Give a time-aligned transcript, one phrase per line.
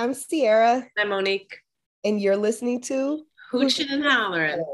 [0.00, 0.88] I'm Sierra.
[0.96, 1.58] I'm Monique.
[2.04, 3.22] And you're listening to
[3.52, 4.64] Hooching and Hollering,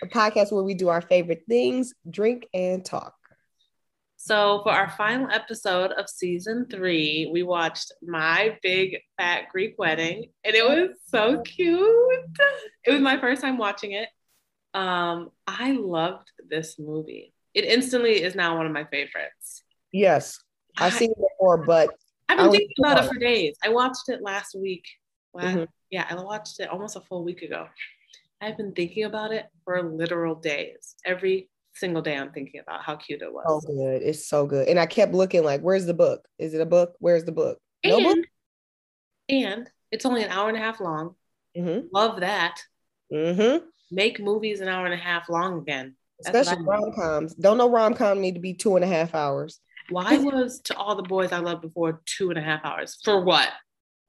[0.00, 3.16] a podcast where we do our favorite things, drink, and talk.
[4.14, 10.30] So, for our final episode of season three, we watched My Big Fat Greek Wedding,
[10.44, 11.90] and it was so cute.
[12.86, 14.08] It was my first time watching it.
[14.72, 17.34] Um, I loved this movie.
[17.54, 19.64] It instantly is now one of my favorites.
[19.92, 20.40] Yes,
[20.78, 21.90] I've seen it before, but
[22.30, 23.56] I've been thinking about it for days.
[23.64, 24.84] I watched it last week.
[25.34, 25.64] Last, mm-hmm.
[25.90, 27.66] Yeah, I watched it almost a full week ago.
[28.40, 30.94] I've been thinking about it for literal days.
[31.04, 33.44] Every single day I'm thinking about how cute it was.
[33.64, 34.02] So good.
[34.02, 34.68] It's so good.
[34.68, 36.26] And I kept looking like, where's the book?
[36.38, 36.94] Is it a book?
[37.00, 37.58] Where's the book?
[37.84, 38.26] No and, book?
[39.28, 41.16] And it's only an hour and a half long.
[41.56, 41.88] Mm-hmm.
[41.92, 42.60] Love that.
[43.12, 43.66] Mm-hmm.
[43.90, 45.96] Make movies an hour and a half long again.
[46.22, 47.34] That's Especially rom coms.
[47.34, 49.58] Don't know rom com need to be two and a half hours.
[49.90, 52.98] Why was to all the boys I loved before two and a half hours?
[53.04, 53.48] For what?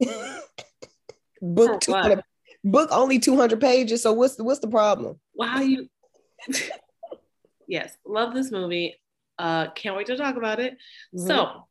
[1.42, 2.24] book For what?
[2.64, 4.02] book only 200 pages.
[4.02, 5.18] So what's the what's the problem?
[5.32, 5.88] Why you
[7.68, 9.00] Yes, love this movie.
[9.38, 10.74] Uh can't wait to talk about it.
[11.14, 11.26] Mm-hmm.
[11.26, 11.64] So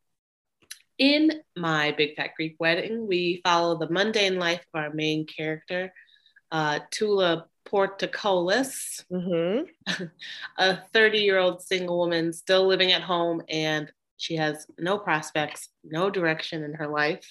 [0.98, 5.92] in my Big Fat Greek Wedding, we follow the mundane life of our main character,
[6.52, 10.04] uh, Tula Portokalos, mm-hmm.
[10.60, 13.92] a 30 year old single woman still living at home and
[14.22, 17.26] she has no prospects, no direction in her life.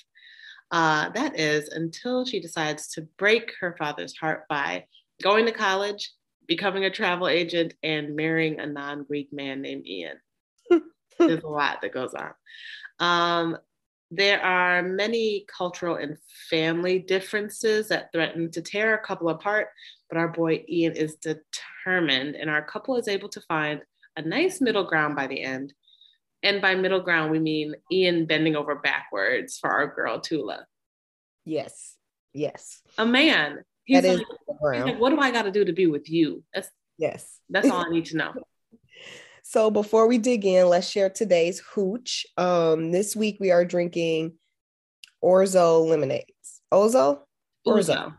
[0.72, 4.84] Uh, that is until she decides to break her father's heart by
[5.22, 6.10] going to college,
[6.48, 10.16] becoming a travel agent, and marrying a non Greek man named Ian.
[11.18, 12.32] There's a lot that goes on.
[12.98, 13.56] Um,
[14.10, 16.18] there are many cultural and
[16.50, 19.68] family differences that threaten to tear a couple apart,
[20.08, 23.80] but our boy Ian is determined, and our couple is able to find
[24.16, 25.72] a nice middle ground by the end
[26.42, 30.66] and by middle ground, we mean Ian bending over backwards for our girl Tula.
[31.44, 31.96] Yes.
[32.32, 32.80] Yes.
[32.98, 33.64] A man.
[33.84, 36.44] He's, like, he's like, what do I got to do to be with you?
[36.54, 37.40] That's yes.
[37.48, 38.32] That's all I need to know.
[39.42, 42.24] so before we dig in, let's share today's hooch.
[42.36, 44.34] Um, this week we are drinking
[45.22, 46.60] Orzo lemonades.
[46.72, 47.20] Ozo?
[47.66, 48.14] Orzo.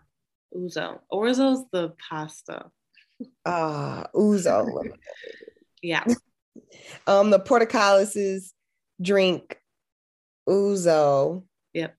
[0.55, 0.99] Ouzo.
[1.11, 2.65] Orzo's the pasta.
[3.45, 4.99] Ah, uh, Ouzo lemonade.
[5.81, 6.03] yeah.
[7.07, 8.51] Um, the portocalises
[9.01, 9.59] drink
[10.47, 11.43] ouzo.
[11.73, 11.95] Yep.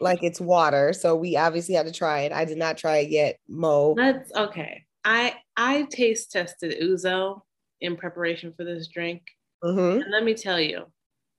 [0.00, 0.92] Like it's water.
[0.92, 2.32] So we obviously had to try it.
[2.32, 3.38] I did not try it yet.
[3.48, 3.94] Mo.
[3.96, 4.84] That's okay.
[5.04, 7.42] I I taste tested ouzo
[7.80, 9.22] in preparation for this drink.
[9.62, 10.02] Mm-hmm.
[10.02, 10.86] And let me tell you,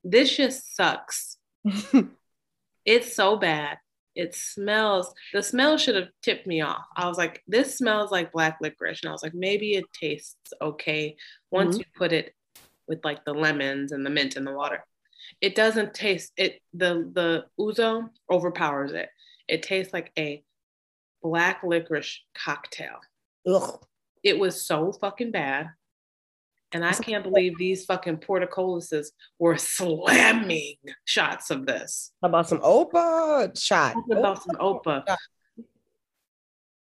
[0.04, 1.38] this just sucks.
[2.86, 3.78] it's so bad.
[4.16, 6.86] It smells, the smell should have tipped me off.
[6.96, 9.02] I was like, this smells like black licorice.
[9.04, 11.18] And I was like, maybe it tastes okay
[11.52, 11.80] once mm-hmm.
[11.80, 12.34] you put it
[12.88, 14.84] with like the lemons and the mint and the water.
[15.42, 16.62] It doesn't taste it.
[16.74, 19.10] The the ouzo overpowers it.
[19.48, 20.44] It tastes like a
[21.22, 23.00] black licorice cocktail.
[23.48, 23.80] Ugh.
[24.24, 25.70] It was so fucking bad.
[26.72, 29.08] And I can't believe these fucking portocolises
[29.40, 30.76] were slamming
[31.06, 32.12] shots of this.
[32.22, 33.94] How about some Opa shot?
[33.94, 35.04] How about some Opa?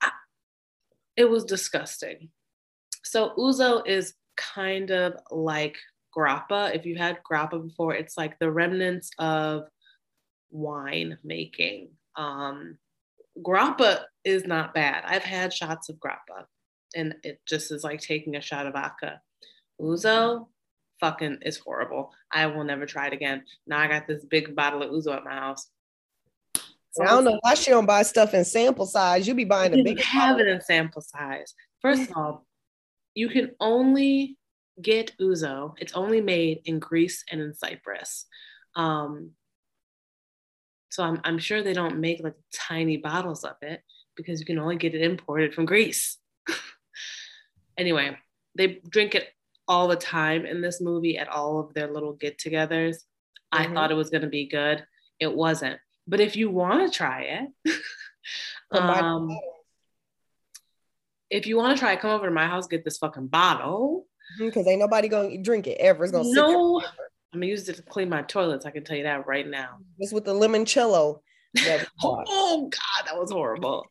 [0.02, 0.12] I,
[1.16, 2.30] it was disgusting.
[3.04, 5.78] So ouzo is kind of like
[6.16, 6.76] grappa.
[6.76, 9.64] If you had grappa before, it's like the remnants of
[10.52, 11.90] wine making.
[12.16, 12.78] Um,
[13.40, 15.04] grappa is not bad.
[15.06, 16.46] I've had shots of grappa
[16.96, 19.22] and it just is like taking a shot of vodka.
[19.80, 20.48] Ouzo,
[21.00, 22.12] fucking is horrible.
[22.32, 23.44] I will never try it again.
[23.66, 25.70] Now I got this big bottle of Ouzo at my house.
[26.92, 29.26] So I don't know why she don't buy stuff in sample size.
[29.26, 30.02] You be buying a big.
[30.02, 31.54] Have it in sample size.
[31.82, 32.46] First of all,
[33.14, 34.38] you can only
[34.82, 35.74] get ouzo.
[35.78, 38.26] It's only made in Greece and in Cyprus.
[38.76, 39.32] Um,
[40.90, 43.82] so I'm, I'm sure they don't make like tiny bottles of it
[44.16, 46.18] because you can only get it imported from Greece.
[47.78, 48.18] anyway,
[48.58, 49.30] they drink it
[49.68, 52.98] all the time in this movie at all of their little get togethers.
[53.54, 53.72] Mm-hmm.
[53.72, 54.86] I thought it was going to be good.
[55.20, 55.80] It wasn't.
[56.08, 57.74] But if you want to try it,
[58.72, 59.30] um,
[61.32, 64.06] if you want to try come over to my house, get this fucking bottle.
[64.38, 66.04] Because ain't nobody gonna drink it ever.
[66.04, 66.82] It's gonna no.
[67.34, 68.66] I'm gonna use it to clean my toilets.
[68.66, 69.78] I can tell you that right now.
[70.00, 71.22] Just with the limoncello.
[72.04, 73.90] oh God, that was horrible.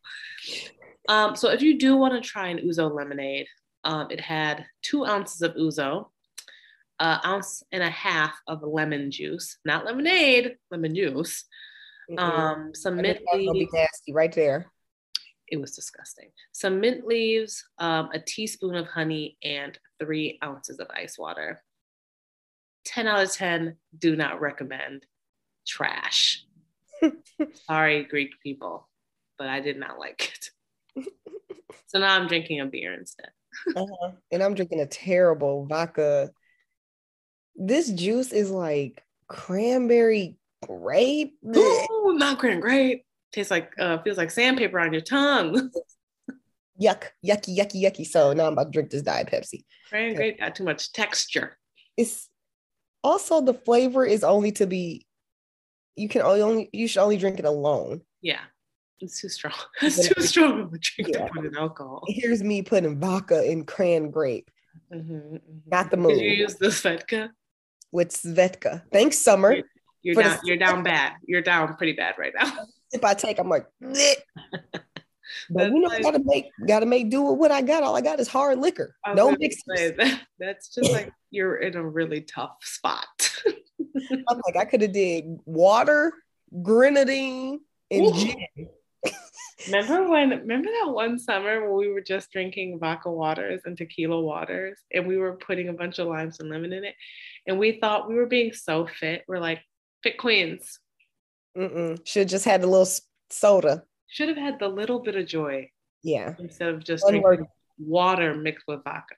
[1.09, 3.47] Um, so if you do want to try an ouzo lemonade,
[3.83, 6.05] um, it had two ounces of ouzo,
[6.99, 11.45] an ounce and a half of lemon juice, not lemonade, lemon juice.
[12.09, 12.19] Mm-hmm.
[12.19, 13.71] Um, some mint leaves.
[13.73, 14.70] nasty right there
[15.51, 16.29] it was disgusting.
[16.53, 21.61] Some mint leaves, um, a teaspoon of honey, and three ounces of ice water.
[22.85, 25.05] 10 out of 10, do not recommend.
[25.67, 26.45] Trash.
[27.67, 28.89] Sorry, Greek people,
[29.37, 30.33] but I did not like
[30.95, 31.05] it.
[31.87, 33.29] so now I'm drinking a beer instead.
[33.75, 34.11] uh-huh.
[34.31, 36.31] And I'm drinking a terrible vodka.
[37.55, 41.37] This juice is like cranberry grape.
[41.45, 43.05] Ooh, not cranberry grape.
[43.31, 45.71] Tastes like uh feels like sandpaper on your tongue.
[46.81, 48.05] Yuck, yucky, yucky, yucky.
[48.07, 49.65] So now I'm about to drink this Diet Pepsi.
[49.89, 51.57] Cranberry grape got too much texture.
[51.95, 52.27] It's
[53.03, 55.05] also the flavor is only to be
[55.95, 58.01] you can only you should only drink it alone.
[58.21, 58.39] Yeah.
[58.99, 59.53] It's too strong.
[59.81, 61.27] It's too strong of a drink Yeah.
[61.27, 62.03] to put in alcohol.
[62.07, 64.49] Here's me putting vodka in cran grape.
[64.91, 65.39] Mhm, mhm.
[65.69, 66.17] Got the Did move.
[66.17, 67.29] you use the Svedka?
[67.91, 68.83] with Svedka.
[68.91, 69.57] Thanks, Summer.
[70.01, 70.39] You're the down.
[70.45, 71.13] You're down bad.
[71.27, 72.51] You're down pretty bad right now.
[72.91, 74.15] If I take, I'm like, "Bleh."
[75.49, 77.83] but you know, I like- gotta make gotta make do with what I got.
[77.83, 78.95] All I got is hard liquor.
[79.05, 83.05] I gonna that, that's just like you're in a really tough spot.
[83.47, 86.13] I'm like, I could have did water,
[86.61, 88.13] grenadine, and Ooh.
[88.13, 88.69] gin.
[89.65, 90.29] remember when?
[90.29, 95.07] Remember that one summer when we were just drinking vodka waters and tequila waters, and
[95.07, 96.95] we were putting a bunch of limes and lemon in it,
[97.47, 99.23] and we thought we were being so fit.
[99.27, 99.61] We're like
[100.03, 100.79] fit queens.
[101.57, 101.99] Mm-mm.
[102.07, 102.87] Should just had a little
[103.29, 103.83] soda.
[104.07, 105.69] Should have had the little bit of joy
[106.03, 107.45] Yeah, instead of just One drinking word.
[107.79, 109.15] water mixed with vodka.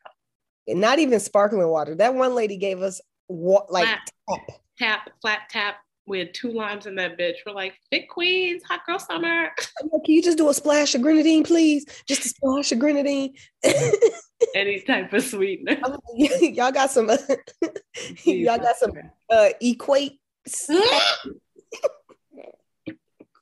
[0.67, 1.95] Not even sparkling water.
[1.95, 3.99] That one lady gave us wa- like Flat.
[4.29, 4.39] tap.
[4.79, 5.75] Tap, flat tap.
[6.05, 7.35] We had two limes in that bitch.
[7.45, 9.49] We're like fit queens, hot girl summer.
[9.79, 11.85] Can you just do a splash of grenadine, please?
[12.07, 13.33] Just a splash of grenadine.
[14.55, 15.77] Any type of sweetener.
[16.15, 17.09] Y'all got some.
[18.25, 18.91] y'all got some
[19.29, 20.19] uh, equate.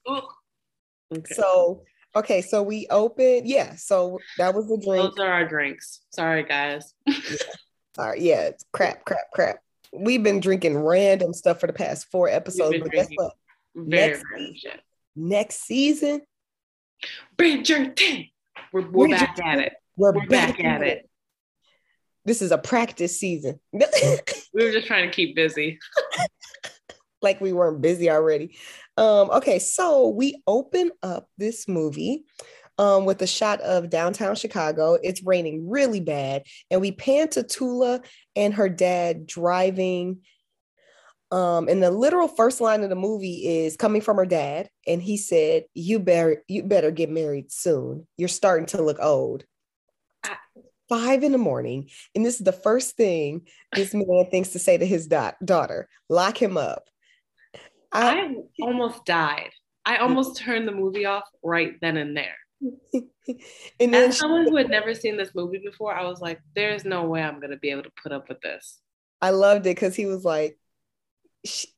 [0.07, 1.33] Okay.
[1.33, 1.83] So
[2.15, 3.47] okay, so we opened.
[3.47, 5.15] Yeah, so that was the drink.
[5.15, 6.01] Those are our drinks.
[6.11, 6.93] Sorry, guys.
[7.97, 9.57] All right, yeah, it's crap, crap, crap.
[9.93, 13.33] We've been drinking random stuff for the past four episodes, but guess what?
[13.75, 14.23] Next
[14.55, 14.81] shit.
[15.15, 16.21] Next season,
[17.37, 18.29] Bridgerton.
[18.71, 19.19] We're, we're Bridgerton.
[19.19, 19.73] back at it.
[19.97, 21.09] we're, We're back at it.
[22.23, 23.59] This is a practice season.
[24.53, 25.79] We were just trying to keep busy.
[27.21, 28.57] like we weren't busy already.
[28.97, 32.25] Um, okay, so we open up this movie
[32.77, 34.97] um, with a shot of downtown Chicago.
[35.01, 38.01] It's raining really bad, and we pan to Tula
[38.35, 40.21] and her dad driving.
[41.31, 45.01] Um, and the literal first line of the movie is coming from her dad, and
[45.01, 48.07] he said, "You better, you better get married soon.
[48.17, 49.45] You're starting to look old."
[50.89, 54.77] Five in the morning, and this is the first thing this man thinks to say
[54.77, 56.89] to his da- daughter: "Lock him up."
[57.91, 59.51] I, I almost died.
[59.85, 62.35] I almost turned the movie off right then and there.
[63.79, 66.85] and then As someone who had never seen this movie before, I was like, there's
[66.85, 68.79] no way I'm going to be able to put up with this.
[69.21, 70.57] I loved it because he was like,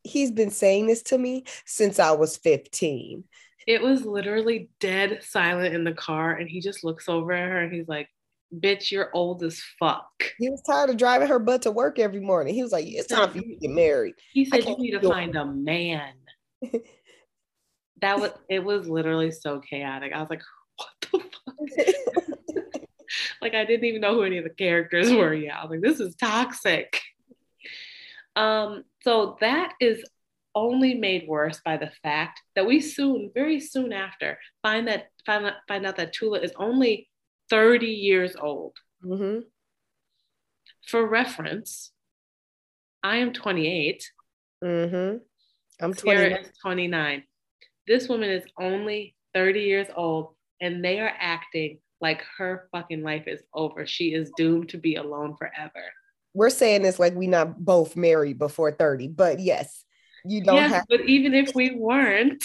[0.04, 3.24] he's been saying this to me since I was 15.
[3.66, 6.34] It was literally dead silent in the car.
[6.34, 8.10] And he just looks over at her and he's like,
[8.60, 10.08] bitch, you're old as fuck.
[10.38, 12.54] He was tired of driving her butt to work every morning.
[12.54, 14.16] He was like, it's time for you to get married.
[14.32, 15.14] He said, you need to do it.
[15.14, 16.14] find a man.
[18.02, 20.14] that was, it was literally so chaotic.
[20.14, 20.42] I was like,
[20.78, 22.84] what the fuck?
[23.42, 25.56] like I didn't even know who any of the characters were yet.
[25.56, 27.00] I was like, this is toxic.
[28.36, 30.04] Um, so that is
[30.56, 35.52] only made worse by the fact that we soon, very soon after, find that find
[35.68, 37.10] find out that Tula is only
[37.54, 38.76] 30 years old.
[39.04, 39.40] hmm
[40.88, 41.92] For reference,
[43.04, 44.12] I am 28.
[44.64, 45.18] hmm
[45.80, 46.32] I'm 29.
[46.32, 47.24] is 29.
[47.86, 53.26] This woman is only 30 years old, and they are acting like her fucking life
[53.28, 53.86] is over.
[53.86, 55.84] She is doomed to be alone forever.
[56.34, 59.86] We're saying this like we not both married before 30, but yes,
[60.26, 62.44] you don't yes, have but even if we weren't,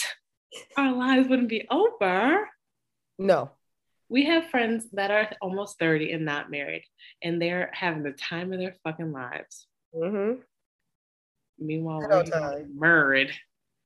[0.77, 2.47] our lives wouldn't be over.
[3.17, 3.49] no.
[4.09, 6.83] We have friends that are almost 30 and not married,
[7.21, 9.67] and they're having the time of their fucking lives.
[9.93, 10.33] hmm
[11.59, 12.79] Meanwhile, we're old getting time.
[12.79, 13.31] married,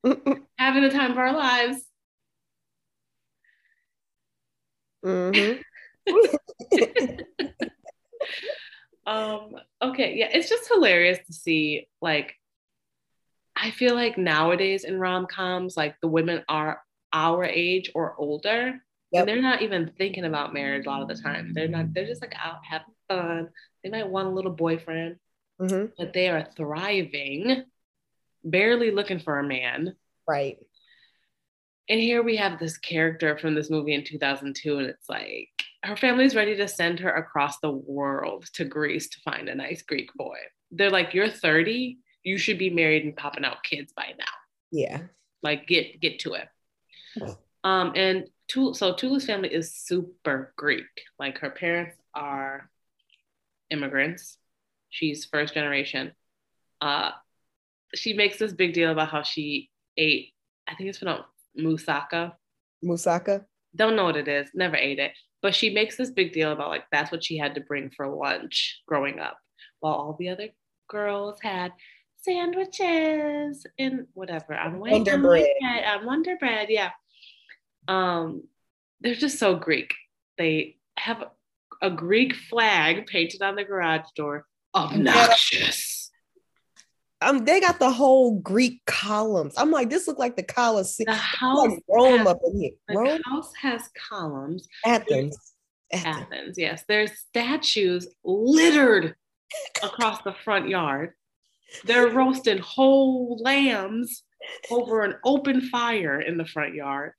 [0.58, 1.84] having the time of our lives.
[5.02, 5.52] hmm
[9.06, 11.88] Um, okay, yeah, it's just hilarious to see.
[12.00, 12.34] Like,
[13.54, 16.80] I feel like nowadays in rom coms, like the women are
[17.12, 18.80] our age or older,
[19.14, 19.20] Yep.
[19.20, 21.52] and they're not even thinking about marriage a lot of the time.
[21.54, 21.94] They're not.
[21.94, 23.48] They're just like out having fun.
[23.82, 25.16] They might want a little boyfriend,
[25.58, 27.62] hmm but they are thriving,
[28.42, 29.94] barely looking for a man.
[30.28, 30.58] Right.
[31.88, 35.50] And here we have this character from this movie in 2002, and it's like
[35.84, 39.82] her family's ready to send her across the world to Greece to find a nice
[39.82, 40.38] Greek boy.
[40.72, 44.24] They're like, You're 30, you should be married and popping out kids by now.
[44.72, 45.02] Yeah.
[45.42, 46.48] Like, get get to it.
[47.62, 50.86] Um, and Tul- so Tula's family is super Greek.
[51.18, 52.70] Like her parents are
[53.70, 54.38] immigrants.
[54.90, 56.12] She's first generation.
[56.80, 57.10] Uh,
[57.94, 60.32] she makes this big deal about how she ate.
[60.68, 62.32] I think it's pronounced moussaka.
[62.84, 63.44] Moussaka.
[63.74, 64.50] Don't know what it is.
[64.54, 65.12] Never ate it.
[65.42, 68.08] But she makes this big deal about like that's what she had to bring for
[68.08, 69.36] lunch growing up,
[69.80, 70.48] while all the other
[70.88, 71.72] girls had
[72.22, 74.54] sandwiches and whatever.
[74.54, 75.46] I'm on bread.
[75.86, 76.90] On Wonder Bread, yeah.
[77.88, 78.44] Um,
[79.00, 79.94] they're just so Greek.
[80.38, 81.24] They have
[81.82, 84.46] a Greek flag painted on the garage door.
[84.74, 86.10] Obnoxious.
[87.20, 89.54] Um, they got the whole Greek columns.
[89.56, 91.06] I'm like, this look like the Colosseum.
[91.06, 92.70] The house like Rome has, up in here.
[92.88, 93.20] The Rome?
[93.24, 94.68] house has columns.
[94.84, 95.36] Athens.
[95.92, 96.16] Athens.
[96.16, 96.84] Athens, yes.
[96.88, 99.14] There's statues littered
[99.82, 101.12] across the front yard.
[101.84, 104.22] They're roasting whole lambs
[104.70, 107.12] over an open fire in the front yard.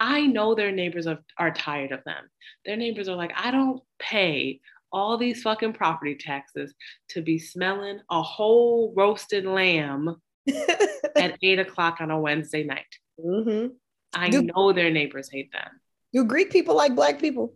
[0.00, 2.30] I know their neighbors are, are tired of them.
[2.64, 4.60] Their neighbors are like, I don't pay
[4.92, 6.74] all these fucking property taxes
[7.10, 10.16] to be smelling a whole roasted lamb
[11.16, 12.86] at eight o'clock on a Wednesday night.
[13.20, 13.74] Mm-hmm.
[14.14, 15.80] I do, know their neighbors hate them.
[16.12, 17.54] Do Greek people like black people?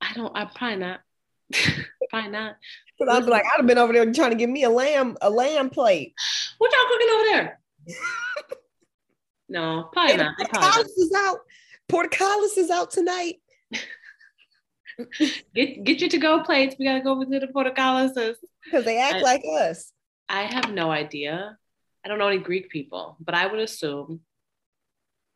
[0.00, 0.36] I don't.
[0.36, 1.00] I probably not.
[2.10, 2.56] probably not.
[2.98, 5.16] Because I'd be like, I'd have been over there trying to give me a lamb,
[5.20, 6.14] a lamb plate.
[6.58, 7.60] What y'all cooking over there?
[9.48, 10.36] no, probably not.
[10.38, 11.38] Portcullis is out.
[11.88, 13.36] Portcullis is out tonight.
[15.54, 16.76] get get your to go plates.
[16.78, 19.92] We gotta go over to the portcullises because they act I, like us.
[20.28, 21.58] I have no idea.
[22.04, 24.20] I don't know any Greek people, but I would assume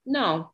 [0.09, 0.53] no,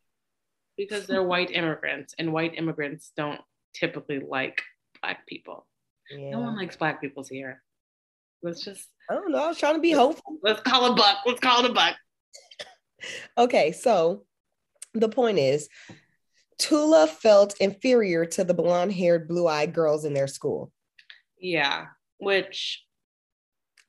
[0.77, 3.41] because they're white immigrants, and white immigrants don't
[3.75, 4.63] typically like
[5.01, 5.67] black people.
[6.11, 6.31] Yeah.
[6.31, 7.63] No one likes black people's here.
[8.43, 8.87] Let's just.
[9.09, 9.45] I don't know.
[9.45, 10.39] I was trying to be hopeful.
[10.43, 11.19] Let's call a buck.
[11.25, 11.97] Let's call it a buck.
[13.37, 14.25] Okay, so
[14.93, 15.69] the point is,
[16.59, 20.73] Tula felt inferior to the blonde-haired, blue-eyed girls in their school.
[21.39, 21.87] Yeah,
[22.19, 22.85] which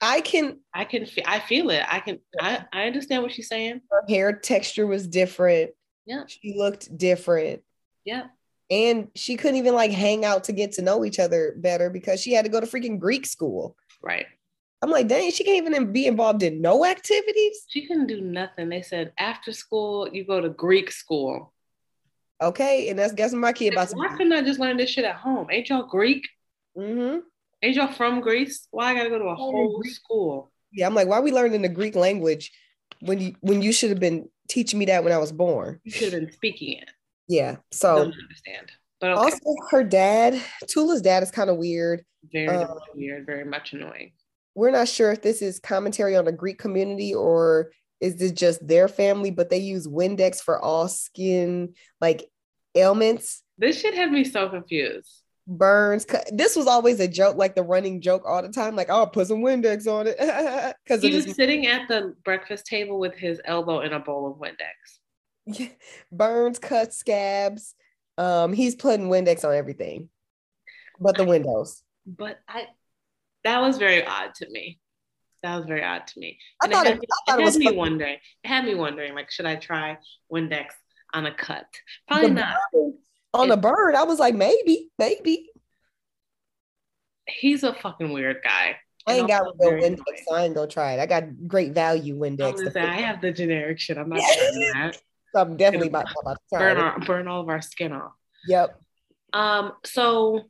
[0.02, 1.84] I can I can I feel it.
[1.88, 3.82] I can I, I understand what she's saying.
[3.90, 5.72] Her hair texture was different.
[6.06, 6.24] Yeah.
[6.28, 7.62] She looked different.
[8.04, 8.28] Yeah
[8.70, 12.22] and she couldn't even like hang out to get to know each other better because
[12.22, 13.76] she had to go to freaking Greek school.
[14.02, 14.26] Right.
[14.86, 17.66] I'm like, dang, she can't even be involved in no activities.
[17.70, 18.70] She couldn't do nothing.
[18.70, 21.52] They said after school, you go to Greek school.
[22.40, 23.90] Okay, and that's guessing my kid about.
[23.94, 25.48] Why couldn't I just learn this shit at home?
[25.50, 26.28] Ain't y'all Greek?
[26.78, 27.22] Mm-hmm.
[27.64, 28.68] Ain't y'all from Greece?
[28.70, 30.52] Why I gotta go to a whole school?
[30.72, 32.52] Yeah, I'm like, why are we learning the Greek language
[33.00, 35.80] when you when you should have been teaching me that when I was born?
[35.84, 36.92] You should have been speaking it.
[37.28, 37.56] Yeah.
[37.72, 38.72] So understand.
[39.02, 39.20] But okay.
[39.20, 42.06] also her dad, Tula's dad is kind of weird.
[42.32, 44.12] Very um, weird, very much annoying.
[44.56, 47.72] We're not sure if this is commentary on the Greek community or
[48.02, 52.26] is this just their family, but they use Windex for all skin like
[52.76, 53.44] ailments.
[53.58, 55.22] This shit had me so confused.
[55.48, 56.06] Burns.
[56.06, 58.76] Cut this was always a joke, like the running joke all the time.
[58.76, 60.18] Like, I'll put some Windex on it.
[60.84, 64.38] Because he was sitting at the breakfast table with his elbow in a bowl of
[64.38, 65.70] Windex.
[66.12, 67.76] burns, cuts, scabs.
[68.18, 70.10] Um, he's putting Windex on everything,
[71.00, 71.84] but the windows.
[72.06, 72.68] But I,
[73.46, 74.80] that was very odd to me.
[75.44, 76.40] That was very odd to me.
[76.62, 77.78] And I thought it, had, it, I thought it, it was me funny.
[77.78, 78.18] wondering.
[78.44, 79.98] It had me wondering, like, should I try
[80.32, 80.70] Windex
[81.14, 81.66] on a cut?
[82.08, 82.58] Probably the not.
[82.74, 82.94] Bird,
[83.34, 85.50] on a bird, I was like, maybe, maybe.
[87.28, 88.78] He's a fucking weird guy.
[89.08, 91.00] I ain't got no Windex, so I ain't gonna try it.
[91.00, 92.68] I got great value Windex.
[92.68, 94.00] I, say, I have the generic shit.
[94.00, 95.00] I'm not doing that.
[95.36, 98.14] I'm definitely about, about to burn, our, burn all of our skin off.
[98.48, 98.80] Yep.
[99.34, 100.46] Um, so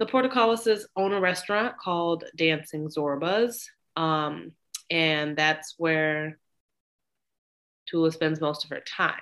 [0.00, 3.70] the Portcullises own a restaurant called Dancing Zorba's.
[3.96, 4.52] Um,
[4.90, 6.38] and that's where
[7.86, 9.20] Tula spends most of her time.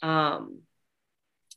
[0.00, 0.60] Um,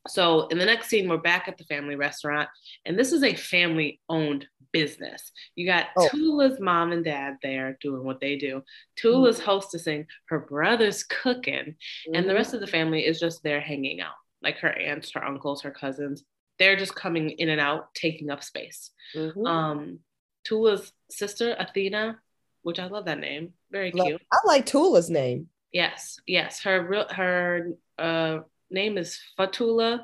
[0.08, 2.50] so in the next scene, we're back at the family restaurant,
[2.84, 5.32] and this is a family-owned business.
[5.54, 6.10] You got oh.
[6.10, 8.64] Tula's mom and dad there doing what they do.
[8.96, 9.52] Tula's mm-hmm.
[9.52, 12.16] hostessing, her brother's cooking, mm-hmm.
[12.16, 14.16] and the rest of the family is just there hanging out.
[14.42, 16.24] Like her aunts, her uncles, her cousins.
[16.62, 18.92] They're just coming in and out, taking up space.
[19.16, 19.48] Mm-hmm.
[19.48, 20.00] Um,
[20.44, 22.20] Tula's sister, Athena,
[22.62, 23.54] which I love that name.
[23.72, 24.22] Very cute.
[24.32, 25.48] I like Tula's name.
[25.72, 26.62] Yes, yes.
[26.62, 30.02] Her real her uh name is Fatula.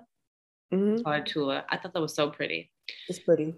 [0.73, 1.07] Mm-hmm.
[1.07, 1.63] Fatula.
[1.69, 2.71] I thought that was so pretty.
[3.07, 3.53] It's pretty.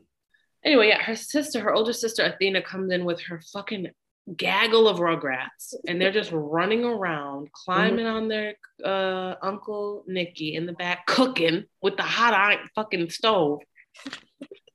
[0.65, 3.87] Anyway, yeah, her sister, her older sister Athena, comes in with her fucking
[4.35, 8.15] gaggle of rugrats, and they're just running around, climbing mm-hmm.
[8.15, 13.59] on their uh, uncle Nicky in the back, cooking with the hot iron fucking stove.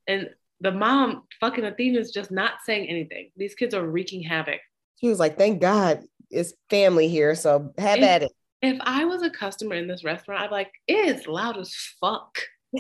[0.07, 0.31] and
[0.61, 3.31] the mom, fucking Athena's just not saying anything.
[3.37, 4.61] These kids are wreaking havoc.
[5.01, 8.33] She was like, "Thank God it's family here, so have If- at it.
[8.63, 12.39] If I was a customer in this restaurant, I'd be like, it's loud as fuck.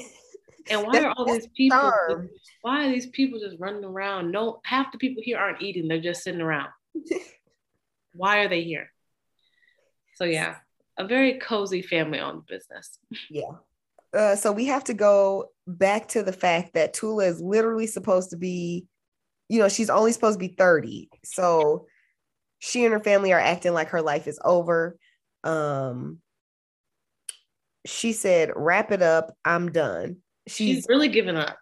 [0.70, 1.92] And why are all these people?
[2.62, 4.30] Why are these people just running around?
[4.30, 6.68] No, half the people here aren't eating; they're just sitting around.
[8.14, 8.90] why are they here?
[10.14, 10.56] So yeah,
[10.98, 12.98] a very cozy family-owned business.
[13.30, 13.50] Yeah.
[14.14, 18.30] Uh, so we have to go back to the fact that Tula is literally supposed
[18.30, 18.86] to be,
[19.48, 21.10] you know, she's only supposed to be 30.
[21.24, 21.86] So
[22.60, 24.96] she and her family are acting like her life is over.
[25.42, 26.20] Um,
[27.84, 29.36] she said, wrap it up.
[29.44, 30.18] I'm done.
[30.46, 31.56] She's She's, really giving up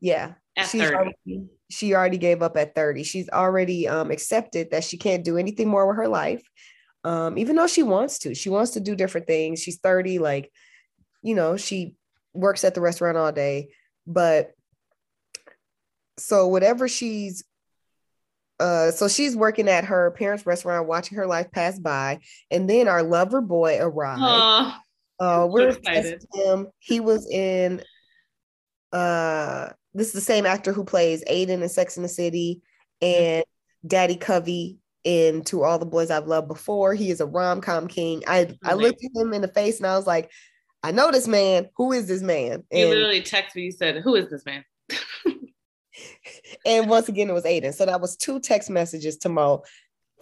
[0.00, 0.34] yeah.
[0.56, 0.94] at she's 30.
[0.96, 3.02] already, she already gave up at 30.
[3.02, 6.42] She's already um, accepted that she can't do anything more with her life.
[7.04, 9.62] Um, even though she wants to, she wants to do different things.
[9.62, 10.50] She's 30, like,
[11.22, 11.94] you know, she
[12.32, 13.70] works at the restaurant all day,
[14.06, 14.52] but
[16.18, 17.44] so whatever she's
[18.60, 22.18] uh so she's working at her parents' restaurant, watching her life pass by,
[22.50, 24.20] and then our lover boy arrived.
[25.20, 26.24] Uh, we're so excited.
[26.32, 26.68] him.
[26.78, 27.82] He was in.
[28.92, 32.62] Uh, this is the same actor who plays Aidan in Sex in the City
[33.02, 33.44] and
[33.86, 36.94] Daddy Covey in To All the Boys I've Loved Before.
[36.94, 38.22] He is a rom com king.
[38.26, 40.30] I I looked at him in the face and I was like,
[40.82, 41.68] I know this man.
[41.76, 42.64] Who is this man?
[42.70, 43.62] he And, literally texted me.
[43.62, 44.64] He said, "Who is this man?"
[46.66, 47.72] and once again, it was Aidan.
[47.72, 49.62] So that was two text messages to Mo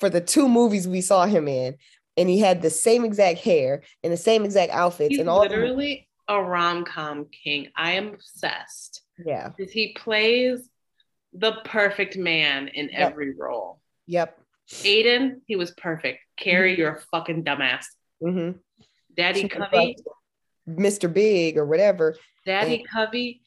[0.00, 1.76] for the two movies we saw him in.
[2.16, 5.40] And he had the same exact hair and the same exact outfits He's and all.
[5.40, 7.68] literally a rom com king.
[7.76, 9.50] I am obsessed yeah.
[9.56, 10.68] because he plays
[11.32, 13.10] the perfect man in Yep.
[13.12, 13.80] every role.
[14.06, 14.40] Yep.
[14.84, 16.20] Aidan, he was perfect.
[16.36, 16.78] Carrie, Mhm.
[16.78, 17.86] you're a fucking dumbass.
[18.20, 18.52] hmm
[19.16, 19.96] Daddy Covey,
[20.68, 21.12] Mr.
[21.12, 22.16] Big or whatever.
[22.44, 23.42] Daddy Covey,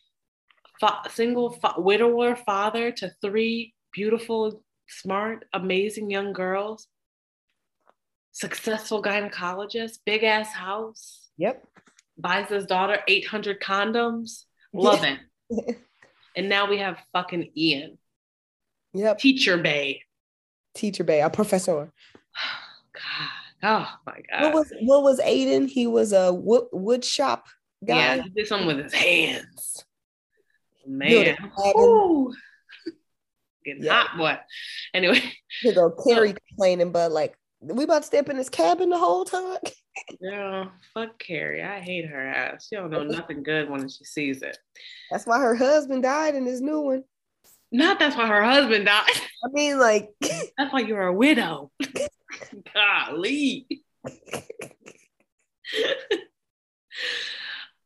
[0.80, 6.88] fa- single fa- widower father to three beautiful, smart, amazing young girls.
[8.32, 11.66] Successful gynecologist, big ass house, Yep.
[12.20, 14.44] Buys his daughter 800 condoms.
[14.74, 15.20] Love it.
[16.36, 17.98] And now we have fucking Ian,
[18.94, 19.18] Yep.
[19.18, 20.04] teacher bay.
[20.76, 21.92] Teacher Bay, a professor.
[22.94, 23.30] God.
[23.64, 24.44] Oh my God.
[24.44, 25.68] What was what was Aidan?
[25.68, 27.48] He was a wood, wood shop
[27.86, 27.96] guy.
[28.16, 29.84] yeah, he did something with his hands.
[30.88, 31.10] Man.
[33.66, 34.04] Getting Yeah.
[34.04, 34.38] hot, boy.
[34.94, 35.22] Anyway,
[35.62, 39.26] Here go Carrie complaining, but like we about to step in this cabin the whole
[39.26, 39.58] time.
[40.22, 41.64] yeah, fuck Carrie.
[41.64, 42.68] I hate her ass.
[42.70, 44.58] She don't know nothing good when she sees it.
[45.12, 47.04] That's why her husband died in this new one.
[47.72, 49.06] Not that's why her husband died.
[49.44, 50.10] I mean, like,
[50.58, 51.72] That's why you're a widow.
[52.74, 53.68] Golly.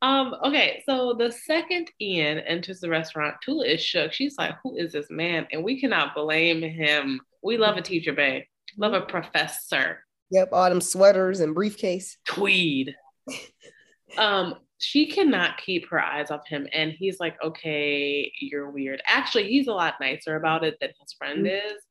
[0.02, 4.14] um, okay, so the second Ian enters the restaurant, Tula is shook.
[4.14, 5.48] She's like, Who is this man?
[5.52, 7.20] And we cannot blame him.
[7.44, 8.44] We love a teacher, babe.
[8.78, 10.06] Love a professor.
[10.32, 12.18] yep, autumn sweaters and briefcase.
[12.26, 12.96] Tweed.
[14.18, 19.48] um, she cannot keep her eyes off him, and he's like, "Okay, you're weird." Actually,
[19.48, 21.82] he's a lot nicer about it than his friend is.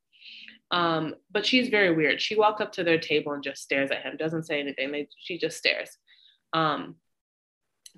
[0.70, 2.20] Um, but she's very weird.
[2.20, 4.90] She walks up to their table and just stares at him, doesn't say anything.
[4.90, 5.90] They, she just stares,
[6.54, 6.96] um,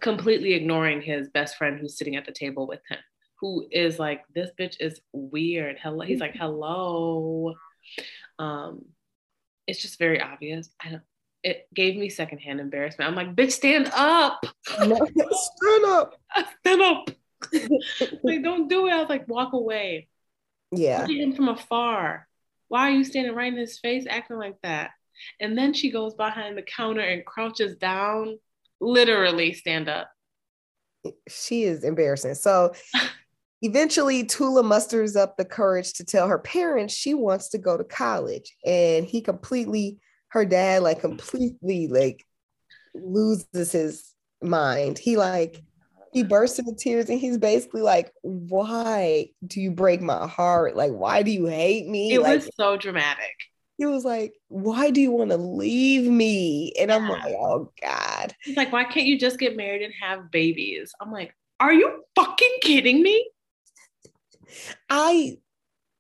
[0.01, 2.99] completely ignoring his best friend who's sitting at the table with him,
[3.41, 7.55] who is like, "This bitch is weird." Hello, he's like, "Hello."
[8.39, 8.85] Um,
[9.67, 10.69] it's just very obvious.
[10.85, 11.03] I don't.
[11.43, 13.09] It gave me secondhand embarrassment.
[13.11, 16.15] I'm like, bitch, stand up, Stand up.
[16.61, 17.11] stand up.
[18.23, 18.93] like, don't do it.
[18.93, 20.09] I was like, walk away.
[20.73, 21.03] Yeah.
[21.03, 22.27] Look at him from afar.
[22.69, 24.93] Why are you standing right in his face, acting like that?
[25.39, 28.39] And then she goes behind the counter and crouches down.
[28.81, 30.11] Literally, stand up.
[31.29, 32.35] she is embarrassing.
[32.35, 32.73] So
[33.65, 37.85] eventually Tula musters up the courage to tell her parents she wants to go to
[37.85, 38.55] college.
[38.65, 39.99] And he completely,
[40.29, 42.25] her dad, like completely like
[42.95, 44.99] loses his mind.
[44.99, 45.63] He like
[46.13, 50.77] he bursts into tears and he's basically like, Why do you break my heart?
[50.77, 52.13] Like, why do you hate me?
[52.13, 53.35] It like was so dramatic.
[53.79, 56.73] he was like, Why do you want to leave me?
[56.79, 57.09] And I'm Yeah.
[57.11, 58.35] like, Oh God.
[58.45, 60.93] He's like, why can't you just get married and have babies?
[61.01, 63.31] I'm like, are you fucking kidding me?
[64.89, 65.39] I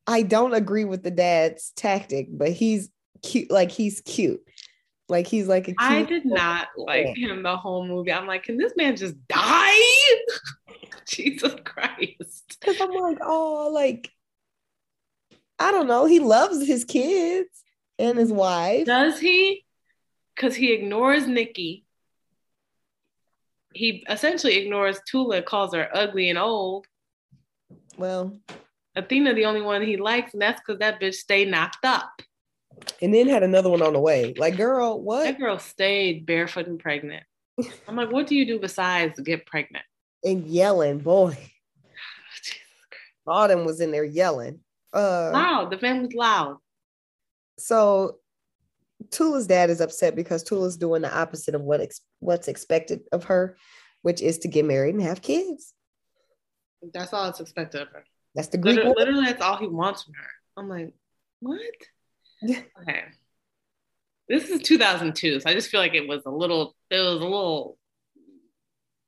[0.07, 2.90] I don't agree with the dad's tactic, but he's
[3.22, 3.50] cute.
[3.50, 4.42] Like he's cute.
[5.09, 5.76] Like he's like a cute.
[5.78, 8.12] I did not like him the whole movie.
[8.12, 9.72] I'm like, can this man just die?
[11.07, 12.57] Jesus Christ.
[12.61, 14.11] Because I'm like, oh, like
[15.59, 16.07] I don't know.
[16.07, 17.48] He loves his kids
[17.98, 18.87] and his wife.
[18.87, 19.64] Does he?
[20.35, 21.85] Because he ignores Nikki.
[23.72, 26.87] He essentially ignores Tula, calls her ugly and old.
[27.96, 28.37] Well,
[28.96, 32.22] Athena, the only one he likes, and that's because that bitch stayed knocked up.
[33.02, 34.35] and then had another one on the way.
[34.37, 35.24] Like, girl, what?
[35.24, 37.24] That girl stayed barefoot and pregnant.
[37.88, 39.85] I'm like, what do you do besides get pregnant?
[40.24, 41.37] And yelling, boy.
[43.26, 44.61] Autumn was in there yelling.
[44.92, 45.70] Uh, loud.
[45.70, 46.59] The family's loud.
[47.59, 48.18] So
[49.11, 53.24] Tula's dad is upset because Tula's doing the opposite of what ex- what's expected of
[53.24, 53.57] her,
[54.02, 55.72] which is to get married and have kids.
[56.92, 58.05] That's all that's expected of her.
[58.35, 58.77] That's the Greek.
[58.77, 60.31] Literally, literally, that's all he wants from her.
[60.57, 60.92] I'm like,
[61.40, 61.61] what?
[62.44, 63.05] okay.
[64.29, 67.25] This is 2002, so I just feel like it was a little, it was a
[67.25, 67.79] little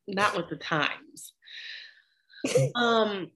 [0.07, 1.33] not with the times.
[2.75, 3.31] um,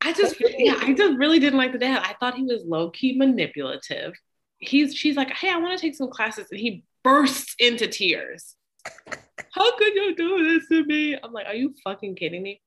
[0.00, 2.02] I just, yeah, I just really didn't like the dad.
[2.04, 4.14] I thought he was low key manipulative.
[4.58, 8.56] He's, she's like, hey, I want to take some classes, and he bursts into tears.
[9.52, 11.18] How could you do this to me?
[11.22, 12.60] I'm like, are you fucking kidding me?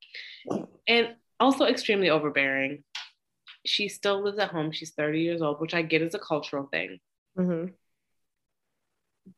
[0.87, 2.83] And also extremely overbearing.
[3.65, 4.71] She still lives at home.
[4.71, 6.99] She's 30 years old, which I get is a cultural thing.
[7.37, 7.71] Mm-hmm.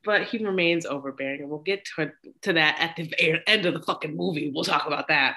[0.06, 2.12] But he remains overbearing, and we'll get to,
[2.44, 4.52] to that at the end of the fucking movie.
[4.54, 5.36] We'll talk about that.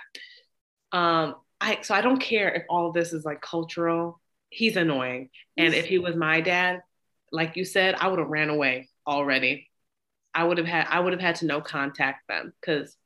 [0.92, 4.20] Um, I so I don't care if all of this is like cultural.
[4.50, 6.82] He's annoying, and if he was my dad,
[7.32, 9.68] like you said, I would have ran away already.
[10.32, 12.96] I would have had I would have had to no contact them because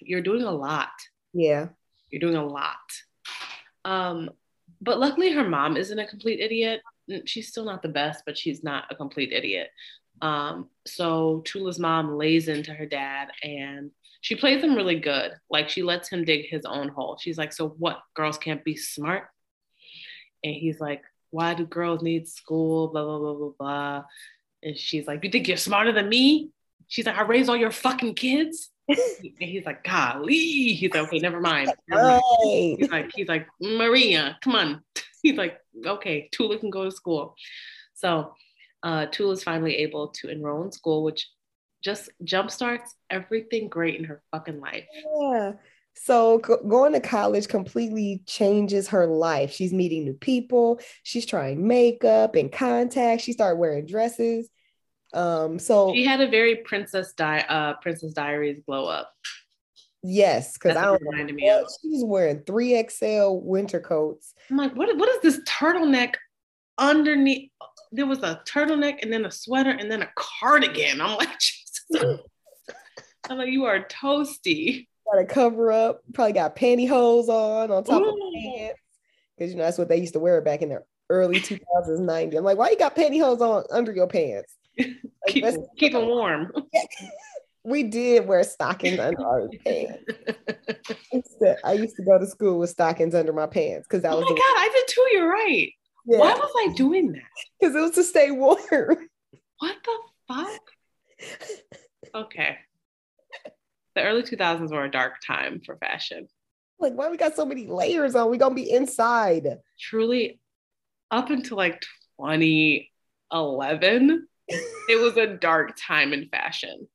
[0.00, 0.90] you're doing a lot.
[1.34, 1.68] Yeah.
[2.10, 2.76] You're doing a lot.
[3.84, 4.30] Um,
[4.80, 6.80] but luckily her mom isn't a complete idiot.
[7.26, 9.68] She's still not the best, but she's not a complete idiot.
[10.22, 15.32] Um, so Tula's mom lays into her dad and she plays him really good.
[15.50, 17.18] Like she lets him dig his own hole.
[17.20, 18.00] She's like, So what?
[18.14, 19.24] Girls can't be smart?
[20.42, 22.88] And he's like, Why do girls need school?
[22.88, 24.04] Blah, blah, blah, blah, blah.
[24.62, 26.50] And she's like, You think you're smarter than me?
[26.88, 28.70] She's like, I raised all your fucking kids.
[28.88, 28.98] And
[29.38, 30.74] he's like, golly.
[30.74, 31.72] He's like, okay, never mind.
[31.88, 32.78] Never mind.
[32.78, 34.82] He's like, he's like, Maria, come on.
[35.22, 37.34] He's like, okay, Tula can go to school.
[37.94, 38.34] So
[38.82, 41.26] uh, Tula's finally able to enroll in school, which
[41.82, 44.84] just jumpstarts everything great in her fucking life.
[44.92, 45.52] Yeah.
[45.94, 49.52] So going to college completely changes her life.
[49.52, 50.80] She's meeting new people.
[51.04, 53.24] She's trying makeup and contacts.
[53.24, 54.50] She started wearing dresses.
[55.14, 59.12] Um, so she had a very Princess Di- uh, Princess Diaries glow up.
[60.02, 61.66] Yes, because I don't reminded me of.
[61.80, 64.34] She was wearing three XL winter coats.
[64.50, 64.94] I'm like, what?
[64.96, 66.14] What is this turtleneck
[66.76, 67.50] underneath?
[67.92, 71.00] There was a turtleneck and then a sweater and then a cardigan.
[71.00, 72.20] I'm like, Jesus.
[73.30, 74.88] I'm like, you are toasty.
[75.10, 76.02] Got a cover up.
[76.12, 78.10] Probably got pantyhose on on top Ooh.
[78.10, 78.80] of pants
[79.36, 82.36] because you know that's what they used to wear back in the early 2000s, 90s.
[82.36, 84.54] I'm like, why you got pantyhose on under your pants?
[85.28, 85.44] Keep,
[85.76, 86.52] keep them warm.
[87.64, 90.04] we did wear stockings under our pants.
[91.64, 94.26] I used, to, go to school with stockings under my pants because that oh was.
[94.28, 95.08] Oh my god, I did too.
[95.12, 95.72] You're right.
[96.06, 96.18] Yeah.
[96.18, 97.22] Why was I doing that?
[97.58, 99.08] Because it was to stay warm.
[99.58, 100.60] What the fuck?
[102.14, 102.58] okay.
[103.94, 106.28] The early 2000s were a dark time for fashion.
[106.78, 108.30] Like, why we got so many layers on?
[108.30, 109.48] We gonna be inside.
[109.80, 110.38] Truly,
[111.10, 111.80] up until like
[112.20, 116.88] 2011, it was a dark time in fashion.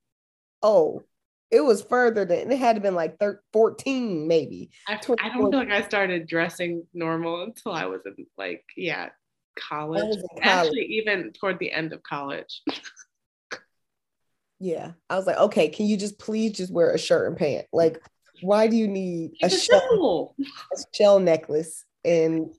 [0.61, 1.03] Oh,
[1.51, 4.69] it was further than it had to been like 13, 14 maybe.
[4.87, 9.09] I, I don't feel like I started dressing normal until I was in like yeah
[9.57, 10.01] college.
[10.01, 10.27] college.
[10.41, 12.61] Actually, even toward the end of college.
[14.59, 17.65] yeah, I was like, okay, can you just please just wear a shirt and pant?
[17.73, 18.01] Like,
[18.41, 22.53] why do you need a shell, a shell necklace and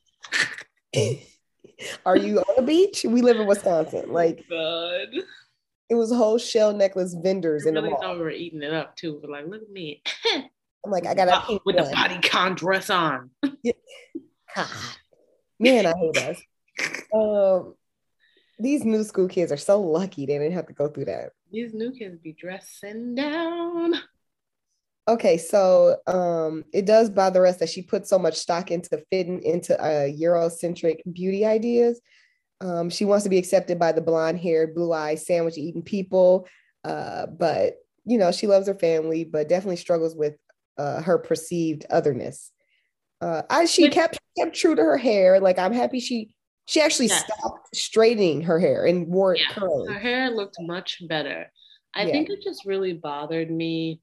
[2.06, 3.04] Are you on the beach?
[3.08, 4.12] We live in Wisconsin.
[4.12, 5.08] Like, God.
[5.88, 8.00] It was whole shell necklace vendors in really the mall.
[8.00, 9.18] thought we were eating it up too.
[9.20, 10.02] But like, look at me.
[10.34, 11.84] I'm like, I got a pink with one.
[11.84, 13.30] the bodycon dress on.
[14.54, 14.68] God.
[15.58, 16.40] Man, I hate us.
[17.12, 17.74] Um,
[18.58, 21.30] these new school kids are so lucky they didn't have to go through that.
[21.50, 23.94] These new kids be dressing down.
[25.10, 29.42] Okay, so um, it does bother us that she put so much stock into fitting
[29.42, 32.00] into uh, Eurocentric beauty ideas.
[32.60, 36.46] Um, she wants to be accepted by the blonde haired, blue eyed, sandwich eating people.
[36.84, 40.34] Uh, but, you know, she loves her family, but definitely struggles with
[40.78, 42.52] uh, her perceived otherness.
[43.20, 45.40] Uh, I, she kept kept true to her hair.
[45.40, 46.34] Like I'm happy she
[46.66, 47.24] she actually yes.
[47.24, 49.54] stopped straightening her hair and wore it yeah.
[49.54, 49.92] curly.
[49.92, 51.50] Her hair looked much better.
[51.94, 52.12] I yeah.
[52.12, 54.00] think it just really bothered me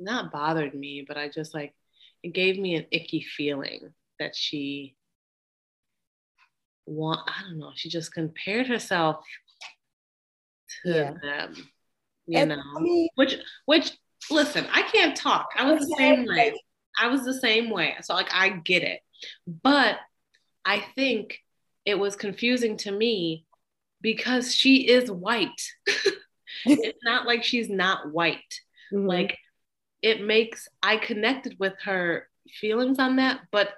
[0.00, 1.74] not bothered me, but I just like
[2.22, 4.96] it gave me an icky feeling that she
[6.86, 9.24] want I don't know, she just compared herself
[10.84, 11.14] to yeah.
[11.22, 11.54] them,
[12.26, 12.62] you and know.
[12.76, 13.36] I mean, which
[13.66, 13.92] which
[14.30, 15.48] listen, I can't talk.
[15.56, 16.54] I was the same way.
[16.98, 17.96] I was the same way.
[18.02, 19.00] So like I get it.
[19.46, 19.96] But
[20.64, 21.38] I think
[21.84, 23.46] it was confusing to me
[24.00, 25.62] because she is white.
[26.66, 28.60] it's not like she's not white.
[28.92, 29.06] Mm-hmm.
[29.06, 29.38] Like
[30.02, 33.70] it makes I connected with her feelings on that, but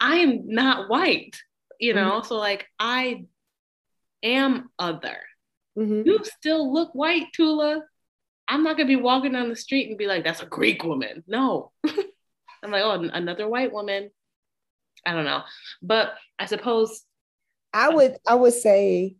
[0.00, 1.36] I am not white,
[1.78, 2.18] you know?
[2.18, 2.26] Mm-hmm.
[2.28, 3.24] So like I
[4.22, 5.18] am other.
[5.78, 6.06] Mm-hmm.
[6.06, 7.82] You still look white, Tula.
[8.46, 11.24] I'm not gonna be walking down the street and be like, that's a Greek woman.
[11.26, 11.72] No.
[11.86, 14.10] I'm like, oh, another white woman.
[15.06, 15.42] I don't know.
[15.82, 17.02] But I suppose
[17.72, 19.16] I would I would say,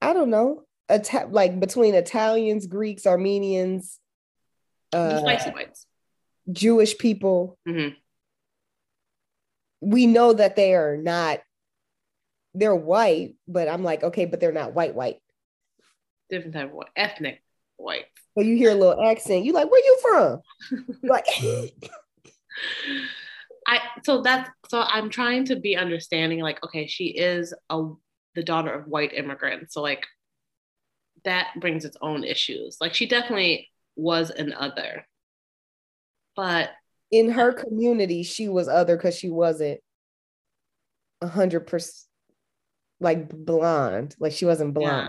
[0.00, 4.00] I don't know, Ita- like between Italians, Greeks, Armenians,
[4.92, 5.20] uh.
[6.50, 7.58] Jewish people.
[7.68, 7.94] Mm-hmm.
[9.80, 11.40] We know that they are not,
[12.54, 15.18] they're white, but I'm like, okay, but they're not white, white.
[16.30, 17.42] Different type of white, ethnic
[17.76, 18.06] white.
[18.36, 20.40] So you hear a little accent, you like, where you from?
[21.02, 21.26] like
[23.66, 27.88] I so that's so I'm trying to be understanding, like, okay, she is a
[28.34, 29.74] the daughter of white immigrants.
[29.74, 30.06] So like
[31.24, 32.78] that brings its own issues.
[32.80, 35.06] Like she definitely was an other.
[36.36, 36.70] But
[37.10, 39.80] in her community, she was other because she wasn't
[41.20, 42.04] a hundred percent
[43.00, 44.14] like blonde.
[44.18, 45.08] Like she wasn't blonde.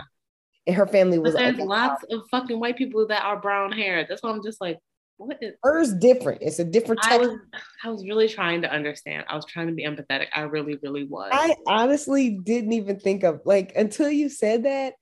[0.66, 3.72] And her family was but there's okay, lots of fucking white people that are brown
[3.72, 4.06] hair.
[4.08, 4.78] That's why I'm just like,
[5.16, 6.42] what is hers different?
[6.42, 7.20] It's a different type.
[7.20, 7.38] I was,
[7.84, 9.24] I was really trying to understand.
[9.28, 10.26] I was trying to be empathetic.
[10.34, 11.30] I really, really was.
[11.32, 14.94] I honestly didn't even think of like until you said that,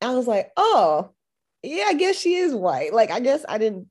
[0.00, 1.10] I was like, oh,
[1.62, 2.92] yeah, I guess she is white.
[2.92, 3.88] Like, I guess I didn't.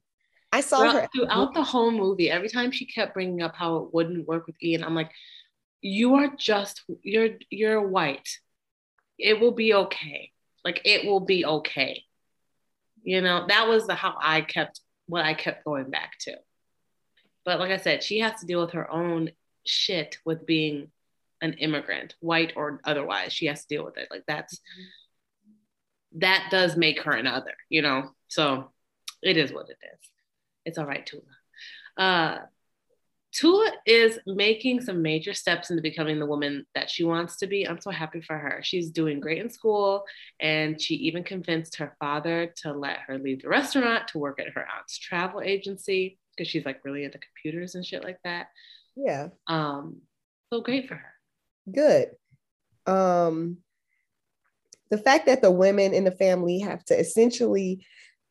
[0.51, 2.31] I saw throughout, her throughout the whole movie.
[2.31, 5.11] Every time she kept bringing up how it wouldn't work with Ian, I'm like,
[5.81, 8.29] you are just you're you're white.
[9.19, 10.31] It will be okay.
[10.63, 12.03] Like it will be okay.
[13.03, 16.37] You know, that was the how I kept what I kept going back to.
[17.43, 19.31] But like I said, she has to deal with her own
[19.65, 20.91] shit with being
[21.41, 23.33] an immigrant, white or otherwise.
[23.33, 24.07] She has to deal with it.
[24.09, 24.83] Like that's mm-hmm
[26.17, 28.11] that does make her another, you know?
[28.27, 28.71] So
[29.21, 30.09] it is what it is.
[30.65, 31.23] It's all right, Tula.
[31.97, 32.39] Uh,
[33.33, 37.67] Tula is making some major steps into becoming the woman that she wants to be.
[37.67, 38.61] I'm so happy for her.
[38.63, 40.05] She's doing great in school,
[40.39, 44.53] and she even convinced her father to let her leave the restaurant to work at
[44.53, 48.47] her aunt's travel agency because she's like really into computers and shit like that.
[48.95, 49.29] Yeah.
[49.45, 50.01] Um,
[50.51, 51.13] so great for her.
[51.71, 52.11] Good.
[52.91, 53.57] Um,
[54.89, 57.85] the fact that the women in the family have to essentially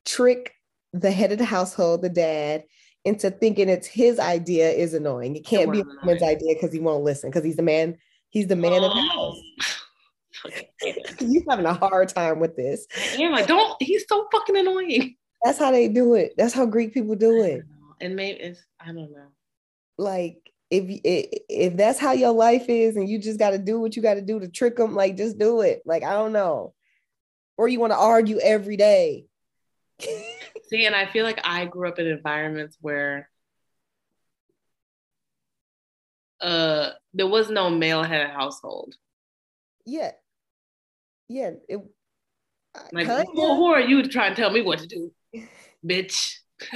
[0.05, 0.55] trick
[0.93, 2.65] the head of the household, the dad,
[3.05, 5.37] into thinking it's his idea is annoying.
[5.37, 7.97] It can't be a woman's idea because he won't listen because he's the man.
[8.31, 8.77] He's the man oh.
[8.77, 9.35] of the oh.
[10.43, 10.63] house.
[11.21, 12.87] You're having a hard time with this.
[13.17, 13.81] Yeah, like don't.
[13.81, 15.17] He's so fucking annoying.
[15.45, 16.35] That's how they do it.
[16.37, 17.63] That's how Greek people do it.
[18.01, 19.29] And maybe it's I don't know.
[19.99, 21.01] Like if
[21.49, 24.15] if that's how your life is and you just got to do what you got
[24.15, 25.83] to do to trick them like just do it.
[25.85, 26.75] Like i don't know.
[27.57, 29.27] Or you want to argue every day.
[30.69, 33.31] See and i feel like i grew up in environments where
[36.41, 38.95] uh there was no male head household.
[39.85, 40.13] Yeah.
[41.29, 41.81] Yeah it
[42.93, 45.13] like who, who are you trying to try and tell me what to do
[45.87, 46.39] bitch?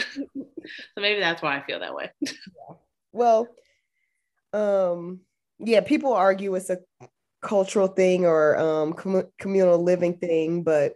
[0.94, 2.10] So maybe that's why i feel that way.
[2.20, 2.74] Yeah.
[3.12, 3.48] well
[4.52, 5.20] um
[5.58, 6.78] yeah people argue it's a
[7.42, 10.94] cultural thing or um com- communal living thing but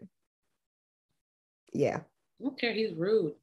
[1.73, 2.01] yeah.
[2.41, 3.35] I don't care he's rude.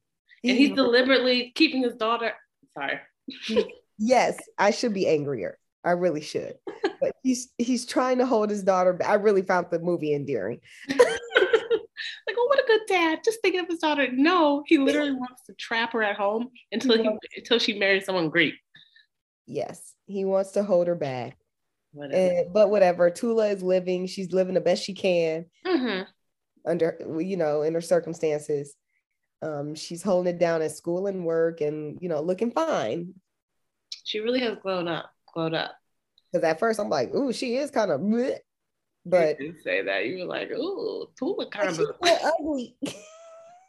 [0.44, 2.32] And he's, deliberately keeping his daughter
[2.74, 3.00] sorry.
[3.98, 5.58] Yes i should be angrier.
[5.84, 6.54] I really should.
[7.00, 9.08] But he's he's trying to hold his daughter back.
[9.08, 10.60] i really found the movie endearing.
[12.26, 14.08] Like oh what a good dad just thinking of his daughter.
[14.12, 18.28] No he literally wants to trap her at home until he until she marries someone
[18.28, 18.54] great
[19.46, 21.36] yes he wants to hold her back.
[21.92, 22.16] Whatever.
[22.16, 23.10] And, but whatever.
[23.10, 24.06] Tula is living.
[24.06, 26.02] She's living the best she can mm-hmm.
[26.66, 28.74] under, you know, in her circumstances.
[29.42, 33.14] Um, she's holding it down at school and work and, you know, looking fine.
[34.04, 35.74] She really has grown up, glowed up.
[36.32, 38.00] Because at first I'm like, ooh, she is kind of,
[39.04, 42.96] but you say that you were like, ooh, Tula kind of ugly, just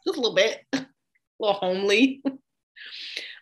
[0.06, 0.86] a little bit, a
[1.38, 2.22] little homely.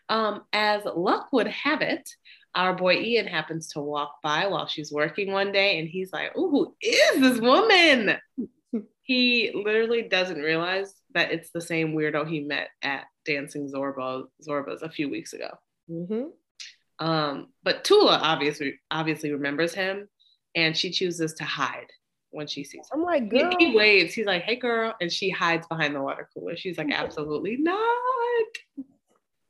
[0.09, 2.07] Um, as luck would have it,
[2.55, 6.33] our boy Ian happens to walk by while she's working one day and he's like,
[6.37, 8.17] Oh, who is this woman?
[9.03, 14.83] he literally doesn't realize that it's the same weirdo he met at Dancing Zorba Zorba's
[14.83, 15.51] a few weeks ago.
[15.91, 17.05] Mm-hmm.
[17.05, 20.09] Um, but Tula obviously obviously remembers him
[20.55, 21.89] and she chooses to hide
[22.31, 23.01] when she sees him.
[23.01, 23.55] I'm like, girl.
[23.59, 24.15] He, he waves.
[24.15, 24.95] He's like, hey girl.
[25.01, 26.57] And she hides behind the water cooler.
[26.57, 27.77] She's like, absolutely not.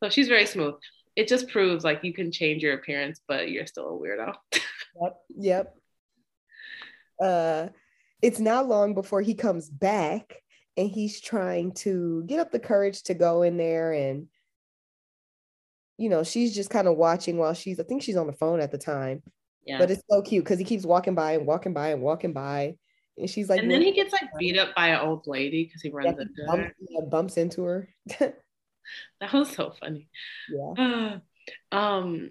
[0.02, 0.74] So she's very smooth
[1.16, 4.34] it just proves like you can change your appearance, but you're still a weirdo.
[5.00, 5.16] yep.
[5.36, 5.76] Yep.
[7.22, 7.68] uh,
[8.22, 10.42] it's not long before he comes back
[10.76, 14.28] and he's trying to get up the courage to go in there and
[15.98, 18.60] you know she's just kind of watching while she's i think she's on the phone
[18.60, 19.22] at the time
[19.66, 19.78] yeah.
[19.78, 22.74] but it's so cute because he keeps walking by and walking by and walking by
[23.18, 25.82] and she's like and then he gets like beat up by an old lady because
[25.82, 27.88] he runs yeah, into bumps, her yeah, bumps into her
[29.20, 30.08] that was so funny
[30.50, 31.18] yeah
[31.72, 32.30] um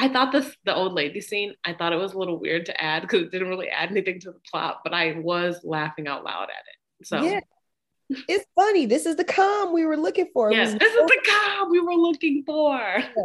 [0.00, 1.54] I thought this the old lady scene.
[1.64, 4.20] I thought it was a little weird to add because it didn't really add anything
[4.20, 7.06] to the plot, but I was laughing out loud at it.
[7.06, 7.40] So yeah,
[8.08, 8.86] it's funny.
[8.86, 10.52] This is the calm we were looking for.
[10.52, 12.76] Yes, this is the calm we were looking for.
[12.76, 13.24] Yeah.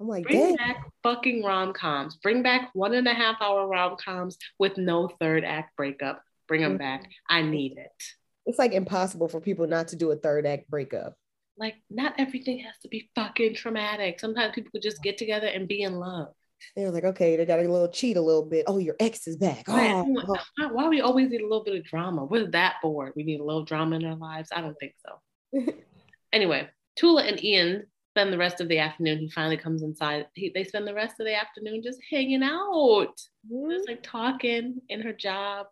[0.00, 0.56] I'm like, bring Dang.
[0.56, 2.16] back fucking rom coms.
[2.16, 6.22] Bring back one and a half hour rom coms with no third act breakup.
[6.48, 6.78] Bring them mm-hmm.
[6.78, 7.10] back.
[7.28, 8.04] I need it.
[8.46, 11.14] It's like impossible for people not to do a third act breakup
[11.56, 14.20] like not everything has to be fucking traumatic.
[14.20, 16.28] Sometimes people could just get together and be in love.
[16.76, 18.64] They're like, okay, they got a little cheat a little bit.
[18.68, 19.64] Oh, your ex is back.
[19.68, 20.68] Oh, oh.
[20.70, 22.24] Why we always need a little bit of drama?
[22.24, 23.12] What is that for?
[23.16, 24.50] We need a little drama in our lives?
[24.54, 25.72] I don't think so.
[26.32, 29.18] anyway, Tula and Ian spend the rest of the afternoon.
[29.18, 30.26] He finally comes inside.
[30.34, 33.16] He, they spend the rest of the afternoon just hanging out,
[33.50, 33.70] mm-hmm.
[33.70, 35.66] just like talking in her job.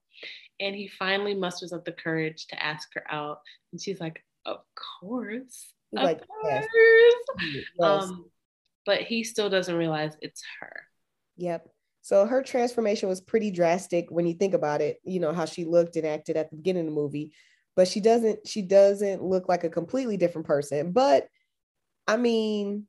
[0.60, 3.40] And he finally musters up the courage to ask her out.
[3.72, 4.58] And she's like, of
[5.00, 5.72] course.
[5.96, 6.66] Of like, course.
[7.40, 7.64] Yes.
[7.80, 8.26] Um,
[8.86, 10.82] but he still doesn't realize it's her.
[11.36, 11.68] Yep.
[12.02, 15.64] So her transformation was pretty drastic when you think about it, you know, how she
[15.64, 17.32] looked and acted at the beginning of the movie.
[17.76, 20.92] But she doesn't, she doesn't look like a completely different person.
[20.92, 21.28] But
[22.06, 22.86] I mean,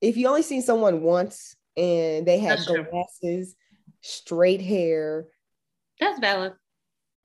[0.00, 3.92] if you only seen someone once and they had That's glasses, true.
[4.02, 5.26] straight hair.
[6.00, 6.52] That's valid.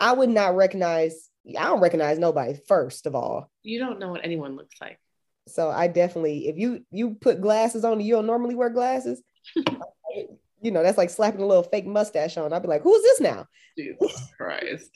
[0.01, 3.49] I would not recognize I don't recognize nobody first of all.
[3.63, 4.99] You don't know what anyone looks like.
[5.47, 9.21] So I definitely, if you you put glasses on, you don't normally wear glasses.
[10.61, 12.51] you know, that's like slapping a little fake mustache on.
[12.51, 13.45] I'd be like, who's this now?
[13.77, 14.91] Jesus Christ.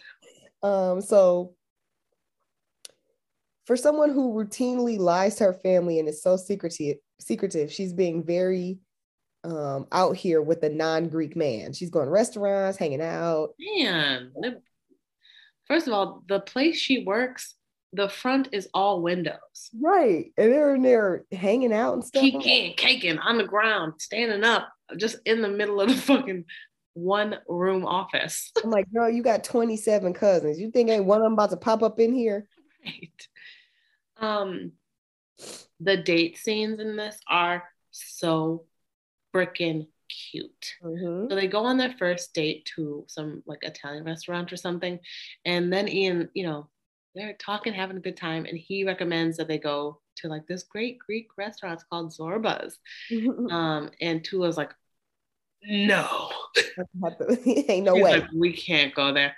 [0.63, 1.53] um, so
[3.65, 8.23] for someone who routinely lies to her family and is so secretive, secretive, she's being
[8.23, 8.79] very
[9.43, 11.73] um out here with a non-Greek man.
[11.73, 13.49] She's going to restaurants, hanging out.
[13.59, 14.31] Man,
[15.67, 17.55] First of all, the place she works,
[17.93, 19.69] the front is all windows.
[19.79, 20.31] Right.
[20.37, 22.23] And they're in there hanging out and stuff.
[22.23, 26.45] Keking, caking on the ground, standing up, just in the middle of the fucking
[26.93, 28.51] one room office.
[28.63, 30.59] I'm like, girl, you got 27 cousins.
[30.59, 32.47] You think ain't one of them about to pop up in here?
[32.85, 33.27] Right.
[34.17, 34.73] Um,
[35.79, 38.65] the date scenes in this are so
[39.33, 40.73] freaking cute.
[40.83, 41.29] Mm-hmm.
[41.29, 44.99] So they go on their first date to some like Italian restaurant or something.
[45.45, 46.69] And then Ian, you know,
[47.15, 48.45] they're talking, having a good time.
[48.45, 52.77] And he recommends that they go to like this great Greek restaurant it's called Zorba's.
[53.11, 53.47] Mm-hmm.
[53.55, 54.73] Um, and Tula's like,
[55.63, 56.29] no.
[57.45, 58.11] Ain't no She's way.
[58.19, 59.35] Like, we can't go there.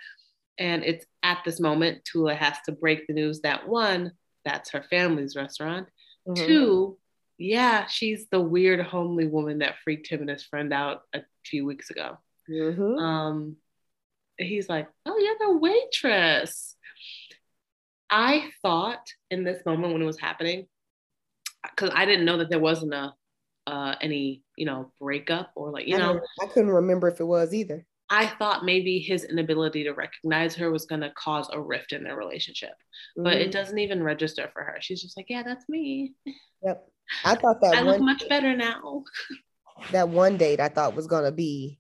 [0.58, 4.12] And it's at this moment Tula has to break the news that one,
[4.44, 5.88] that's her family's restaurant.
[6.28, 6.46] Mm-hmm.
[6.46, 6.98] Two,
[7.38, 11.66] yeah, she's the weird homely woman that freaked him and his friend out a few
[11.66, 12.18] weeks ago.
[12.50, 12.98] Mm-hmm.
[12.98, 13.58] Um,
[14.38, 16.76] he's like, oh, you're the waitress.
[18.10, 20.68] I thought in this moment when it was happening,
[21.64, 23.14] because I didn't know that there wasn't a
[23.68, 27.26] uh, any you know breakup or like you I know I couldn't remember if it
[27.26, 27.86] was either.
[28.10, 32.04] I thought maybe his inability to recognize her was going to cause a rift in
[32.04, 33.24] their relationship, mm-hmm.
[33.24, 33.52] but it mm-hmm.
[33.52, 34.78] doesn't even register for her.
[34.80, 36.14] She's just like, yeah, that's me.
[36.64, 36.88] Yep.
[37.26, 39.04] I thought that I look much better now.
[39.92, 41.80] That one date I thought was gonna be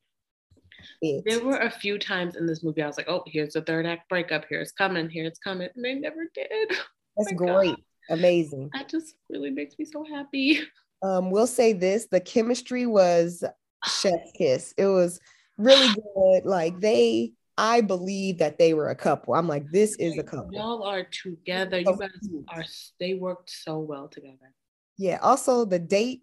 [1.02, 1.24] it.
[1.26, 3.86] There were a few times in this movie I was like, oh, here's the third
[3.86, 4.46] act breakup.
[4.48, 5.10] Here it's coming.
[5.10, 5.70] Here it's coming.
[5.76, 6.70] And they never did.
[7.18, 7.70] That's oh great.
[7.70, 7.78] God.
[8.10, 8.70] Amazing.
[8.74, 10.62] That just really makes me so happy.
[11.04, 13.44] Um, we'll say this: the chemistry was
[13.86, 14.74] chef's kiss.
[14.78, 15.20] It was
[15.58, 16.46] really good.
[16.46, 19.34] Like they, I believe that they were a couple.
[19.34, 20.54] I'm like, this is a couple.
[20.54, 21.80] Y'all are together.
[21.80, 22.10] You guys
[22.50, 22.66] are.
[23.00, 24.54] They worked so well together.
[24.98, 25.18] Yeah.
[25.22, 26.22] Also, the date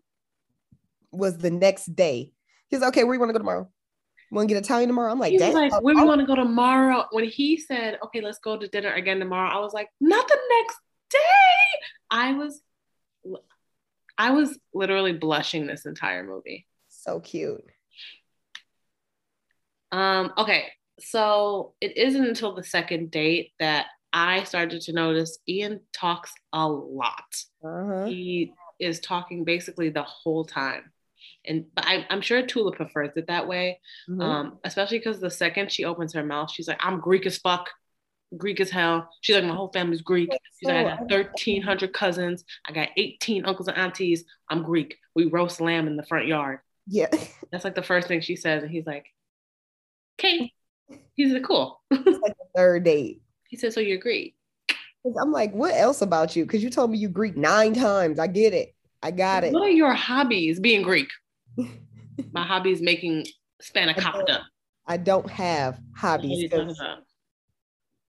[1.12, 2.32] was the next day.
[2.68, 3.68] He's like, okay, where you want to go tomorrow?
[4.30, 5.12] Want to get Italian tomorrow?
[5.12, 6.06] I'm like, He's like, oh, where we oh.
[6.06, 7.04] want to go tomorrow?
[7.12, 10.38] When he said, okay, let's go to dinner again tomorrow, I was like, not the
[10.58, 10.78] next
[11.10, 11.18] day.
[12.10, 12.60] I was,
[14.18, 16.66] I was literally blushing this entire movie.
[16.88, 17.64] So cute.
[19.94, 20.32] Um.
[20.38, 20.66] Okay.
[21.00, 26.68] So it isn't until the second date that I started to notice Ian talks a
[26.68, 27.24] lot.
[27.64, 28.04] Uh-huh.
[28.06, 30.92] He is talking basically the whole time.
[31.46, 34.20] And I, am sure Tula prefers it that way, mm-hmm.
[34.20, 37.70] um, especially because the second she opens her mouth, she's like, I'm Greek as fuck,
[38.36, 39.10] Greek as hell.
[39.20, 40.30] She's like, my whole family's Greek.
[40.58, 42.44] She's like, I got 1,300 cousins.
[42.66, 44.24] I got 18 uncles and aunties.
[44.48, 44.96] I'm Greek.
[45.14, 46.60] We roast lamb in the front yard.
[46.86, 47.08] Yeah.
[47.50, 49.06] That's like the first thing she says, and he's like,
[50.20, 50.52] "Okay."
[51.14, 53.22] He's like, "Cool." It's like the third date.
[53.48, 54.34] he said, "So you're Greek."
[55.20, 56.46] I'm like, what else about you?
[56.46, 58.18] Because you told me you Greek nine times.
[58.18, 58.74] I get it.
[59.02, 59.52] I got it.
[59.52, 60.58] What are your hobbies?
[60.60, 61.08] Being Greek.
[62.32, 63.26] My hobby is making
[63.62, 64.40] spanakopita.
[64.86, 66.40] I don't have hobbies.
[66.40, 66.98] you talking 'cause- about?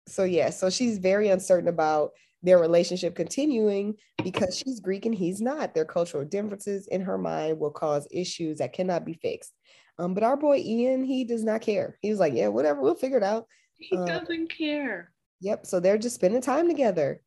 [0.08, 2.12] So yeah, so she's very uncertain about
[2.44, 5.74] their relationship continuing because she's Greek and he's not.
[5.74, 9.52] Their cultural differences in her mind will cause issues that cannot be fixed.
[9.98, 11.98] Um, but our boy Ian, he does not care.
[12.02, 13.48] He was like, yeah, whatever, we'll figure it out.
[13.78, 15.12] He Uh, doesn't care.
[15.42, 15.66] Yep.
[15.66, 17.22] So they're just spending time together.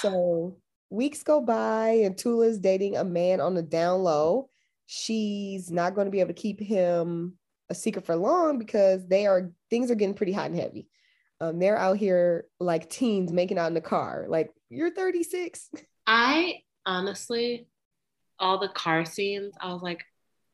[0.00, 0.56] So
[0.90, 4.50] weeks go by and Tula's dating a man on the down low.
[4.86, 9.26] She's not going to be able to keep him a secret for long because they
[9.26, 10.88] are things are getting pretty hot and heavy.
[11.40, 14.26] Um, they're out here like teens making out in the car.
[14.28, 15.70] Like you're 36.
[16.06, 17.68] I honestly,
[18.38, 20.04] all the car scenes, I was like,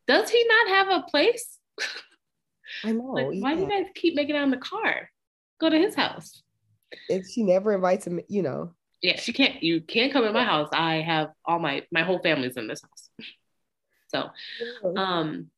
[0.06, 1.55] does he not have a place?
[2.84, 3.04] I know.
[3.04, 5.10] like, why do you guys keep making out in the car?
[5.60, 6.42] Go to his house.
[7.08, 8.72] If she never invites him, you know.
[9.02, 9.62] Yeah, she can't.
[9.62, 10.68] You can't come in my house.
[10.72, 13.10] I have all my my whole family's in this house.
[14.08, 14.30] So,
[14.96, 15.50] um,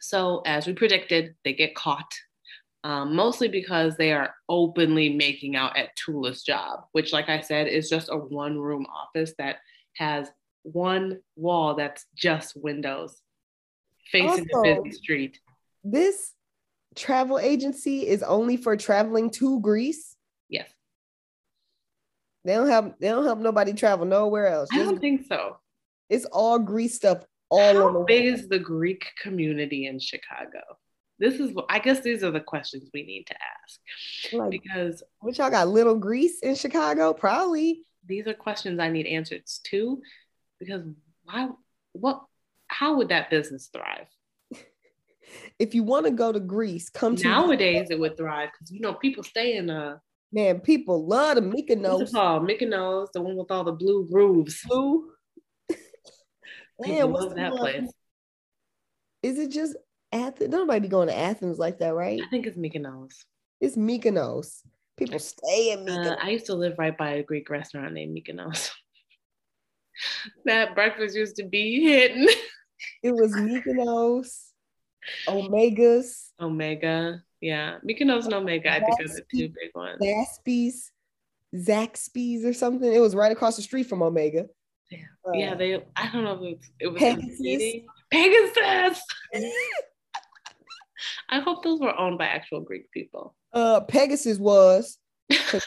[0.00, 2.12] so as we predicted, they get caught.
[2.82, 7.68] Um, mostly because they are openly making out at Tula's job, which, like I said,
[7.68, 9.58] is just a one room office that
[9.94, 10.28] has
[10.64, 13.22] one wall that's just windows
[14.10, 15.40] facing Also- a busy street.
[15.92, 16.32] This
[16.94, 20.16] travel agency is only for traveling to Greece.
[20.48, 20.68] Yes,
[22.44, 22.98] They don't help.
[22.98, 24.68] They don't help nobody travel nowhere else.
[24.72, 25.58] I don't think so.
[26.08, 28.04] it's all Greece stuff all How over.
[28.04, 30.60] big is the Greek community in Chicago?
[31.18, 35.38] This is, I guess, these are the questions we need to ask Like, because what
[35.38, 35.68] y'all got?
[35.68, 37.12] Little Greece in Chicago?
[37.14, 37.82] Probably.
[38.06, 40.00] these are questions I need answers to.
[40.58, 40.82] Because
[41.24, 41.48] why?
[41.92, 42.22] What?
[42.68, 44.08] How would that business thrive?
[45.58, 48.80] If you want to go to Greece, come to Nowadays, it would thrive because you
[48.80, 49.98] know people stay in uh,
[50.32, 51.98] Man, people love the Mykonos.
[51.98, 52.42] what's it called?
[52.42, 54.64] Mykonos, the one with all the blue roofs.
[54.66, 55.10] Blue.
[56.78, 57.90] Man, what's that one- place.
[59.22, 59.76] Is it just
[60.12, 60.50] Athens?
[60.50, 62.20] Nobody be going to Athens like that, right?
[62.22, 63.12] I think it's Mykonos.
[63.60, 64.62] It's Mykonos.
[64.96, 66.12] People stay in Mykonos.
[66.12, 68.70] Uh, I used to live right by a Greek restaurant named Mykonos.
[70.44, 72.28] that breakfast used to be hidden.
[73.02, 74.45] it was Mykonos,
[75.28, 77.22] Omegas, Omega.
[77.40, 77.78] Yeah.
[77.86, 80.00] Mykonos and Omega, I think are the two big ones.
[80.00, 80.90] Zaxby's,
[81.54, 82.92] Zaxby's or something.
[82.92, 84.46] It was right across the street from Omega.
[84.90, 84.98] Yeah.
[85.26, 87.82] Uh, yeah, they I don't know if it was, it was Pegasus.
[88.12, 89.02] Pegasus.
[91.28, 93.34] I hope those were owned by actual Greek people.
[93.52, 94.98] uh Pegasus was
[95.28, 95.64] because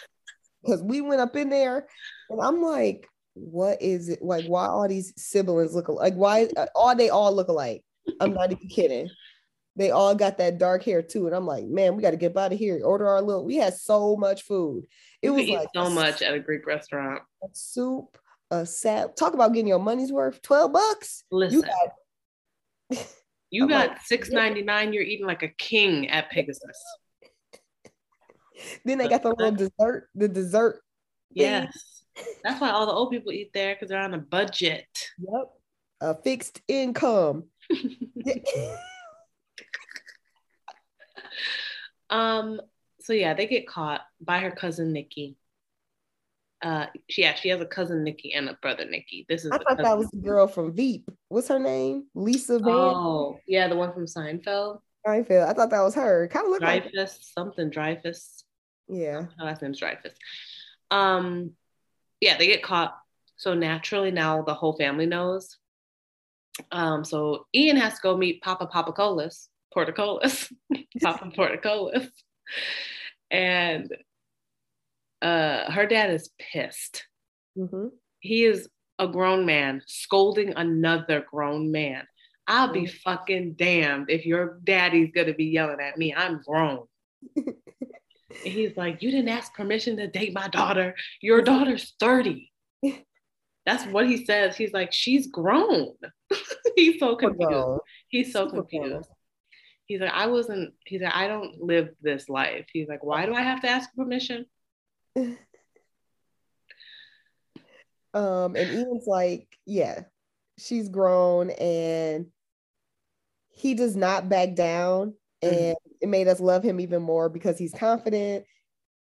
[0.83, 1.87] we went up in there
[2.29, 4.21] and I'm like, what is it?
[4.21, 6.13] Like, why all these siblings look alike?
[6.13, 7.83] Like, why are they all look alike?
[8.19, 9.09] I'm not even kidding.
[9.79, 11.25] They all got that dark hair too.
[11.25, 12.81] And I'm like, man, we got to get out of here.
[12.83, 14.83] Order our little, we had so much food.
[15.21, 17.21] It You was like so much at a Greek restaurant.
[17.41, 18.17] a soup,
[18.51, 19.15] a salad.
[19.15, 20.41] Talk about getting your money's worth.
[20.41, 21.23] 12 bucks.
[21.31, 21.63] Listen,
[22.89, 22.97] You
[23.51, 24.91] you I'm got like, six ninety nine.
[24.91, 26.61] You're eating like a king at Pegasus.
[28.83, 30.81] Then they got the little dessert, the dessert.
[31.31, 32.03] Yes,
[32.43, 34.85] that's why all the old people eat there because they're on a budget.
[35.19, 35.49] Yep.
[36.01, 37.45] A fixed income.
[42.09, 42.61] Um.
[43.01, 45.37] So yeah, they get caught by her cousin Nikki.
[46.61, 49.25] Uh, she, yeah, she has a cousin Nikki and a brother Nikki.
[49.29, 51.09] This is I thought that was the girl from Veep.
[51.29, 52.07] What's her name?
[52.13, 54.79] Lisa Van Oh, yeah, the one from Seinfeld.
[55.07, 55.47] Seinfeld.
[55.47, 56.27] I thought that was her.
[56.27, 56.91] Kind of looked like
[57.21, 58.43] something Dreyfus.
[58.89, 59.21] yeah.
[59.37, 60.13] Her last name's Dreyfus.
[60.91, 61.51] Um,
[62.19, 62.93] yeah, they get caught.
[63.37, 65.57] So naturally, now the whole family knows.
[66.73, 70.51] Um, so Ian has to go meet Papa Papacolis, Portokalos,
[71.01, 72.07] Papa Portokalos,
[73.31, 73.89] and
[75.21, 77.05] uh, her dad is pissed.
[77.57, 77.89] Mhm.
[78.19, 78.67] He is
[78.97, 82.05] a grown man scolding another grown man.
[82.47, 82.93] I'll be Mhm.
[83.01, 86.13] fucking damned if your daddy's gonna be yelling at me.
[86.13, 86.87] I'm grown.
[88.45, 90.95] And he's like, You didn't ask permission to date my daughter.
[91.21, 92.49] Your daughter's 30.
[93.65, 94.55] That's what he says.
[94.55, 95.93] He's like, She's grown.
[96.77, 97.79] he's so confused.
[98.07, 99.09] He's so confused.
[99.89, 102.67] He's like, I wasn't, he's like, I don't live this life.
[102.71, 104.45] He's like, Why do I have to ask permission?
[108.11, 110.01] Um, and Ian's like, yeah,
[110.57, 112.25] she's grown and
[113.49, 115.13] he does not back down.
[115.43, 115.51] Mhm.
[115.51, 118.45] And it made us love him even more because he's confident.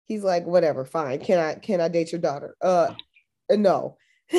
[0.04, 1.20] He's like, whatever, fine.
[1.20, 2.58] Can I can I date your daughter?
[2.62, 2.94] Uh
[3.50, 3.98] no.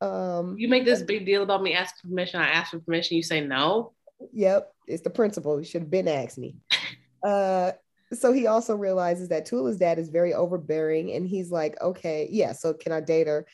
[0.00, 2.40] Um, you make this big deal about me asking permission.
[2.40, 3.16] I ask for permission.
[3.16, 3.94] You say no.
[4.32, 5.58] Yep, it's the principal.
[5.58, 6.56] You should have been asked me.
[7.20, 7.72] Uh,
[8.12, 12.52] so he also realizes that Tula's dad is very overbearing, and he's like, "Okay, yeah,
[12.52, 13.44] so can I date her?"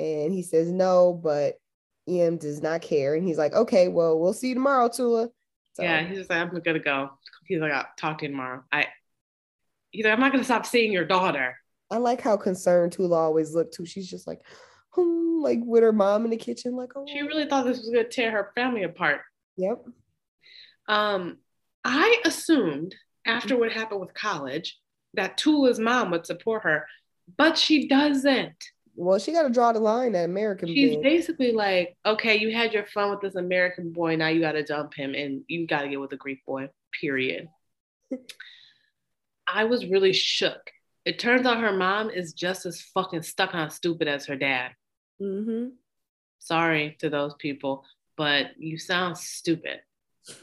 [0.00, 1.54] And he says no, but
[2.08, 5.28] Ian does not care, and he's like, "Okay, well, we'll see you tomorrow, Tula."
[5.74, 7.10] So, yeah, he's just like, "I'm gonna go."
[7.46, 8.88] He's like, "I'll talk to you tomorrow." I,
[9.92, 11.56] he's like, "I'm not gonna stop seeing your daughter."
[11.90, 13.86] I like how concerned Tula always looked too.
[13.86, 14.40] She's just like,
[14.90, 17.06] hmm, like with her mom in the kitchen, like, oh.
[17.06, 19.20] She really thought this was gonna tear her family apart.
[19.56, 19.86] Yep.
[20.88, 21.38] Um,
[21.84, 22.94] I assumed
[23.26, 24.78] after what happened with college
[25.14, 26.86] that Tula's mom would support her,
[27.36, 28.64] but she doesn't.
[28.94, 30.68] Well, she got to draw the line at American.
[30.68, 34.52] She's basically like, okay, you had your fun with this American boy, now you got
[34.52, 36.68] to dump him and you got to get with a Greek boy.
[37.00, 37.48] Period.
[39.46, 40.70] I was really shook.
[41.04, 44.72] It turns out her mom is just as fucking stuck on stupid as her dad.
[45.20, 45.70] Mm-hmm.
[46.38, 47.84] Sorry to those people,
[48.16, 49.80] but you sound stupid.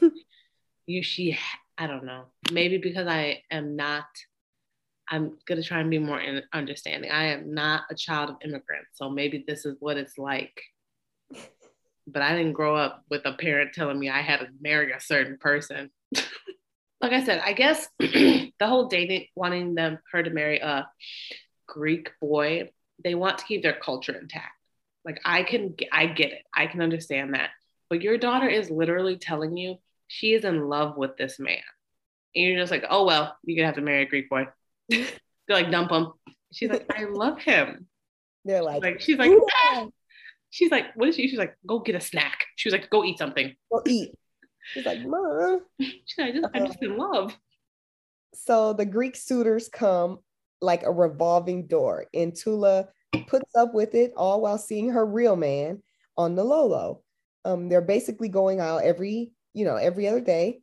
[0.90, 1.38] you she
[1.80, 2.24] I don't know.
[2.52, 4.04] Maybe because I am not,
[5.08, 6.20] I'm gonna try and be more
[6.52, 7.10] understanding.
[7.10, 10.60] I am not a child of immigrants, so maybe this is what it's like.
[12.06, 15.00] But I didn't grow up with a parent telling me I had to marry a
[15.00, 15.90] certain person.
[17.00, 20.86] like I said, I guess the whole dating, wanting them her to marry a
[21.66, 22.68] Greek boy,
[23.02, 24.52] they want to keep their culture intact.
[25.06, 27.50] Like I can, I get it, I can understand that.
[27.88, 29.78] But your daughter is literally telling you
[30.10, 31.62] she is in love with this man.
[32.34, 34.48] And you're just like, oh, well, you're going to have to marry a Greek boy.
[34.88, 35.06] They're
[35.48, 36.08] like, dump him.
[36.52, 37.86] She's like, I love him.
[38.44, 39.86] They're like, like she's like, ah.
[40.50, 41.28] she's like, what is she?
[41.28, 42.44] She's like, go get a snack.
[42.56, 43.54] She was like, go eat something.
[43.70, 44.10] Go eat.
[44.74, 45.60] She's like, Mom.
[45.80, 47.36] She's like, I just, I'm just in love.
[48.34, 50.18] So the Greek suitors come
[50.60, 52.88] like a revolving door, and Tula
[53.28, 55.82] puts up with it all while seeing her real man
[56.16, 57.02] on the Lolo.
[57.44, 60.60] Um, they're basically going out every you know, every other day,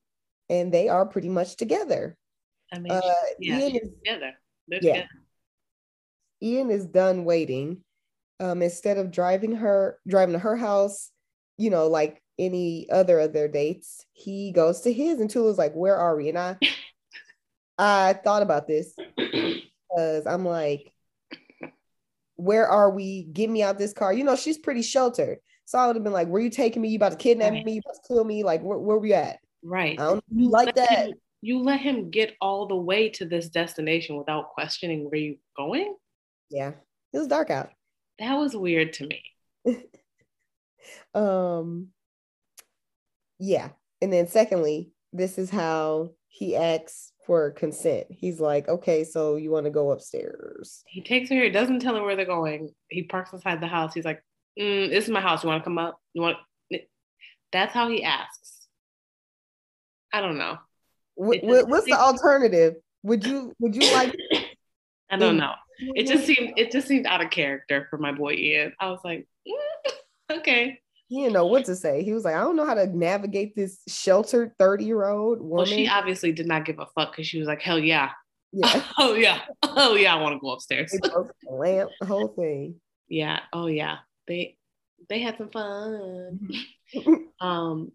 [0.50, 2.18] and they are pretty much together.
[2.74, 3.02] I mean, uh,
[3.40, 4.34] yeah, Ian is, together.
[4.68, 4.94] They're yeah.
[4.94, 5.10] Together.
[6.42, 7.84] Ian is done waiting.
[8.40, 11.12] Um, instead of driving her, driving to her house,
[11.58, 15.74] you know, like any other of their dates, he goes to his, and Tula's like,
[15.74, 16.58] "Where are we?" And I,
[17.80, 20.94] I thought about this because I'm like,
[22.36, 23.24] "Where are we?
[23.24, 25.40] Get me out this car." You know, she's pretty sheltered.
[25.68, 26.88] So I would have been like, "Were you taking me?
[26.88, 27.66] You about to kidnap right.
[27.66, 27.74] me?
[27.74, 28.42] You about to kill me?
[28.42, 30.00] Like, where, where were you at?" Right.
[30.00, 31.08] I don't you like that.
[31.10, 35.38] Him, you let him get all the way to this destination without questioning where you
[35.58, 35.94] going.
[36.50, 36.72] Yeah,
[37.12, 37.72] it was dark out.
[38.18, 39.24] That was weird to me.
[41.14, 41.90] um.
[43.38, 48.08] Yeah, and then secondly, this is how he asks for consent.
[48.10, 51.44] He's like, "Okay, so you want to go upstairs?" He takes her.
[51.44, 52.70] He doesn't tell her where they're going.
[52.90, 53.94] He parks inside the house.
[53.94, 54.24] He's like,
[54.60, 55.44] mm, this is my house.
[55.44, 56.00] You want to come up?
[56.14, 56.38] You want?
[57.52, 58.68] That's how he asks.
[60.12, 60.58] I don't know.
[61.16, 62.76] What, what's the alternative?
[63.04, 64.16] Would you would you like?
[65.10, 65.54] I don't know.
[65.80, 68.74] It just seemed it just seemed out of character for my boy Ian.
[68.80, 69.92] I was like, mm,
[70.38, 70.80] okay.
[71.08, 72.04] He didn't know what to say.
[72.04, 75.58] He was like, I don't know how to navigate this sheltered 30 year old woman.
[75.58, 78.12] Well, she obviously did not give a fuck because she was like, hell yeah.
[78.52, 78.84] Yeah.
[78.98, 79.42] oh yeah.
[79.64, 80.94] Oh yeah, I want to go upstairs.
[81.48, 82.76] lamp, the whole thing.
[83.08, 83.40] Yeah.
[83.54, 83.98] Oh yeah
[84.28, 84.58] they
[85.10, 86.50] they had some fun.
[87.42, 87.92] um,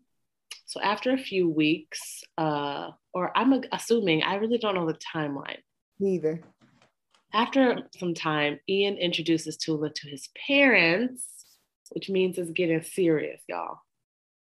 [0.66, 5.58] so after a few weeks, uh, or I'm assuming I really don't know the timeline.
[5.98, 6.40] Neither.
[7.34, 11.24] After some time, Ian introduces Tula to his parents,
[11.90, 13.78] which means it's getting serious, y'all.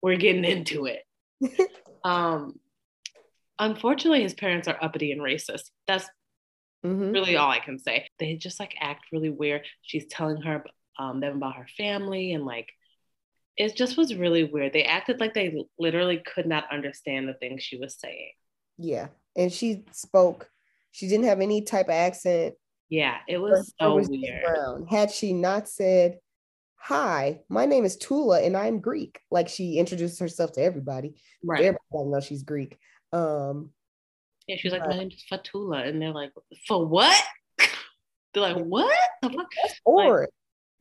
[0.01, 1.03] We're getting into it.
[2.03, 2.59] um,
[3.59, 5.69] unfortunately, his parents are uppity and racist.
[5.87, 6.05] That's
[6.85, 7.11] mm-hmm.
[7.11, 8.07] really all I can say.
[8.19, 9.65] They just like act really weird.
[9.81, 10.63] She's telling her
[10.99, 12.69] um, them about her family and like
[13.57, 14.73] it just was really weird.
[14.73, 18.31] They acted like they literally could not understand the things she was saying.
[18.77, 19.07] Yeah.
[19.35, 20.49] And she spoke,
[20.91, 22.55] she didn't have any type of accent.
[22.89, 24.43] Yeah, it was so was weird.
[24.43, 24.87] Brown.
[24.87, 26.19] Had she not said,
[26.75, 31.15] Hi, my name is Tula and I'm Greek, like she introduced herself to everybody.
[31.43, 31.59] Right.
[31.59, 32.77] Everybody knows she's Greek.
[33.13, 33.69] Um,
[34.47, 35.87] yeah, she's like, My name is Fotoula.
[35.87, 36.31] And they're like,
[36.67, 37.23] For what?
[38.33, 38.97] they're like, What?
[39.85, 40.29] Or like,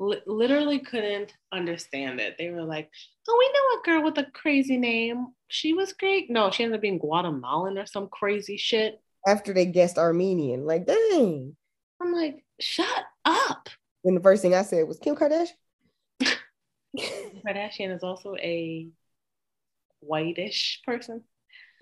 [0.00, 2.36] li- literally couldn't understand it.
[2.38, 2.90] They were like,
[3.28, 5.28] "Oh, we know a girl with a crazy name.
[5.48, 9.00] She was great." No, she ended up being Guatemalan or some crazy shit.
[9.26, 11.56] After they guessed Armenian, like, dang.
[12.02, 13.68] I'm like, shut up.
[14.04, 15.50] And the first thing I said was Kim Kardashian.
[16.96, 18.88] Kardashian is also a
[20.00, 21.22] whitish person.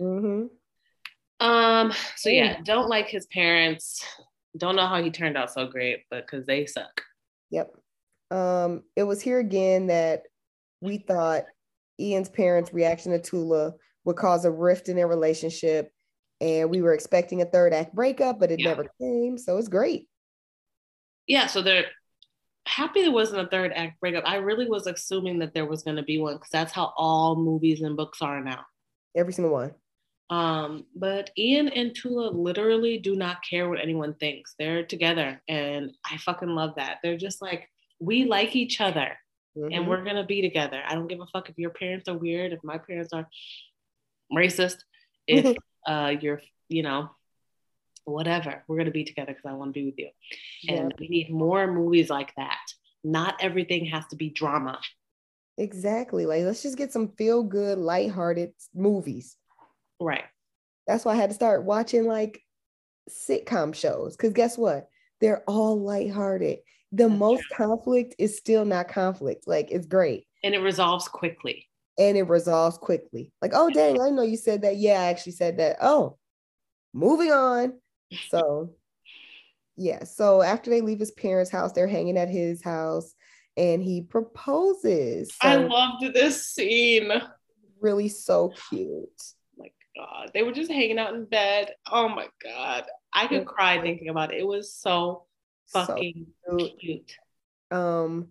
[0.00, 1.46] Mm-hmm.
[1.46, 1.92] Um.
[2.16, 4.04] So yeah, don't like his parents.
[4.56, 7.02] Don't know how he turned out so great, but because they suck.
[7.50, 7.70] Yep.
[8.30, 10.22] Um, it was here again that
[10.80, 11.44] we thought
[12.00, 13.74] Ian's parents' reaction to Tula
[14.04, 15.92] would cause a rift in their relationship.
[16.40, 18.68] And we were expecting a third act breakup, but it Yeah.
[18.68, 19.38] never came.
[19.38, 20.08] So it's great.
[21.26, 21.86] Yeah, so they're
[22.66, 24.24] happy there wasn't a third act breakup.
[24.26, 27.34] I really was assuming that there was going to be one because that's how all
[27.36, 28.64] movies and books are now.
[29.16, 29.74] Every single one.
[30.30, 34.54] Um, but Ian and Tula literally do not care what anyone thinks.
[34.58, 36.98] They're together, and I fucking love that.
[37.02, 37.68] They're just like,
[38.00, 39.18] we like each other,
[39.56, 39.86] and Mhm.
[39.88, 40.82] we're gonna be together.
[40.86, 43.28] I don't give a fuck if your parents are weird, if my parents are
[44.32, 44.78] racist,
[45.26, 47.10] if uh you're, you know,
[48.04, 48.64] whatever.
[48.68, 50.10] We're gonna be together because I want to be with you.
[50.68, 52.60] And we need more movies like that.
[53.04, 54.80] Not everything has to be drama.
[55.56, 56.24] Exactly.
[56.26, 59.36] Like let's just get some feel good, lighthearted movies.
[60.00, 60.24] Right.
[60.86, 62.42] That's why I had to start watching like
[63.10, 64.16] sitcom shows.
[64.16, 64.88] Cause guess what?
[65.20, 66.58] They're all lighthearted.
[66.92, 69.46] The most conflict is still not conflict.
[69.46, 70.26] Like it's great.
[70.42, 71.68] And it resolves quickly.
[71.98, 73.32] And it resolves quickly.
[73.42, 74.76] Like, oh dang, I know you said that.
[74.76, 75.76] Yeah, I actually said that.
[75.80, 76.18] Oh,
[76.92, 77.74] moving on.
[78.30, 78.70] So
[79.76, 80.04] yeah.
[80.04, 83.14] So after they leave his parents' house, they're hanging at his house
[83.56, 85.30] and he proposes.
[85.42, 87.10] I loved this scene.
[87.12, 87.28] Oh
[87.80, 89.08] really so cute.
[89.08, 90.30] Oh my god.
[90.34, 91.72] They were just hanging out in bed.
[91.90, 92.84] Oh my god.
[93.12, 94.40] I could cry thinking about it.
[94.40, 95.24] It was so
[95.68, 96.26] So fucking
[96.58, 96.80] cute.
[96.80, 97.16] cute.
[97.70, 98.28] Um,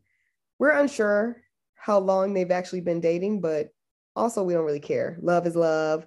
[0.59, 1.41] we're unsure
[1.75, 3.69] how long they've actually been dating, but
[4.15, 5.17] also we don't really care.
[5.21, 6.05] Love is love.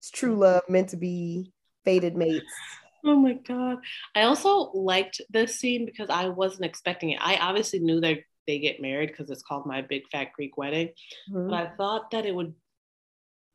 [0.00, 1.52] It's true love, meant to be
[1.84, 2.52] fated mates.
[3.04, 3.78] Oh my god.
[4.14, 7.20] I also liked this scene because I wasn't expecting it.
[7.20, 10.90] I obviously knew that they get married because it's called my big fat Greek wedding.
[11.30, 11.50] Mhm.
[11.50, 12.54] But I thought that it would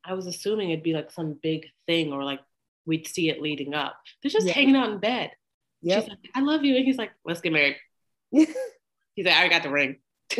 [0.06, 2.40] I was assuming it'd be like some big thing or like
[2.86, 3.98] we'd see it leading up.
[4.24, 4.54] They're just Yeah.
[4.54, 5.32] hanging out in bed.
[5.82, 6.04] Yep.
[6.04, 6.76] She's like, I love you.
[6.76, 7.78] And he's like, let's get married.
[8.32, 9.98] He's like, I got the ring.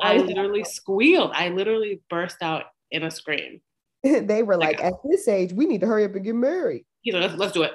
[0.00, 1.32] I literally squealed.
[1.34, 3.60] I literally burst out in a scream.
[4.04, 6.84] they were like, Like- at this age, we need to hurry up and get married.
[7.02, 7.72] You know, let's, let's do it.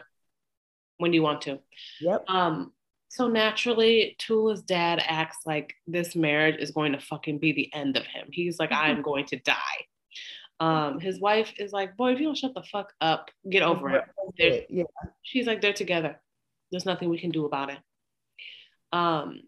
[0.98, 1.60] When do you want to?
[2.00, 2.26] Yep.
[2.30, 2.74] Um,
[3.10, 7.98] so naturally, Tula's dad acts like this marriage is going to fucking be the end
[7.98, 8.28] of him.
[8.32, 9.56] He's like, I'm going to die.
[10.62, 14.04] Um, his wife is like, boy, if you don't shut the fuck up, get over
[14.38, 14.68] it.
[14.70, 14.84] Yeah.
[15.24, 16.22] She's like, they're together.
[16.72, 17.80] There's nothing we can do about it.
[18.94, 19.42] Um,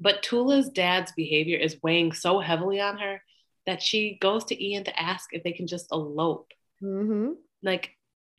[0.00, 3.22] but Tula's dad's behavior is weighing so heavily on her
[3.66, 6.52] that she goes to Ian to ask if they can just elope.
[6.80, 7.32] hmm
[7.62, 7.96] Like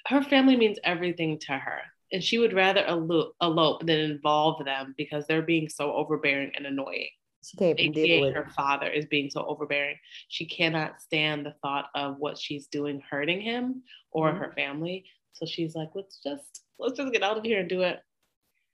[0.07, 1.79] her family means everything to her,
[2.11, 6.65] and she would rather elo- elope than involve them because they're being so overbearing and
[6.65, 7.09] annoying.
[7.43, 9.97] She can't AKA her father is being so overbearing.
[10.27, 14.39] She cannot stand the thought of what she's doing hurting him or Mhm.
[14.39, 15.05] her family.
[15.33, 17.99] So she's like, let's just let's just get out of here and do it.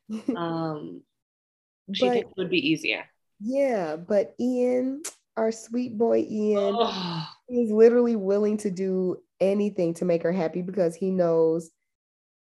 [0.36, 1.02] Um,
[1.94, 3.06] she but thinks it would be easier.
[3.40, 5.04] yeah, but Ian,
[5.38, 10.62] our sweet boy Ian, Oh, He's literally willing to do anything to make her happy
[10.62, 11.70] because he knows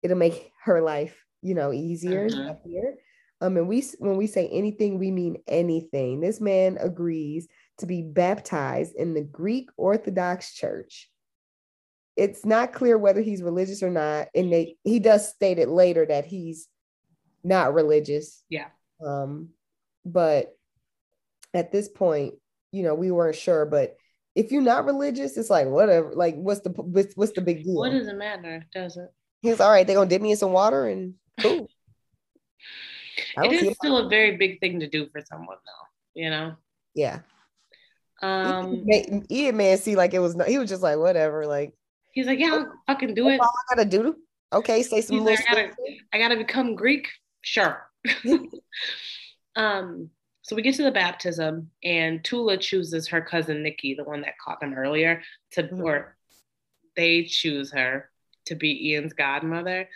[0.02, 2.46] it'll make her life, you know, easier Mhm.
[2.46, 2.94] happier.
[3.40, 6.20] Um, and we when we say anything, we mean anything.
[6.20, 7.46] This man agrees
[7.78, 11.10] to be baptized in the Greek Orthodox Church.
[12.18, 16.04] It's not clear whether he's religious or not, and they he does state it later
[16.04, 16.68] that he's
[17.44, 18.42] not religious.
[18.50, 18.66] Yeah.
[19.04, 19.50] Um,
[20.04, 20.56] but
[21.54, 22.34] at this point,
[22.72, 23.96] you know, we weren't sure, but
[24.34, 26.12] if you're not religious, it's like whatever.
[26.12, 27.76] Like, what's the what's, what's the big deal?
[27.76, 28.66] what does it matter?
[28.74, 29.12] Does it?
[29.40, 29.86] He's all right.
[29.86, 31.68] They're gonna dip me in some water and cool.
[33.36, 36.20] It is still a very big thing to do for someone, though.
[36.20, 36.56] You know.
[36.94, 37.20] yeah.
[38.20, 41.46] Um, Ian Ian man see like it was not, he was just like whatever.
[41.46, 41.74] Like
[42.18, 43.40] he's like, yeah, I'll fucking do it.
[43.40, 44.16] all I gotta do.
[44.52, 45.70] Okay, say some like, I gotta.
[46.12, 47.08] I gotta become Greek.
[47.42, 47.88] Sure.
[49.56, 50.10] um.
[50.42, 54.38] So we get to the baptism, and Tula chooses her cousin Nikki, the one that
[54.42, 55.82] caught them earlier, to Mhm.
[55.84, 56.16] or
[56.96, 58.10] they choose her
[58.46, 59.88] to be Ian's godmother.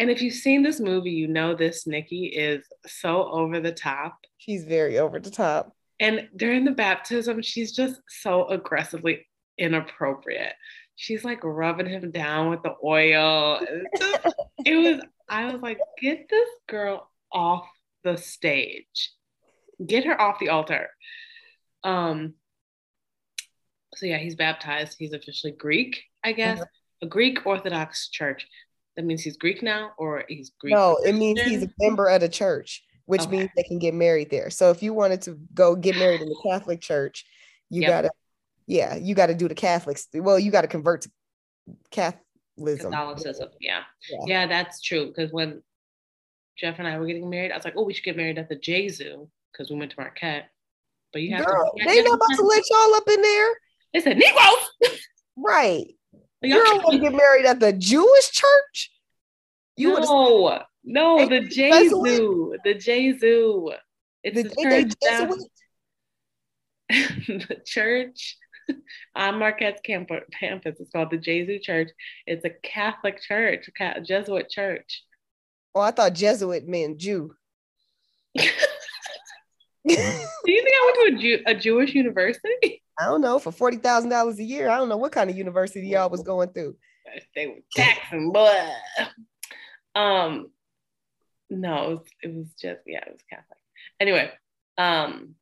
[0.00, 4.18] And if you've seen this movie, you know this Nikki is so over the top.
[4.38, 5.72] She's very over the top.
[6.00, 9.24] And during the baptism, she's just so aggressively
[9.56, 10.54] inappropriate.
[10.96, 13.60] She's like rubbing him down with the oil.
[14.66, 17.66] It was, I was like, get this girl off
[18.02, 19.12] the stage.
[19.84, 20.88] Get her off the altar.
[21.82, 22.32] Um,
[23.96, 24.96] so yeah, he's baptized.
[24.98, 26.60] He's officially Greek, I guess.
[26.60, 26.66] Uh-huh.
[27.02, 28.46] A Greek Orthodox church.
[28.96, 30.72] That means he's Greek now, or he's Greek.
[30.72, 33.30] No, it means he's a member of the church, which Okay.
[33.32, 34.48] means they can get married there.
[34.48, 37.26] So if you wanted to go get married in the Catholic church,
[37.68, 37.88] you Yep.
[37.90, 38.10] gotta,
[38.66, 40.08] yeah, you gotta do the Catholics.
[40.12, 41.10] Well, you gotta convert to
[41.90, 42.92] Catholicism.
[42.92, 43.48] Catholicism.
[43.60, 43.82] Yeah.
[44.10, 44.18] Yeah.
[44.26, 45.06] yeah, that's true.
[45.08, 45.62] Because when
[46.58, 48.48] Jeff and I were getting married, I was like, oh, we should get married at
[48.48, 50.50] the J Zoo because we went to Marquette.
[51.12, 51.84] But you have Girl, to.
[51.84, 53.54] they not about to let y'all up in there.
[53.92, 55.00] They said Negroes.
[55.36, 55.86] Right.
[56.42, 58.90] You don't want to get married at the Jewish church?
[59.76, 62.16] You no, no, the you J Jesuit?
[62.16, 63.72] Zoo, the J Zoo.
[64.22, 65.28] It's the, the church they down-
[66.90, 67.48] Jesuit?
[67.48, 68.36] the church
[69.16, 70.24] on Marquette's campus.
[70.32, 71.90] It's called the Gesu Church.
[72.26, 75.02] It's a Catholic church, a Jesuit church.
[75.74, 77.34] Oh, I thought Jesuit meant Jew.
[78.36, 79.96] Do you
[80.62, 82.82] think I went to a, Jew, a Jewish university?
[82.98, 84.68] I don't know, for forty thousand dollars a year.
[84.68, 86.76] I don't know what kind of university y'all was going through.
[87.34, 88.72] they were taxing, but
[89.94, 90.50] um,
[91.50, 93.58] no, it was, it was just yeah, it was Catholic.
[94.00, 94.30] Anyway,
[94.78, 95.34] um,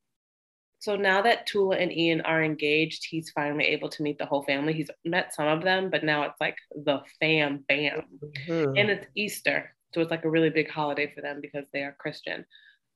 [0.83, 4.43] so now that Tula and Ian are engaged, he's finally able to meet the whole
[4.43, 4.73] family.
[4.73, 8.03] He's met some of them, but now it's like the fam bam.
[8.47, 8.77] Mhm.
[8.77, 11.93] and it's Easter, so it's like a really big holiday for them because they are
[12.03, 12.45] Christian.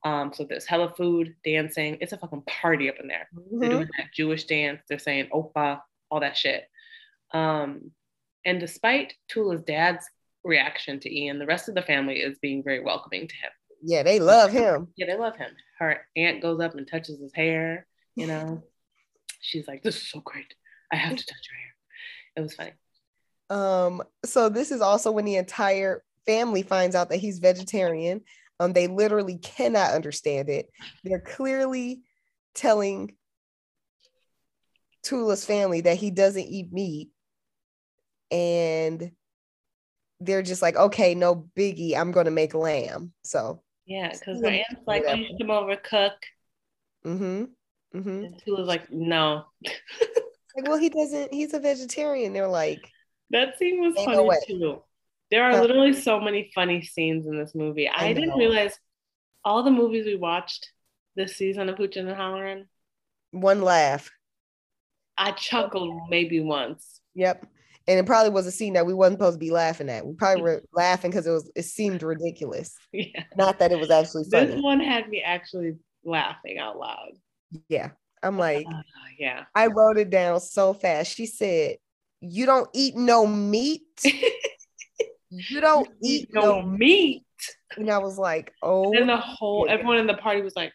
[0.04, 1.96] Um, so there's hella food, dancing.
[2.02, 3.26] It's a fucking party up in there.
[3.32, 3.70] They're Mhm.
[3.70, 4.82] doing that Jewish dance.
[4.86, 5.80] They're saying "Opa,"
[6.10, 6.68] all that shit.
[7.32, 7.92] Um,
[8.44, 10.06] and despite Tula's dad's
[10.44, 13.50] reaction to Ian, the rest of the family is being very welcoming to him.
[13.82, 14.88] Yeah, they love him.
[14.96, 15.50] Yeah, they love him.
[15.78, 17.86] Her aunt goes up and touches his hair.
[18.16, 18.62] You know,
[19.40, 20.54] she's like, "This is so great.
[20.92, 21.74] I have to touch your hair."
[22.36, 22.72] It was funny.
[23.50, 28.22] Um, so this is also when the entire family finds out that he's vegetarian.
[28.60, 30.68] Um, they literally cannot understand it.
[31.04, 32.02] They're clearly
[32.54, 33.14] telling
[35.02, 37.10] Tula's family that he doesn't eat meat.
[38.30, 39.12] And
[40.20, 43.12] they're just like, okay, no biggie, I'm gonna make lamb.
[43.22, 46.12] So Yeah, because her aunt's like, "Oh, you should come over cook,"
[47.04, 47.44] mm-hmm.
[47.98, 48.24] Mm-hmm.
[48.24, 49.46] and was like, "No."
[50.56, 52.32] Like, well, he doesn't, he's a vegetarian.
[52.32, 52.80] They're like,
[53.30, 54.82] That scene was funny no too.
[55.30, 55.60] There are Huh.
[55.60, 57.86] literally so many funny scenes in this movie.
[57.86, 58.76] I, I didn't realize
[59.44, 60.72] all the movies we watched
[61.14, 62.66] this season of Hooching and Hollering.
[63.30, 64.10] one laugh.
[65.16, 67.00] I chuckled maybe once.
[67.14, 67.46] Yep.
[67.88, 70.06] And it probably was a scene that we wasn't supposed to be laughing at.
[70.06, 72.74] We probably were laughing because it was it seemed ridiculous.
[72.92, 74.46] Yeah, Not that it was actually funny.
[74.46, 77.12] this one had me actually laughing out loud.
[77.68, 77.90] Yeah.
[78.22, 78.82] I'm like, Uh,
[79.18, 81.14] yeah, I wrote it down so fast.
[81.14, 81.76] She said,
[82.20, 83.82] You don't eat no meat.
[85.30, 87.24] You don't eat no no meat.
[87.76, 90.72] And I was like, oh And the whole everyone in the party was like,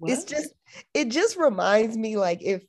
[0.00, 0.54] it's just
[0.94, 2.62] it just reminds me like if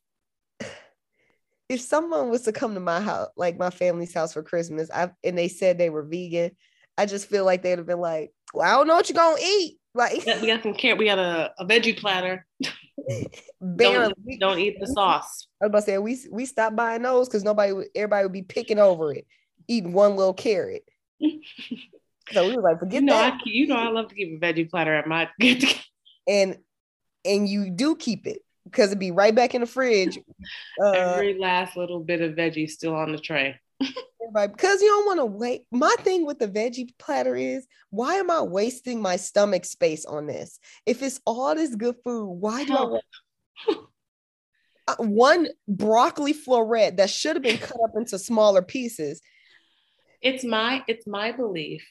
[1.69, 5.11] if someone was to come to my house like my family's house for christmas I,
[5.23, 6.51] and they said they were vegan
[6.97, 9.37] i just feel like they'd have been like well i don't know what you're gonna
[9.41, 10.99] eat like we got some camp.
[10.99, 12.45] We got a, a veggie platter.
[13.61, 15.47] barely Don't, don't eat the sauce.
[15.61, 18.33] i was about to say we we stopped buying those because nobody would everybody would
[18.33, 19.25] be picking over it
[19.67, 20.83] eating one little carrot
[22.31, 24.41] so we were like forget You know, I, that you know, I love to keep
[24.41, 25.63] a veggie platter at my get
[26.27, 26.57] and
[27.25, 30.17] and you do keep it because it'd be right back in the fridge
[30.83, 33.59] uh, Every last little bit of veggie still on the tray.
[33.79, 35.63] because you don't want to wait.
[35.71, 40.27] My thing with the veggie platter is why am I wasting my stomach space on
[40.27, 40.59] this?
[40.85, 43.03] If it's all this good food, why do I want
[44.87, 49.21] uh, one broccoli floret that should have been cut up into smaller pieces?
[50.21, 51.85] It's my it's my belief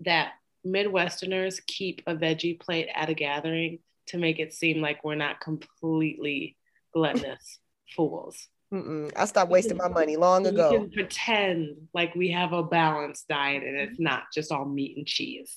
[0.00, 0.32] that
[0.66, 3.78] Midwesterners keep a veggie plate at a gathering
[4.08, 6.56] to make it seem like we're not completely
[6.92, 7.58] gluttonous
[7.96, 8.48] fools.
[8.72, 10.70] Mm-mm, I stopped wasting my money long ago.
[10.70, 15.06] can pretend like we have a balanced diet and it's not just all meat and
[15.06, 15.56] cheese.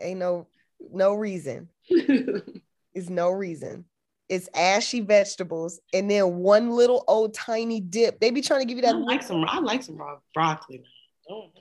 [0.00, 0.48] Ain't no
[0.92, 1.68] no reason.
[2.96, 3.86] It's no reason.
[4.28, 8.20] It's ashy vegetables and then one little old tiny dip.
[8.20, 8.94] They be trying to give you that.
[8.94, 10.78] I like some I like some raw broccoli.
[10.78, 10.86] man.
[11.28, 11.52] Don't-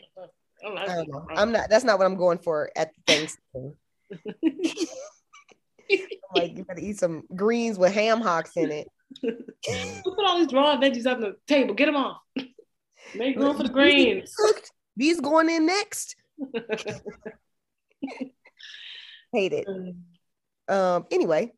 [0.61, 1.25] don't like I don't know.
[1.27, 1.69] raw I'm not.
[1.71, 3.75] That's not what I'm going for at Thanksgiving.
[6.35, 8.87] like you gotta eat some greens with ham hocks in it.
[9.21, 11.73] Put all these raw veggies on the table.
[11.73, 12.17] Get them off.
[13.15, 14.33] Make room for the greens.
[14.95, 16.15] These going in next.
[19.31, 19.67] Hate it.
[20.67, 21.05] Um.
[21.11, 21.51] Anyway,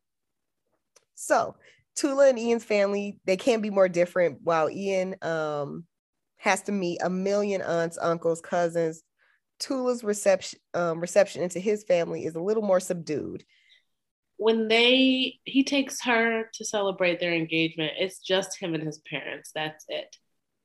[1.14, 1.56] so
[1.94, 4.40] Tula and Ian's family they can't be more different.
[4.42, 5.84] While Ian um
[6.38, 9.02] has to meet a million aunts, uncles, cousins.
[9.58, 13.44] Tula's reception um, reception into his family is a little more subdued.
[14.36, 19.50] When they he takes her to celebrate their engagement, it's just him and his parents.
[19.54, 20.16] That's it.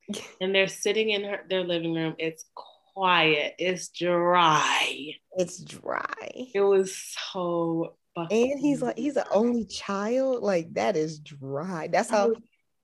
[0.41, 2.15] And they're sitting in her their living room.
[2.17, 2.45] It's
[2.93, 3.53] quiet.
[3.59, 5.13] It's dry.
[5.37, 6.49] It's dry.
[6.53, 6.95] It was
[7.31, 10.43] so And he's like, he's an only child.
[10.43, 11.87] Like that is dry.
[11.87, 12.33] That's how.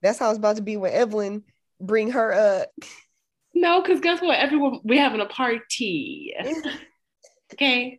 [0.00, 1.42] That's how it's about to be when Evelyn
[1.80, 2.68] bring her up.
[3.52, 4.38] No, because guess what?
[4.38, 6.34] Everyone we having a party.
[7.54, 7.98] Okay.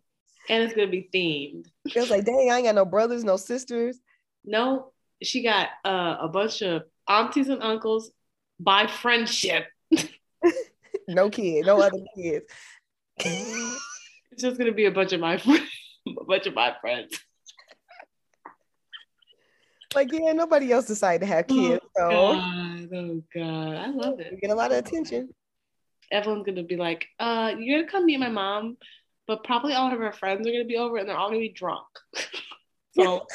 [0.49, 1.67] And it's gonna be themed.
[1.85, 3.99] It was like, dang, I ain't got no brothers, no sisters.
[4.43, 4.91] No,
[5.21, 8.11] she got uh, a bunch of aunties and uncles
[8.59, 9.67] by friendship.
[11.07, 12.45] no kid, no other kids.
[13.19, 15.69] it's just gonna be a bunch of my friends,
[16.07, 17.19] a bunch of my friends.
[19.95, 21.81] Like, yeah, nobody else decided to have Oh, kids.
[21.97, 24.39] So God, oh God, I love it.
[24.39, 25.29] get a lot of attention.
[26.11, 28.77] Everyone's gonna be like, uh, you're gonna come meet my mom,
[29.29, 31.49] but probably all of her friends are gonna be over and they're all gonna be
[31.49, 31.85] drunk.
[32.97, 33.27] so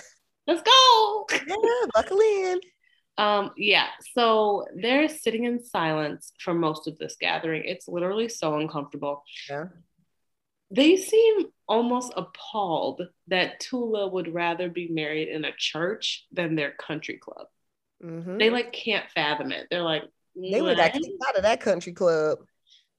[0.45, 1.27] let's go.
[1.33, 2.59] Yeah, buckle in.
[3.17, 7.63] Um, yeah, so they're sitting in silence for most of this gathering.
[7.65, 9.23] It's literally so uncomfortable.
[9.49, 9.67] Yeah.
[10.73, 16.73] They seem almost appalled that Tula would rather be married in a church than their
[16.73, 17.47] country club.
[18.03, 18.41] Mhm.
[18.41, 19.69] They like can't fathom it.
[19.71, 20.03] They're like,
[20.35, 20.97] They would "What?"
[21.29, 22.41] out of that country club.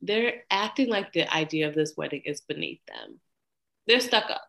[0.02, 3.20] They're acting like the idea of this wedding is beneath them.
[3.88, 4.44] They're stuck up.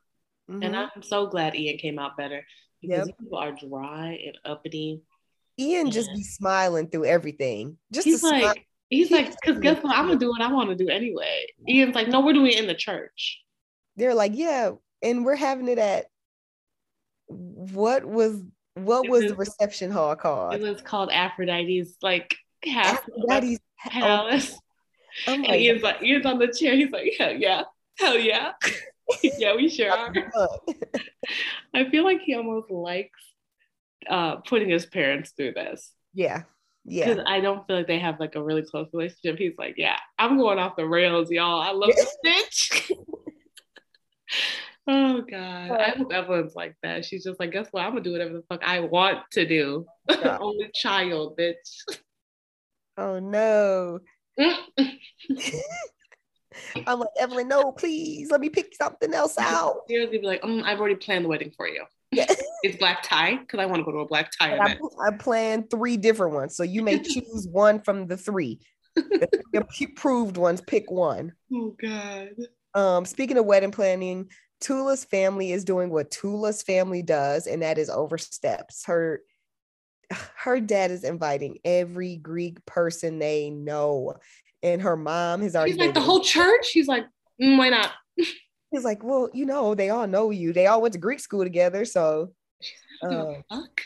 [0.50, 0.64] Mhm.
[0.64, 2.46] And I'm so glad Ian came out better
[2.80, 3.18] because Yep.
[3.18, 5.00] people are dry and uppity.
[5.58, 7.78] Ian just be smiling through everything.
[7.92, 8.42] Just He's to smile.
[8.42, 9.96] like, he's like, because guess what?
[9.96, 11.46] I'm gonna do what I want to do anyway.
[11.68, 13.42] Ian's like, no, we're doing it in the church.
[13.96, 14.72] they're like, yeah,
[15.02, 16.06] and we're having it at
[17.28, 18.42] what was
[18.74, 20.54] what was the reception hall called?
[20.54, 24.54] It was called Aphrodite's like half Aphrodite's palace.
[25.26, 26.74] I'm And Ian's like, Ian's on the chair.
[26.74, 27.62] He's like, hell yeah,
[27.98, 28.52] hell yeah,
[29.38, 30.12] yeah, we sure are.
[31.74, 33.20] I feel like he almost likes
[34.08, 35.92] uh, putting his parents through this.
[36.12, 36.42] yeah,
[36.86, 37.08] yeah.
[37.08, 39.38] Because I don't feel like they have like a really close relationship.
[39.38, 41.60] He's like, yeah, I'm going off the rails, y'all.
[41.60, 42.92] I love this bitch.
[44.86, 45.70] oh God.
[45.72, 47.04] I hope Evelyn's like that.
[47.04, 47.82] She's just like, guess what?
[47.82, 49.84] I'm gonna do whatever the fuck I want to do.
[50.08, 50.38] Yeah.
[50.40, 51.98] Only child, bitch.
[52.96, 53.98] Oh no.
[56.86, 59.88] I'm like, Evelyn, no, please let me pick something else out.
[59.88, 61.84] Gonna be like, mm, I've already planned the wedding for you.
[62.12, 62.26] Yeah.
[62.62, 64.78] It's black tie because I want to go to a black tie I.
[65.06, 66.56] I planned three different ones.
[66.56, 68.58] So you may choose one from the three.
[68.96, 71.32] The approved ones, pick one.
[71.52, 72.30] Oh God.
[72.74, 74.30] Um, speaking of wedding planning,
[74.60, 78.84] Tula's family is doing what Tula's family does, and that is oversteps.
[78.86, 79.20] Her
[80.36, 84.14] her dad is inviting every Greek person they know,
[84.62, 85.72] and her mom has already.
[85.72, 86.70] He's like the whole church.
[86.70, 87.04] He's like,
[87.40, 87.92] mm, why not?
[88.70, 90.52] He's like, well, you know, they all know you.
[90.52, 92.32] They all went to Greek school together, so.
[93.02, 93.80] I don't give a fuck.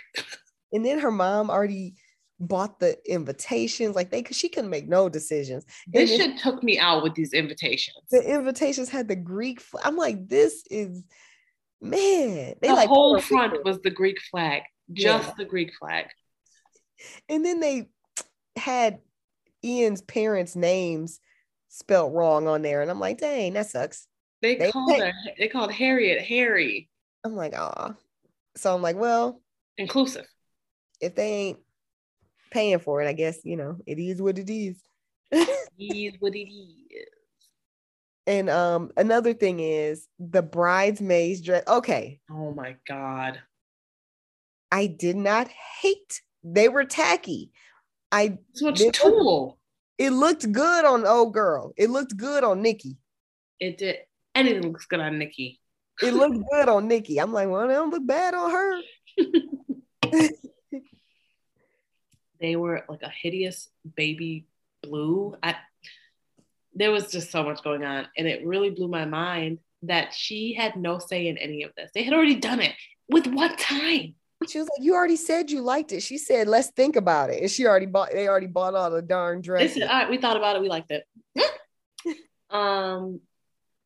[0.73, 1.95] and then her mom already
[2.39, 5.65] bought the invitations, like they, cause she couldn't make no decisions.
[5.87, 7.97] And This then shit took me out with these invitations.
[8.11, 9.61] the invitations had the Greek.
[9.61, 11.05] fl- I'm like, this is
[11.83, 12.55] man.
[12.61, 14.63] They the like whole front was the Greek flag,
[14.95, 15.19] Yeah.
[15.19, 16.07] just the Greek flag.
[17.29, 17.89] and then they
[18.57, 19.01] had
[19.65, 21.21] Ian's parents' names
[21.69, 24.07] spelt wrong on there, and I'm like, dang, that sucks.
[24.43, 25.13] They, They called her.
[25.39, 26.89] They called Harriet Harry,
[27.25, 27.95] I'm like, ah.
[28.57, 29.41] So I'm like, well,
[29.79, 30.27] inclusive.
[31.01, 31.59] if they ain't
[32.51, 34.83] paying for it, I guess you know it is what it is.
[35.79, 37.07] Is what it is.
[38.27, 41.63] and um, another thing is the bridesmaids dress.
[41.67, 43.41] Okay, Oh my god.
[44.73, 46.23] I did not hate.
[46.45, 47.51] They were tacky.
[48.13, 49.59] I So much tool.
[49.99, 51.73] it looked good on old girl.
[51.77, 52.97] It looked good on Nikki.
[53.59, 53.97] It did.
[54.35, 55.61] Anything looks good on Nikki.
[56.03, 57.19] It looked good on Nikki.
[57.21, 58.81] I'm like, well, they don't look bad on her.
[62.41, 64.47] They were like a hideous baby
[64.83, 65.37] blue.
[65.43, 65.57] I
[66.75, 70.55] there was just so much going on, and it really blew my mind that she
[70.55, 71.91] had no say in any of this.
[71.95, 72.75] They had already done it.
[73.11, 74.15] With what time?
[74.49, 76.01] She was like, you already said you liked it.
[76.03, 77.43] She said, let's think about it.
[77.43, 78.11] And she already bought.
[78.13, 79.75] They already bought all the darn dresses.
[79.75, 81.05] said, all right, we thought about it, we liked it.
[82.51, 83.21] um,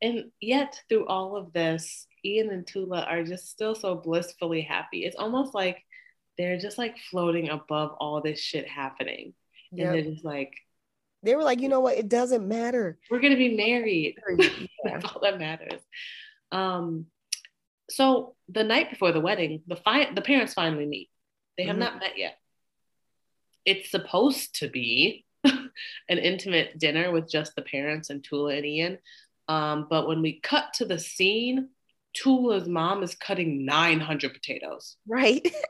[0.00, 5.04] and yet through all of this, Ian and Tula are just still so blissfully happy.
[5.04, 5.82] It's almost like
[6.38, 9.34] they're just like floating above all this shit happening.
[9.72, 9.92] And Yep.
[9.92, 10.52] they're just like,
[11.22, 11.96] They were like, you know what?
[11.98, 12.98] It doesn't matter.
[13.10, 14.16] we're gonna be married.
[14.38, 14.48] Yeah.
[14.84, 15.80] That's all that matters.
[16.52, 17.06] Um,
[17.90, 21.10] so the night before the wedding, the fi- the parents finally meet.
[21.58, 21.80] They have Mhm.
[21.80, 22.38] not met yet.
[23.64, 25.70] It's supposed to be an
[26.18, 28.98] intimate dinner with just the parents and Tula and Ian.
[29.48, 31.70] Um, but when we cut to the scene,
[32.14, 34.96] Tula's mom is cutting 900 potatoes.
[35.06, 35.46] Right.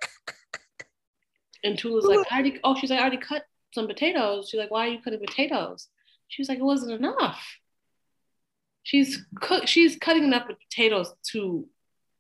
[1.63, 3.43] And Tula's like, I already, oh, she's like, I already cut
[3.75, 4.51] some potatoes.
[4.51, 5.89] She's like, why are you cutting potatoes?
[6.29, 7.43] She was like, it wasn't enough.
[8.83, 11.67] She's cook, she's cutting enough potatoes to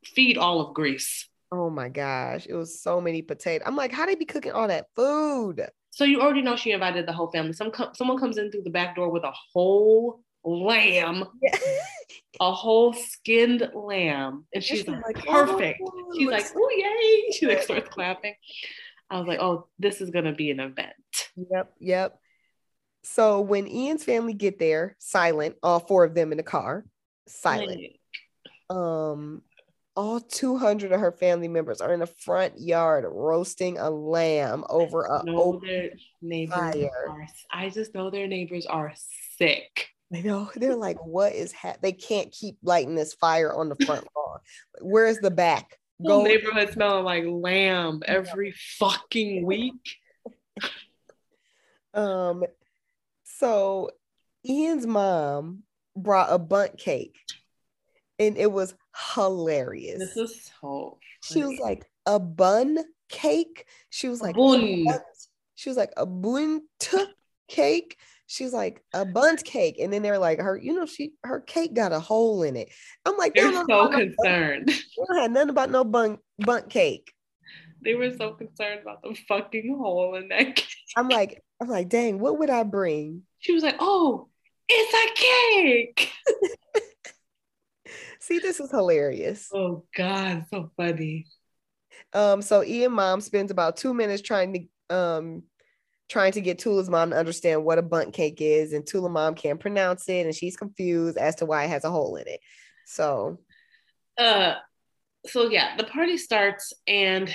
[0.06, 1.28] feed all of Greece.
[1.52, 2.46] oh my gosh.
[2.48, 3.64] It was so many potatoes.
[3.66, 5.68] I'm like, how they be cooking all that food?
[5.90, 7.52] So you already know she invited the whole family.
[7.52, 11.56] Some com- someone comes in through the back door with a whole lamb, Yeah.
[12.40, 14.46] a whole skinned lamb.
[14.52, 15.80] And she's she's like, perfect.
[15.84, 17.30] "Oh, she's like, oh, yay.
[17.38, 18.34] She like starts clapping.
[19.10, 20.92] I was like, oh, this is going to be an event.
[21.36, 22.18] Yep, yep.
[23.04, 26.84] So when Ian's family get there, silent, all four of them in the car,
[27.28, 27.80] silent.
[28.70, 29.42] Um,
[29.96, 35.02] all 200 of her family members are in the front yard roasting a lamb over
[35.02, 35.90] a open
[36.20, 36.90] neighbors fire.
[37.08, 38.92] are, I just know their neighbors are
[39.38, 39.90] sick.
[40.12, 41.76] I know they're like, what is ha-?
[41.80, 44.38] they can't keep lighting this fire on the front lawn.
[44.80, 45.78] Where's the back?
[46.06, 49.96] Go neighborhood smelling like lamb every fucking week.
[51.94, 52.42] um
[53.22, 53.90] so
[54.44, 55.62] Ian's mom
[55.96, 57.16] brought a Bundt cake
[58.18, 58.74] and it was
[59.14, 59.98] hilarious.
[59.98, 60.98] This is so.
[61.22, 62.78] she was like a bun
[63.08, 63.66] cake.
[63.90, 64.86] She was like Bun.
[65.54, 66.64] She was like a Bundt
[67.48, 67.96] cake.
[68.26, 70.56] She's like a Bundt cake, and then they're like her.
[70.56, 72.70] You know, she her cake got a hole in it.
[73.04, 74.68] I'm like, they They're so no, concerned.
[74.68, 74.74] they
[75.08, 77.12] don't nothing about no bun Bundt cake.
[77.82, 80.68] They were so concerned about the fucking hole in that cake.
[80.96, 83.22] I'm like, I'm like, dang, what would I bring?
[83.40, 84.28] She was like, oh,
[84.68, 86.10] it's a cake.
[88.24, 89.50] See, this is hilarious.
[89.52, 91.26] Oh God, so funny.
[92.14, 95.42] Um, so Ian mom spends about two minutes trying to um
[96.08, 99.34] trying to get Tula's mom to understand what a Bundt cake is, and Tula mom
[99.34, 102.40] can't pronounce it, and she's confused as to why it has a hole in it.
[102.86, 103.40] So
[104.16, 104.54] Uh,
[105.26, 107.30] so yeah, the party starts and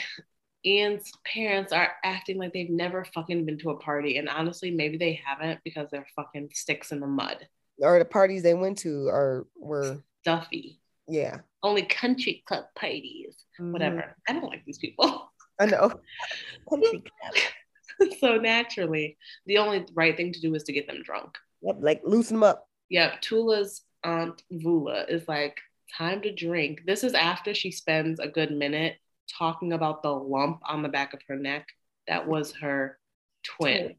[0.66, 4.98] Ian's parents are acting like they've never fucking been to a party, and honestly, maybe
[4.98, 9.08] they haven't because they're fucking sticks in the mud, or the parties they went to
[9.10, 10.00] are were
[10.34, 10.80] stuffy.
[11.08, 11.40] yeah.
[11.62, 13.74] Only country club parties, Mhm.
[13.74, 14.16] whatever.
[14.28, 15.30] I don't like these people.
[15.60, 15.90] I know.
[16.70, 18.14] Country club.
[18.20, 21.38] so naturally, the only right thing to do is to get them drunk.
[21.62, 22.66] Yep, like loosen them up.
[22.90, 25.58] Yep, Tula's aunt Vula is like,
[25.98, 26.82] time to drink.
[26.86, 28.96] This is after she spends a good minute
[29.38, 31.68] talking about the lump on the back of her neck
[32.08, 32.98] that was her
[33.44, 33.96] twin.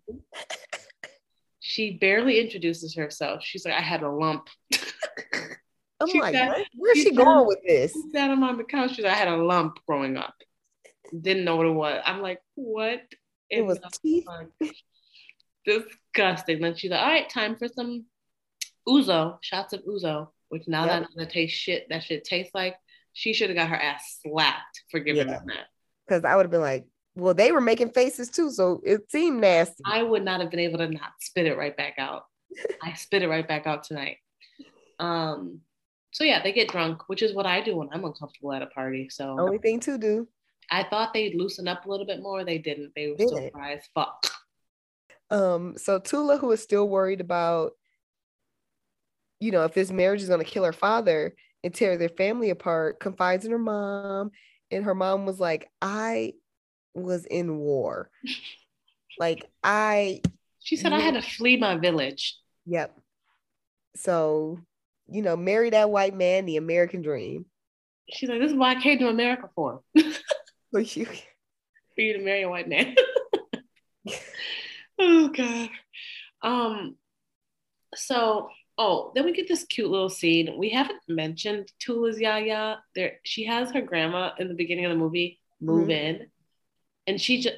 [1.61, 3.43] She barely introduces herself.
[3.45, 4.49] She's like, I had a lump.
[6.01, 6.67] I'm She like, what?
[6.77, 7.93] where's she she going said- with this?
[7.93, 8.99] She sat on my couch.
[9.01, 10.35] I had a lump growing up.
[11.19, 12.01] Didn't know what it was.
[12.05, 13.01] I'm like, what?
[13.51, 14.25] It was teeth.
[15.65, 16.61] Disgusting.
[16.61, 18.07] Then she's like, all right, time for some
[18.89, 21.09] Ouzo, shots of Ouzo, which now that Yep.
[21.17, 22.77] That taste shit, that shit tastes like,
[23.13, 25.39] she should have got her ass slapped for giving Yeah.
[25.39, 25.67] them that.
[26.07, 26.87] Because I would have been like,
[27.17, 29.83] well, they were making faces too, so it seemed nasty.
[29.85, 32.25] I would not have been able to not spit it right back out.
[32.83, 34.17] I spit it right back out tonight.
[34.99, 35.61] Um,
[36.11, 38.67] so yeah, they get drunk, which is what I do when I'm uncomfortable at a
[38.67, 39.09] party.
[39.11, 40.29] So Only thing to do.
[40.71, 42.45] I thought they'd loosen up a little bit more.
[42.45, 42.93] They didn't.
[42.95, 43.53] They were still Didn't.
[43.53, 44.27] dry as fuck.
[45.31, 47.73] Um, so Tula, who is still worried about,
[49.41, 51.35] you know, if this marriage is going to kill her father
[51.65, 54.31] and tear their family apart, confides in her mom,
[54.71, 56.35] and her mom was like, "I
[56.95, 58.11] was in war,
[59.19, 60.21] like I,
[60.61, 62.37] She said I had to flee my village.
[62.67, 62.97] yep."
[63.97, 64.61] So,
[65.11, 67.47] you know, marry that white man, the American dream.
[68.13, 69.83] She's like, this is why I came to America for.
[70.73, 72.95] So you, for you to marry a white man.
[75.01, 75.69] oh god.
[76.43, 76.97] Um
[77.97, 78.49] so
[78.79, 80.55] oh then we get this cute little scene.
[80.57, 82.79] We haven't mentioned Tula's Yaya.
[82.95, 85.91] There she has her grandma in the beginning of the movie move Mhm.
[85.91, 86.27] in.
[87.09, 87.57] And she just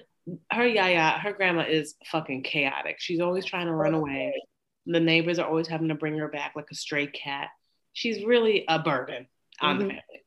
[0.50, 2.96] her Yaya, her grandma is fucking chaotic.
[2.98, 4.42] She's always trying to run away.
[4.86, 7.50] The neighbors are always having to bring her back like a stray cat.
[7.92, 9.28] She's really a burden
[9.60, 9.88] on the Mhm.
[9.88, 10.24] family.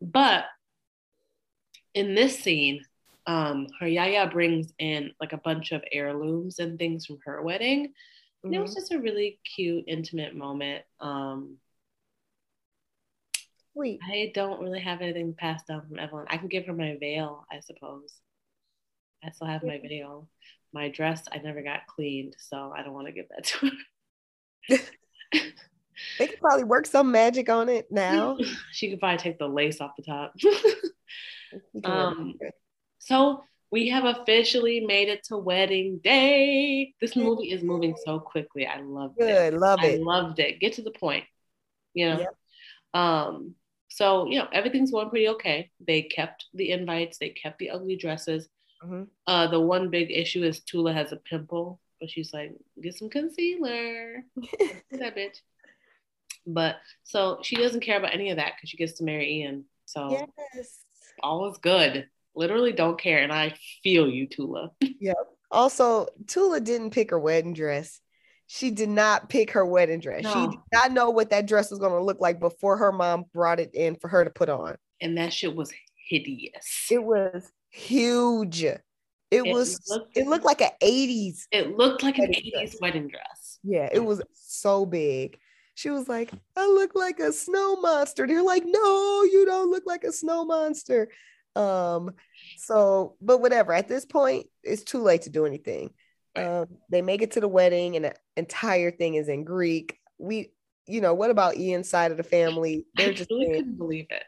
[0.00, 0.46] But
[1.94, 2.84] in this scene,
[3.26, 7.94] um, her yaya brings in like a bunch of heirlooms and things from her wedding.
[8.42, 8.74] And it was Mhm.
[8.74, 10.84] just a really cute, intimate moment.
[11.00, 11.60] Um,
[13.74, 14.00] Sweet.
[14.04, 16.26] I don't really have anything passed down from Evelyn.
[16.28, 18.20] I can give her my veil, I suppose.
[19.22, 20.28] I still have my veil.
[20.72, 23.70] My dress, I never got cleaned, so I don't want to give that to
[24.68, 24.78] her.
[26.18, 28.36] They could probably work some magic on it now.
[28.72, 30.32] she could probably take the lace off the top.
[30.36, 30.52] You
[31.52, 32.34] can work Um.
[32.98, 36.94] So we have officially made it to wedding day.
[37.00, 38.66] This movie is moving so quickly.
[38.66, 39.26] I loved it.
[39.50, 40.00] Good, love I it.
[40.00, 40.60] loved it.
[40.60, 41.24] Get to the point.
[41.94, 42.18] You know.
[42.20, 42.36] Yep.
[42.94, 43.54] Um,
[43.88, 45.70] so you know, everything's going pretty okay.
[45.86, 48.48] They kept the invites, they kept the ugly dresses.
[48.84, 49.08] Mhm.
[49.26, 52.52] Uh the one big issue is Tula has a pimple, but she's like,
[52.82, 54.24] get some concealer.
[54.92, 55.36] that bitch.
[56.46, 59.64] But so she doesn't care about any of that because she gets to marry Ian.
[59.86, 60.10] So
[60.54, 60.80] Yes.
[61.22, 62.08] all is good.
[62.34, 63.18] Literally don't care.
[63.22, 64.70] And I feel you, Tula.
[65.00, 65.12] Yeah.
[65.50, 68.00] Also, Tula didn't pick her wedding dress.
[68.48, 70.24] she did not pick her wedding dress.
[70.24, 70.32] No.
[70.32, 73.24] She did not know what that dress was going to look like before her mom
[73.32, 74.76] brought it in for her to put on.
[75.00, 75.72] And that shit was
[76.08, 76.88] hideous.
[76.90, 78.62] It was huge.
[78.64, 78.80] It,
[79.30, 81.46] It was looked- it looked like an 80s.
[81.50, 82.76] It looked like an 80s dress.
[82.80, 83.58] wedding dress.
[83.64, 85.38] Yeah, it was so big.
[85.74, 88.26] She was like, I look like a snow monster.
[88.26, 91.08] They're like, no, you don't look like a snow monster.
[91.56, 92.10] Um,
[92.58, 93.72] so, but whatever.
[93.72, 95.90] At this point, it's too late to do anything.
[96.36, 99.98] Um, they make it to the wedding, and the entire thing is in Greek.
[100.18, 100.52] We,
[100.86, 102.86] you know, what about Ian's side of the family?
[102.96, 104.24] They're I just really saying- couldn't believe it.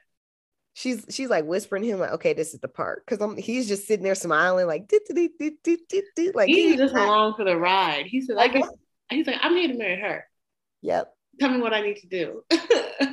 [0.75, 3.67] She's she's like whispering to him like, okay, this is the part, because I'm he's
[3.67, 8.07] just sitting there smiling like, like He's he- just along for the ride.
[8.07, 8.69] He said, I guess,
[9.09, 10.25] he's like, I'm here to marry her.
[10.83, 11.11] Yep.
[11.41, 12.45] Tell me what I need to do.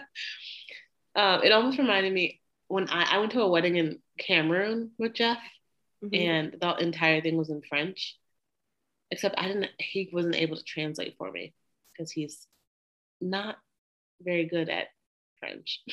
[1.15, 5.13] um, it almost reminded me when I, I went to a wedding in Cameroon with
[5.13, 5.37] Jeff,
[6.03, 6.17] Mhm.
[6.19, 8.17] and the entire thing was in French.
[9.11, 11.53] Except I didn't, he wasn't able to translate for me
[11.91, 12.47] because he's
[13.19, 13.57] not
[14.21, 14.87] very good at
[15.39, 15.81] French.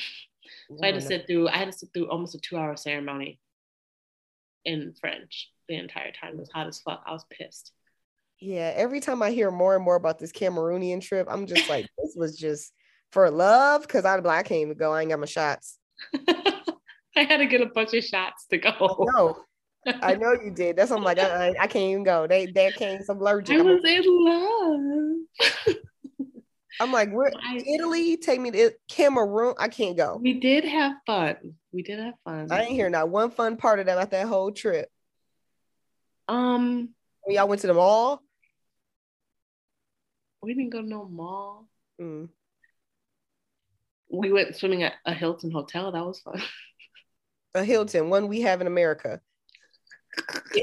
[0.69, 2.57] So I had to Oh, sit through, I had to sit through almost a two
[2.57, 3.39] hour ceremony
[4.65, 6.33] in French the entire time.
[6.33, 7.03] It was hot as fuck.
[7.05, 7.71] I was pissed.
[8.39, 11.85] Yeah, every time I hear more and more about this Cameroonian trip, I'm just like,
[11.97, 12.73] this was just
[13.11, 13.87] for love.
[13.87, 14.93] Cause I'd be like, I can't even go.
[14.93, 15.77] I ain't got my shots.
[17.17, 19.07] I had to get a bunch of shots to go.
[19.15, 19.37] No,
[20.01, 20.75] I know you did.
[20.77, 22.27] That's why I'm like, I, I can't even go.
[22.27, 23.59] They they came some allergic.
[23.59, 24.03] I was in
[25.65, 25.85] love.
[26.79, 28.17] I'm like, we're I- Italy.
[28.17, 29.53] Take me to Cameroon.
[29.57, 30.17] I can't go.
[30.21, 31.55] We did have fun.
[31.71, 32.47] We did have fun.
[32.51, 34.89] I ain't hear not one fun part of that about that whole trip.
[36.27, 36.89] Um,
[37.23, 38.21] When y'all went to the mall.
[40.41, 41.67] we didn't go to no mall.
[41.99, 42.29] Mm.
[44.11, 45.91] We went swimming at a Hilton hotel.
[45.91, 46.41] That was fun.
[47.55, 49.21] A Hilton, one we have in America.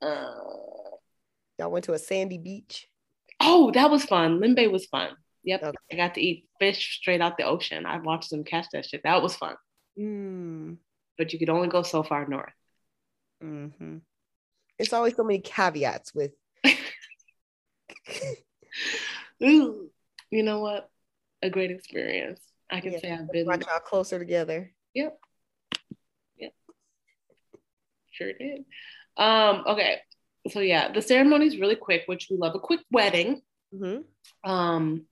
[0.00, 0.30] Uh,
[1.58, 2.88] y'all went to a sandy beach.
[3.40, 4.40] Oh, that was fun.
[4.40, 5.10] Limbe was fun.
[5.44, 5.62] Yep.
[5.62, 5.76] Okay.
[5.92, 7.86] I got to eat fish straight out the ocean.
[7.86, 9.02] I watched them catch that shit.
[9.04, 9.54] That was fun.
[9.98, 10.76] Mm.
[11.16, 12.52] But you could only go so far north.
[13.42, 13.98] Mm-hmm.
[14.78, 16.32] It's always so many caveats with.
[19.42, 19.90] Ooh,
[20.30, 20.90] you know what?
[21.42, 22.40] A great experience.
[22.70, 24.72] I can Yeah, say I've been brought y'all closer together.
[24.94, 25.18] Yep.
[26.38, 26.52] Yep.
[28.10, 28.64] Sure did.
[29.16, 30.00] Um, okay.
[30.50, 33.42] So yeah, the ceremony is really quick, which we love a quick wedding.
[33.76, 33.98] hmm
[34.44, 35.06] Um,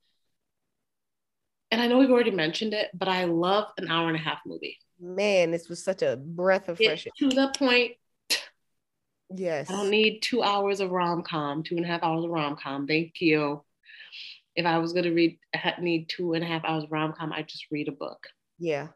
[1.69, 4.39] and I know we've already mentioned it, but I love an hour and a half
[4.45, 4.77] movie.
[4.99, 7.11] Man, this was such a breath of fresh air.
[7.19, 7.91] to the point.
[9.29, 9.69] Yes.
[9.69, 12.55] I don't need two hours of rom com, two and a half hours of rom
[12.55, 12.87] com.
[12.87, 13.63] Thank you.
[14.55, 17.33] If I was gonna read, ha- need two and a half hours of rom com,
[17.33, 18.27] I'd just read a book.
[18.57, 18.87] Yeah.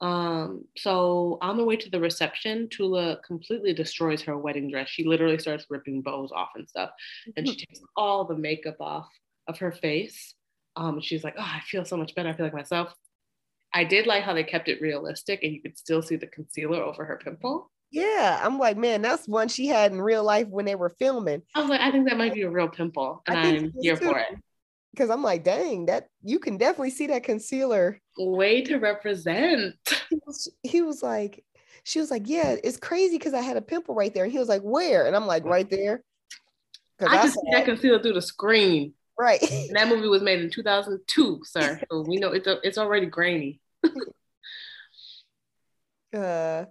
[0.00, 4.88] Um, so on the way to the reception, Tula completely destroys her wedding dress.
[4.88, 6.90] She literally starts ripping bows off and stuff,
[7.36, 9.08] and she takes all the makeup off
[9.48, 10.34] of her face.
[10.76, 12.28] Um, she's like, "Oh, I feel so much better.
[12.28, 12.94] I feel like myself."
[13.74, 16.82] I did like how they kept it realistic, and you could still see the concealer
[16.82, 17.70] over her pimple.
[17.90, 18.40] Yeah.
[18.42, 21.42] I'm like, man, that's one she had in real life when they were filming.
[21.54, 24.06] I was like, I think that might be a real pimple, and I'm here too.
[24.06, 24.28] for it.
[24.92, 28.00] Because I'm like, dang, that you can definitely see that concealer.
[28.18, 29.76] Way to represent.
[30.10, 31.44] He was, he was like,
[31.84, 34.24] she was like, yeah, it's crazy because I had a pimple right there.
[34.24, 35.06] And he was like, where?
[35.06, 36.02] And I'm like, right there.
[37.00, 37.64] I can see that it.
[37.64, 38.92] concealer through the screen.
[39.18, 39.40] right.
[39.40, 41.80] And that movie was made in 2002, sir.
[41.90, 43.60] So we know it's it's already grainy.
[46.16, 46.64] uh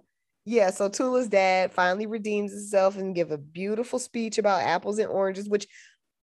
[0.44, 5.08] yeah so tula's dad finally redeems himself and give a beautiful speech about apples and
[5.08, 5.68] oranges which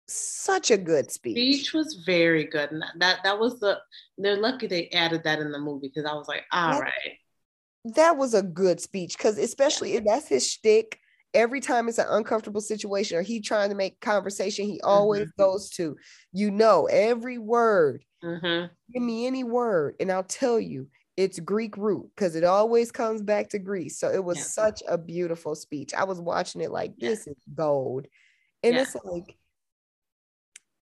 [0.08, 3.78] such a good speech Speech was very good, and that that was the.
[4.18, 7.18] They're lucky they added that in the movie because I was like, all That- right,
[7.94, 11.00] that was a good speech because especially if that's his shtick.
[11.34, 15.68] Every time it's an uncomfortable situation or he trying to make conversation, he always goes
[15.70, 15.94] to,
[16.32, 18.02] you know, every word.
[18.22, 18.64] hmm
[18.94, 23.20] Give me any word, and I'll tell you it's Greek root because it always comes
[23.20, 23.98] back to Greece.
[23.98, 24.44] So it was Yeah.
[24.44, 25.92] such a beautiful speech.
[25.92, 27.10] I was watching it like Yeah.
[27.10, 28.06] this is gold,
[28.62, 28.82] and Yeah.
[28.82, 29.36] it's like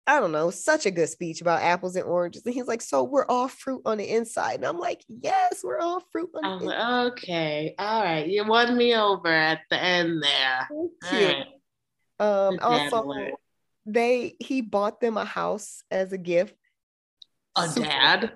[0.07, 2.45] I don't know, such a good speech about apples and oranges.
[2.45, 5.79] And he's like, "So we're all fruit on the inside," and I'm like, "Yes, we're
[5.81, 9.29] all fruit on I the was inside." like, okay, all right, you won me over
[9.29, 10.69] at the end there.
[10.71, 11.27] All you.
[11.27, 11.47] right.
[12.21, 13.11] Um, also,
[13.87, 16.55] they he bought them a house as a gift.
[17.57, 18.33] A Super- dad.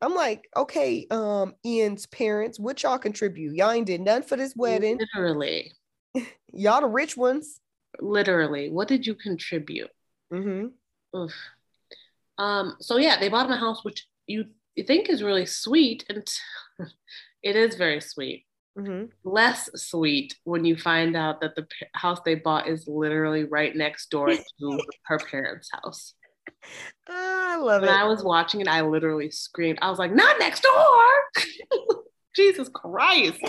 [0.00, 3.56] I'm like, okay, um, Ian's parents, what y'all contribute?
[3.56, 5.00] Y'all ain't did nothing for this wedding.
[5.16, 5.72] Literally,
[6.52, 7.60] Y'all the rich ones.
[7.98, 8.70] literally.
[8.70, 9.90] What did you contribute?
[10.32, 10.68] Mm-hmm.
[11.16, 11.32] Oof.
[12.38, 16.04] Um, so yeah, they bought him a house, which you, you think is really sweet,
[16.08, 16.26] and
[17.42, 18.44] it is very sweet.
[18.78, 19.06] Mm-hmm.
[19.24, 23.74] Less sweet when you find out that the p- house they bought is literally right
[23.74, 24.28] next door
[24.60, 26.14] to her parents' house.
[27.08, 27.96] Ah, I love When it.
[27.96, 29.80] I was watching it, I literally screamed.
[29.82, 31.98] I was like, not next door.
[32.36, 33.42] Jesus Christ.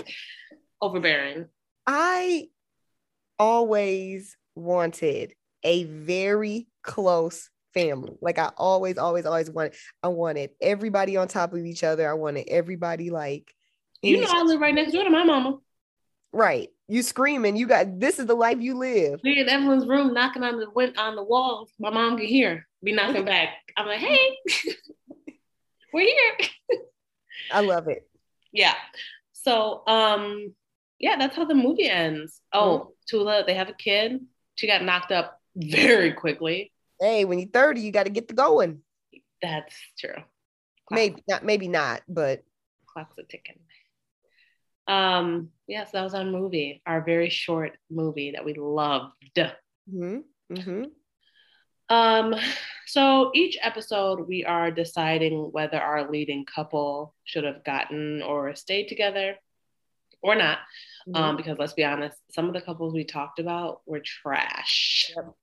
[0.82, 1.46] Overbearing.
[1.86, 2.48] I
[3.38, 8.16] always wanted a very close family.
[8.20, 9.74] Like I always, always, always wanted.
[10.02, 12.08] I wanted everybody on top of each other.
[12.08, 13.52] I wanted everybody like
[14.02, 15.58] You know, I live right next door to my mama.
[16.32, 16.68] right.
[16.88, 17.56] You screaming.
[17.56, 19.20] You got this is the life you live.
[19.22, 21.70] We in Evelyn's room knocking on the win- on the walls.
[21.78, 22.66] My mom can hear.
[22.82, 23.50] Be knocking back.
[23.76, 24.36] I'm like, hey,
[25.92, 26.80] we're here.
[27.52, 28.08] I love it.
[28.52, 28.74] Yeah.
[29.32, 30.54] So um,
[30.98, 32.40] yeah, that's how the movie ends.
[32.52, 34.20] Oh, Tula, they have a kid.
[34.56, 36.72] She got knocked up very quickly.
[37.00, 38.82] Hey, when you're 30, you got to get the going.
[39.42, 40.22] That's true.
[40.90, 42.42] Maybe not, maybe not, but
[42.86, 43.60] clock's a ticking.
[44.88, 49.14] Um, yes, that was our movie, our very short movie that we loved.
[49.88, 50.86] mhm, mhm.
[51.88, 52.34] Um,
[52.86, 58.88] so each episode, we are deciding whether our leading couple should have gotten or stayed
[58.88, 59.36] together
[60.22, 60.58] or not.
[61.14, 61.36] Um, mhm.
[61.38, 65.12] because let's be honest, some of the couples we talked about were trash.
[65.16, 65.34] Yep.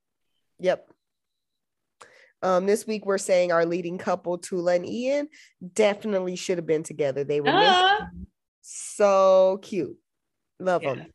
[2.43, 5.27] Um, this week we're saying our leading couple, Tula and Ian,
[5.73, 7.23] definitely should have been together.
[7.23, 8.05] They were meant to Duh.
[8.13, 8.27] be.
[8.61, 9.97] so cute.
[10.59, 10.93] Love Yeah.
[10.95, 11.13] them.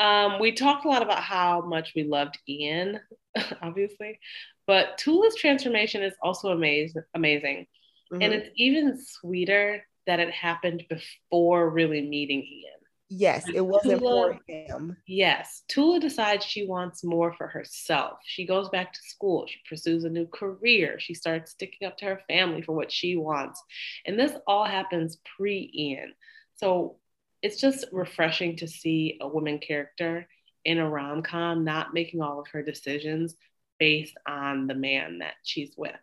[0.00, 3.00] Um, we talked a lot about how much we loved Ian,
[3.62, 4.20] obviously,
[4.66, 7.02] but Tula's transformation is also amazing.
[7.14, 7.66] Amazing,
[8.12, 8.30] and Mhm.
[8.32, 12.77] it's even sweeter that it happened before really meeting Ian.
[13.08, 14.96] Yes, it wasn't for him.
[15.06, 18.18] Yes, Tula decides she wants more for herself.
[18.24, 19.46] She goes back to school.
[19.46, 20.98] She pursues a new career.
[21.00, 23.62] She starts sticking up to her family for what she wants.
[24.06, 26.14] And this all happens pre Ian.
[26.56, 26.96] So
[27.42, 30.26] it's just refreshing to see a woman character
[30.64, 33.36] in a rom com not making all of her decisions
[33.78, 35.94] based on the man that she's with.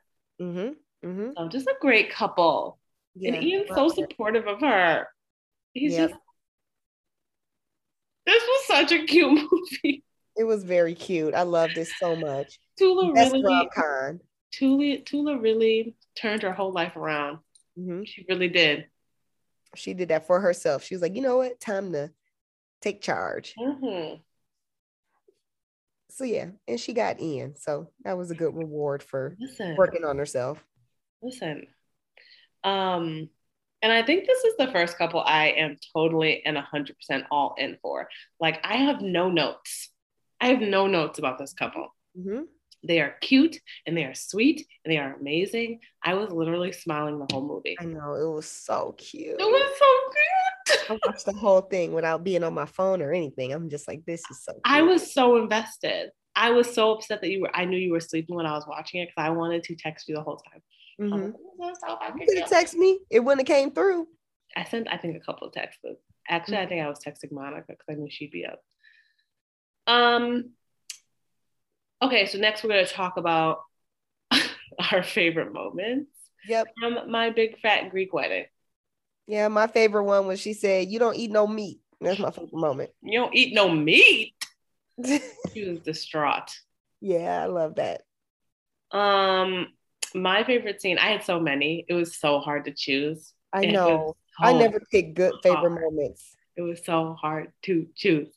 [0.42, 1.08] Mm-hmm.
[1.08, 1.30] Mm-hmm.
[1.38, 2.80] So just a great couple.
[3.16, 3.34] Yeah.
[3.34, 5.08] and Ian's so supportive of her.
[5.74, 6.10] He's Yep.
[6.10, 6.22] just,
[8.76, 10.04] such a cute movie.
[10.38, 11.34] It was very cute.
[11.34, 12.60] I loved it so much.
[12.78, 14.20] Tula Best really, com.
[14.52, 17.40] Tula, Tula really turned her whole life around.
[17.78, 18.86] hmm She really did.
[19.76, 20.84] She did that for herself.
[20.84, 21.60] She was like, you know what?
[21.60, 22.12] Time to
[22.82, 23.54] take charge.
[23.58, 24.22] Mhm.
[26.10, 27.56] So yeah, and she got in.
[27.56, 30.64] So that was a good reward for Listen, working on herself.
[31.22, 31.68] listen.
[32.64, 33.30] Um,
[33.86, 37.54] and I think this is the first couple I am totally and hundred percent all
[37.60, 38.10] in for.
[38.40, 39.92] Like, I have no notes.
[40.42, 41.94] I have no notes about this couple.
[42.20, 42.46] hmm
[42.84, 45.82] They are cute and they are sweet and they are amazing.
[46.04, 47.78] I was literally smiling the whole movie.
[47.80, 49.40] I know it was so cute.
[49.40, 49.86] It was so
[50.16, 50.90] cute.
[50.90, 53.54] I watched the whole thing without being on my phone or anything.
[53.54, 54.54] I'm just like, this is so.
[54.54, 54.62] Cute.
[54.66, 56.10] I was so invested.
[56.36, 57.56] I was so upset that you were.
[57.56, 60.10] I knew you were sleeping when I was watching it because I wanted to text
[60.10, 60.64] you the whole time.
[61.00, 61.36] I was like, "This is
[62.20, 63.00] You could cute." have texted me.
[63.10, 64.08] It wouldn't have came through.
[64.56, 65.84] I sent, I think, a couple of texts.
[66.28, 68.62] Actually, I think I was texting Monica because I knew she'd be up.
[69.88, 70.52] Um.
[72.02, 73.60] Okay, so next we're going to talk about
[74.92, 76.12] our favorite moments
[76.48, 76.68] Yep.
[76.80, 78.46] from my big fat Greek wedding.
[79.28, 82.54] Yeah, my favorite one was she said, "You don't eat no meat." That's my favorite
[82.54, 82.92] moment.
[83.02, 84.34] You don't eat no meat.
[85.54, 86.52] She was distraught.
[87.02, 88.02] yeah, I love that.
[88.92, 89.68] Um,
[90.16, 90.98] my favorite scene.
[90.98, 91.86] I had so many.
[91.88, 93.34] It was so hard to choose.
[93.54, 93.98] I It know.
[93.98, 95.82] was I never pick good favorite hard.
[95.82, 96.36] moments.
[96.58, 98.30] It was so hard to choose.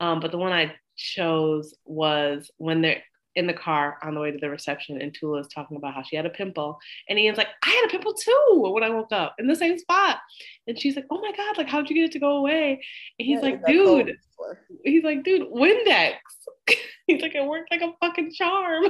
[0.00, 3.02] Um, but the one I chose was when they're
[3.36, 6.02] in the car on the way to the reception, and Tula is talking about how
[6.02, 6.78] she had a pimple,
[7.08, 9.78] and Ian's like, "I had a pimple too" when I woke up in the same
[9.78, 10.18] spot,
[10.66, 12.72] and she's like, "Oh my god, like how'd you get it to go away?"
[13.18, 14.16] And he's Yeah, like, it got cold "Dude,"
[14.84, 16.14] he's like, "Dude, Windex."
[17.06, 18.86] he's like, "It worked like a fucking charm,"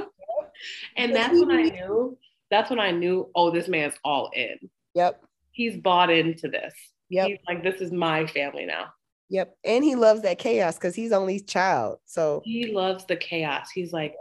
[0.97, 2.17] and that's when I knew.
[2.51, 3.29] That's when I knew.
[3.33, 4.57] Oh, this man's all in.
[4.93, 5.23] Yep.
[5.51, 6.73] He's bought into this.
[7.09, 7.27] Yep.
[7.27, 8.93] He's like, "This is my family now."
[9.29, 9.55] Yep.
[9.63, 11.99] And he loves that chaos because he's only child.
[12.05, 13.69] So he loves the chaos.
[13.71, 14.13] He's like,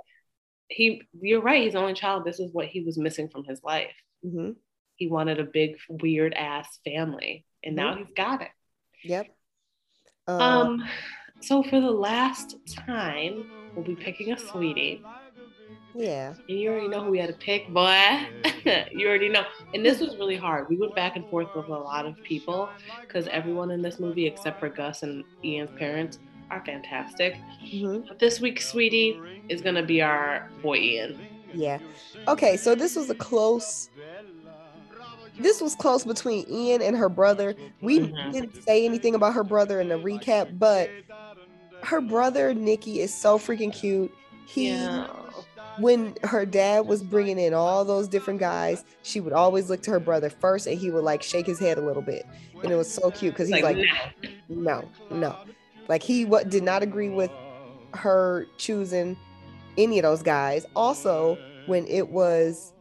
[0.68, 1.64] he, you're right.
[1.64, 2.24] He's only child.
[2.24, 3.90] This is what he was missing from his life.
[4.24, 4.54] mhm.
[4.94, 8.50] He wanted a big, weird ass family, and now he's got it.
[9.02, 9.26] yep.
[10.28, 10.84] Uh, Um,
[11.40, 15.02] so for the last time, we'll be picking a sweetie.
[15.94, 16.34] Yeah.
[16.48, 18.26] And you already know who we had to pick, boy.
[18.92, 19.44] you already know.
[19.74, 20.66] And this was really hard.
[20.68, 22.72] We went back and forth with a lot of people
[23.06, 26.18] because everyone in this movie, except for Gus and Ian's parents,
[26.50, 27.36] are fantastic.
[27.72, 28.04] mhm.
[28.08, 31.20] But this week, sweetie, is gonna be our boy Ian.
[31.52, 31.78] Yeah.
[32.28, 32.56] Okay.
[32.56, 33.90] So this was a close
[35.38, 37.54] this was close between Ian and her brother.
[37.80, 38.32] We Mhm.
[38.32, 40.94] didn't say anything about her brother in the recap, but
[41.82, 44.12] her brother Nikki is so freaking cute.
[44.44, 45.06] He Yeah.
[45.78, 49.90] When her dad was bringing in all those different guys, she would always look to
[49.92, 52.26] her brother first, and he would like shake his head a little bit,
[52.62, 53.86] and it was so cute because he's Like, like,
[54.48, 54.82] nah.
[54.82, 55.36] no, no,
[55.88, 57.30] like he what did not agree with
[57.94, 59.16] her choosing
[59.78, 60.66] any of those guys.
[60.76, 62.72] Also, when it was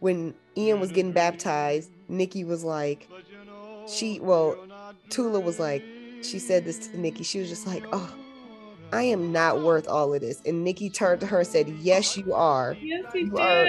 [0.00, 3.08] when Ian was getting baptized, Nikki was like,
[3.88, 4.56] she well,
[5.10, 5.82] Tula was like,
[6.22, 7.24] she said this to Nikki.
[7.24, 8.14] She was just like, oh.
[8.92, 10.40] I am not worth all of this.
[10.46, 12.76] And Nikki turned to her and said, Yes, you are.
[12.80, 13.66] Yes, he You are-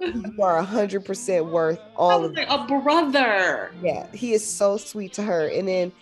[0.00, 3.72] You are hundred percent worth all of like a brother.
[3.82, 5.48] Yeah, he is so sweet to her.
[5.48, 5.92] And then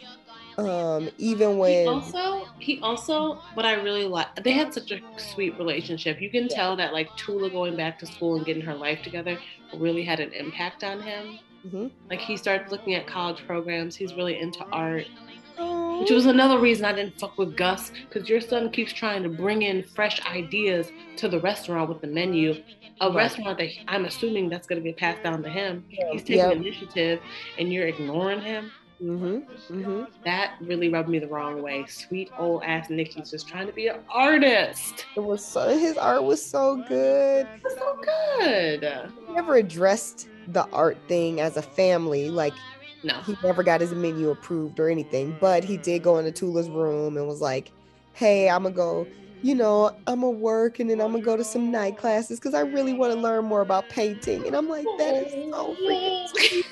[0.59, 5.01] um even He when also, he also, what I really like, they had such a
[5.19, 6.21] sweet relationship.
[6.21, 9.39] You can tell that like Tula going back to school and getting her life together
[9.75, 11.39] really had an impact on him.
[11.67, 11.91] Mhm.
[12.11, 13.97] Like he started looking at college programs.
[13.97, 15.07] He's really into art,
[16.01, 19.29] which was another reason I didn't fuck with Gus because your son keeps trying to
[19.29, 22.55] bring in fresh ideas to the restaurant with the menu.
[23.03, 23.17] A Right.
[23.17, 25.85] restaurant that I'm assuming that's going to get passed down to him.
[26.13, 26.53] He's taking Yep.
[26.57, 27.21] initiative
[27.59, 28.73] and you're ignoring him.
[29.03, 30.07] Mhm, mhm.
[30.25, 31.85] That really rubbed me the wrong way.
[31.87, 35.05] Sweet old ass Nikki's just trying to be an artist.
[35.15, 37.47] It was so his art was so good.
[37.47, 37.97] That's so
[38.39, 39.13] good.
[39.35, 42.31] Never addressed the art thing as a family.
[42.31, 42.55] Like
[43.03, 43.21] No.
[43.23, 47.17] he never got his menu approved or anything, but he did go into Tula's room
[47.17, 47.73] and was like,
[48.15, 49.07] Hey, I'm gonna go,
[49.43, 52.55] you know, I'm gonna work and then I'm gonna go to some night classes because
[52.55, 54.47] I really want to learn more about painting.
[54.47, 56.67] And I'm like, that is so freaking sweet.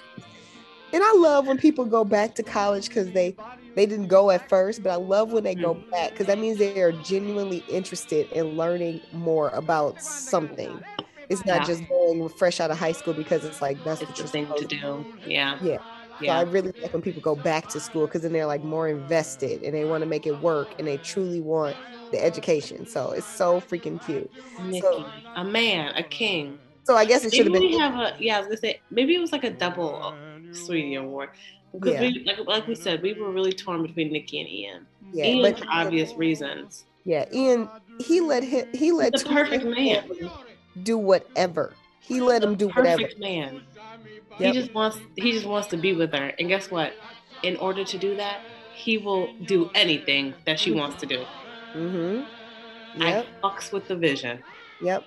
[0.92, 3.36] And I love when people go back to college because they
[3.74, 5.90] they didn't go at first, but I love when they go mm-hmm.
[5.90, 10.80] back because that means they are genuinely interested in learning more about something.
[11.28, 11.64] It's not Yeah.
[11.64, 14.28] just going fresh out of high school because it's like that's It's what the you're
[14.28, 15.04] thing to supposed to do.
[15.26, 15.78] Yeah.
[16.20, 16.40] Yeah.
[16.42, 18.88] So I really like when people go back to school because then they're like more
[18.88, 21.76] invested and they want to make it work and they truly want
[22.12, 22.86] the education.
[22.86, 24.30] So it's so freaking cute.
[24.64, 26.58] Nikki, So- a man, a king.
[26.84, 28.36] So I guess it should have been we have a yeah.
[28.36, 30.14] I was gonna say maybe it was like a double
[30.52, 31.30] sweetie award
[31.72, 32.00] because Yeah.
[32.02, 34.86] we like like we said we were really torn between Nikki and Ian.
[35.12, 36.84] yeah, Ian but for obvious reasons.
[37.04, 37.68] yeah, Ian
[37.98, 40.04] he let him he let The perfect man.
[40.82, 41.72] do whatever.
[42.00, 43.00] He let him do whatever.
[43.02, 43.62] Perfect man.
[44.38, 44.54] Yep.
[44.54, 46.32] He just wants he just wants to be with her.
[46.38, 46.92] And guess what?
[47.42, 48.40] In order to do that,
[48.74, 51.24] he will do anything that she wants to do.
[51.74, 53.00] Mm-hmm.
[53.02, 53.26] Yep.
[53.42, 54.42] I fucks with the vision.
[54.82, 55.04] Yep.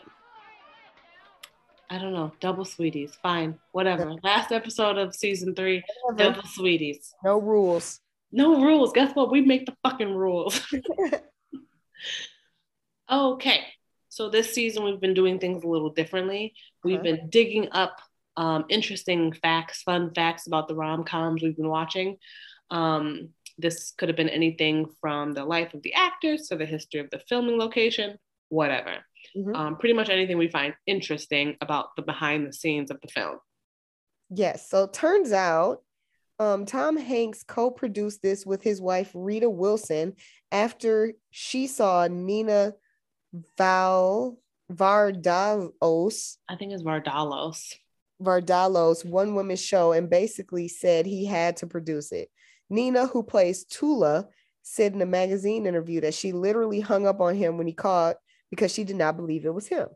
[1.90, 2.34] I don't know.
[2.42, 3.16] Double sweeties.
[3.22, 3.58] Fine.
[3.72, 4.16] Whatever.
[4.24, 5.84] Last episode of season three,
[6.18, 7.14] double sweeties.
[7.24, 8.02] No rules.
[8.32, 8.92] No rules.
[8.92, 9.32] Guess what?
[9.32, 10.62] We make the fucking rules.
[13.12, 13.62] okay.
[14.10, 16.54] So this season we've been doing things a little differently.
[16.84, 17.12] We've Okay.
[17.14, 18.02] been digging up
[18.38, 22.18] um, interesting facts, fun facts about the rom coms we've been watching.
[22.70, 27.00] Um, this could have been anything from the life of the actors to the history
[27.00, 28.18] of the filming location,
[28.50, 29.04] whatever.
[29.36, 29.56] Mhm.
[29.56, 33.40] Um, pretty much anything we find interesting about the behind the scenes of the film.
[34.30, 34.70] Yes.
[34.70, 35.82] So it turns out
[36.40, 40.14] um, Tom Hanks co-produced this with his wife Rita Wilson
[40.52, 42.74] after she saw Nina
[43.58, 44.38] Val
[44.72, 47.74] Vardalos I think it's Vardalos.
[48.22, 52.30] Vardalos one woman show and basically said he had to produce it.
[52.70, 54.28] Nina, who plays Tula,
[54.64, 58.16] said in a magazine interview that she literally hung up on him when he called
[58.50, 59.88] because she did not believe it was him.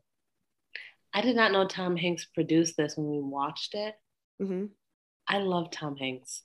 [1.14, 3.96] I did not know Tom Hanks produced this when we watched it.
[4.42, 4.70] Mhm.
[5.28, 6.44] I love Tom Hanks.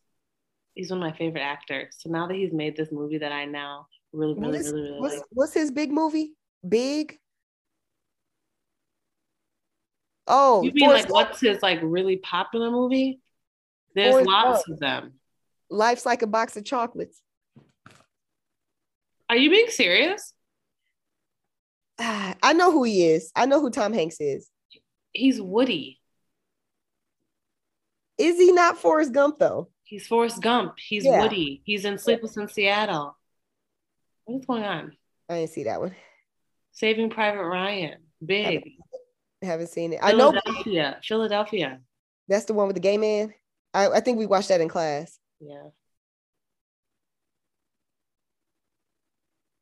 [0.74, 1.94] He's one of my favorite actors.
[1.98, 5.00] So now that he's made this movie that I now really, really, is- really, really
[5.00, 5.24] what's, like.
[5.30, 6.32] what's his big movie?
[6.68, 7.18] Big.
[10.26, 11.28] Oh, You mean Forrest like Gump.
[11.30, 13.20] what's his like really popular movie?
[13.94, 14.74] There's Forrest lots Gump.
[14.74, 15.12] of them.
[15.70, 17.20] Life's like a box of chocolates.
[19.28, 20.32] Are you being serious?
[21.98, 23.32] Ah, I know who he is.
[23.34, 24.48] I know who Tom Hanks is.
[25.12, 25.98] He's Woody.
[28.18, 29.68] Is he not Forrest Gump though?
[29.84, 30.74] He's Forrest Gump.
[30.78, 31.22] He's Yeah.
[31.22, 31.62] Woody.
[31.64, 33.16] He's in Sleepless in Seattle.
[34.24, 34.96] What is going on?
[35.28, 35.94] I didn't see that one.
[36.72, 37.98] Saving Private Ryan.
[38.24, 38.72] Big.
[39.42, 40.00] I haven't seen it.
[40.02, 41.00] I know Philadelphia.
[41.02, 41.80] Philadelphia.
[42.28, 43.34] that's the one with the gay man.
[43.74, 45.18] I, I think we watched that in class.
[45.40, 45.68] Yeah.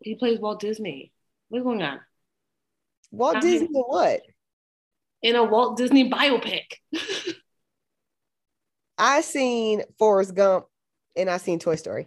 [0.00, 1.12] He plays Walt Disney.
[1.48, 2.00] What's going on?
[3.10, 3.88] Walt Tom Disney Hanks.
[3.88, 4.20] what?
[5.22, 6.64] In a Walt Disney biopic.
[8.98, 10.66] I seen Forrest Gump
[11.16, 12.06] and I seen Toy Story.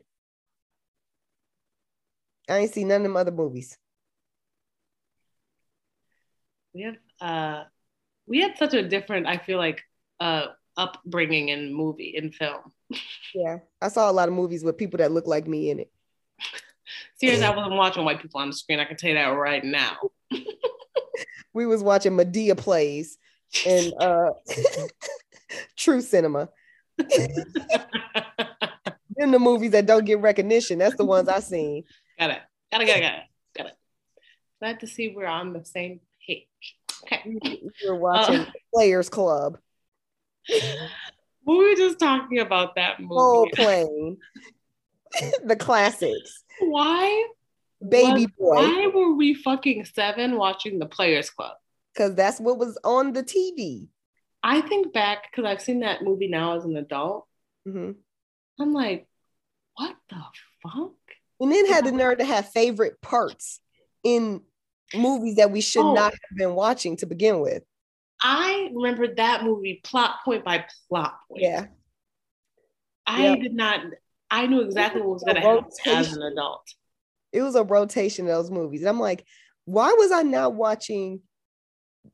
[2.49, 3.77] I ain't seen none of them other movies.
[6.77, 7.63] we have uh
[8.25, 9.81] we had such a different, I feel like,
[10.19, 12.71] uh upbringing in movie in film.
[13.33, 15.91] Yeah, I saw a lot of movies with people that look like me in it.
[17.19, 18.79] Seriously, I wasn't watching white people on the screen.
[18.79, 19.97] I can tell you that right now.
[21.53, 23.17] we was watching Madea plays
[23.65, 24.31] and uh
[25.75, 26.49] True Cinema.
[29.17, 30.79] in the movies that don't get recognition.
[30.79, 31.83] That's the ones I seen.
[32.19, 32.39] Got it.
[32.71, 32.87] Got it.
[32.87, 33.01] Got it.
[33.01, 33.23] Got it.
[33.57, 33.73] Got it.
[34.59, 35.99] Glad to see we're on the same.
[37.11, 37.61] Okay.
[37.85, 39.57] We're watching uh, Players Club.
[41.47, 43.15] We were just talking about that movie.
[43.15, 44.17] Role playing.
[45.45, 46.43] the classics.
[46.59, 47.27] Why?
[47.87, 48.55] Baby boy.
[48.55, 51.53] Why were we fucking seven watching the Players Club?
[51.93, 53.87] Because that's what was on the TV.
[54.43, 57.27] I think back because I've seen that movie now as an adult.
[57.65, 57.91] Mm-hmm.
[58.59, 59.07] I'm like,
[59.75, 60.21] what the
[60.61, 60.91] fuck?
[61.39, 63.61] And then had the nerve to have favorite parts
[64.03, 64.41] in
[64.95, 65.93] movies that we should oh.
[65.93, 67.63] not have been watching to begin with.
[68.21, 71.43] I remember that movie plot point by plot point.
[71.43, 71.65] Yeah.
[73.05, 73.39] I yep.
[73.41, 73.81] did not,
[74.31, 76.67] I knew exactly what was going to happen as an adult.
[77.31, 78.85] It was a rotation of those movies.
[78.85, 79.25] I'm like,
[79.65, 81.21] why was I not watching?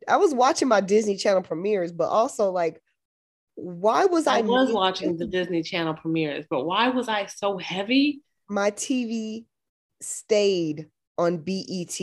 [0.08, 2.82] I was watching my Disney Channel premieres, but also like,
[3.56, 4.40] why was I?
[4.40, 8.22] I was watching the Disney Channel premieres, but why was I so heavy?
[8.50, 9.46] My TV
[10.02, 10.88] stayed
[11.18, 12.00] on BET.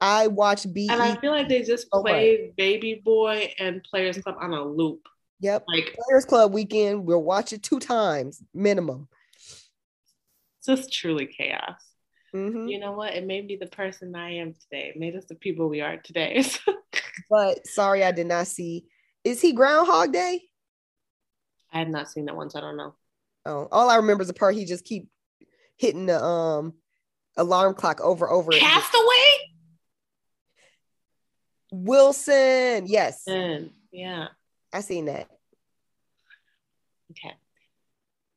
[0.00, 0.90] I watch BET.
[0.90, 5.08] And I feel like they just played Baby Boy and Players Club on a loop.
[5.40, 5.64] Yep.
[5.68, 9.08] Like Players Club weekend, we'll watch it two times minimum.
[10.58, 11.80] It's just truly chaos.
[12.34, 12.68] Mm-hmm.
[12.68, 13.14] You know what?
[13.14, 14.92] It made me the person I am today.
[14.94, 16.44] It made us the people we are today.
[17.30, 18.84] but sorry, I did not see.
[19.24, 20.42] Is he Groundhog Day?
[21.72, 22.94] I have not seen that one, so I don't know.
[23.46, 25.08] Oh, all I remember is the part he just keep
[25.76, 26.74] hitting the um
[27.36, 28.50] alarm clock over over.
[28.52, 29.48] Castaway.
[31.70, 33.22] Wilson, yes.
[33.28, 34.28] Mm, yeah.
[34.72, 35.28] I seen that.
[37.12, 37.34] Okay.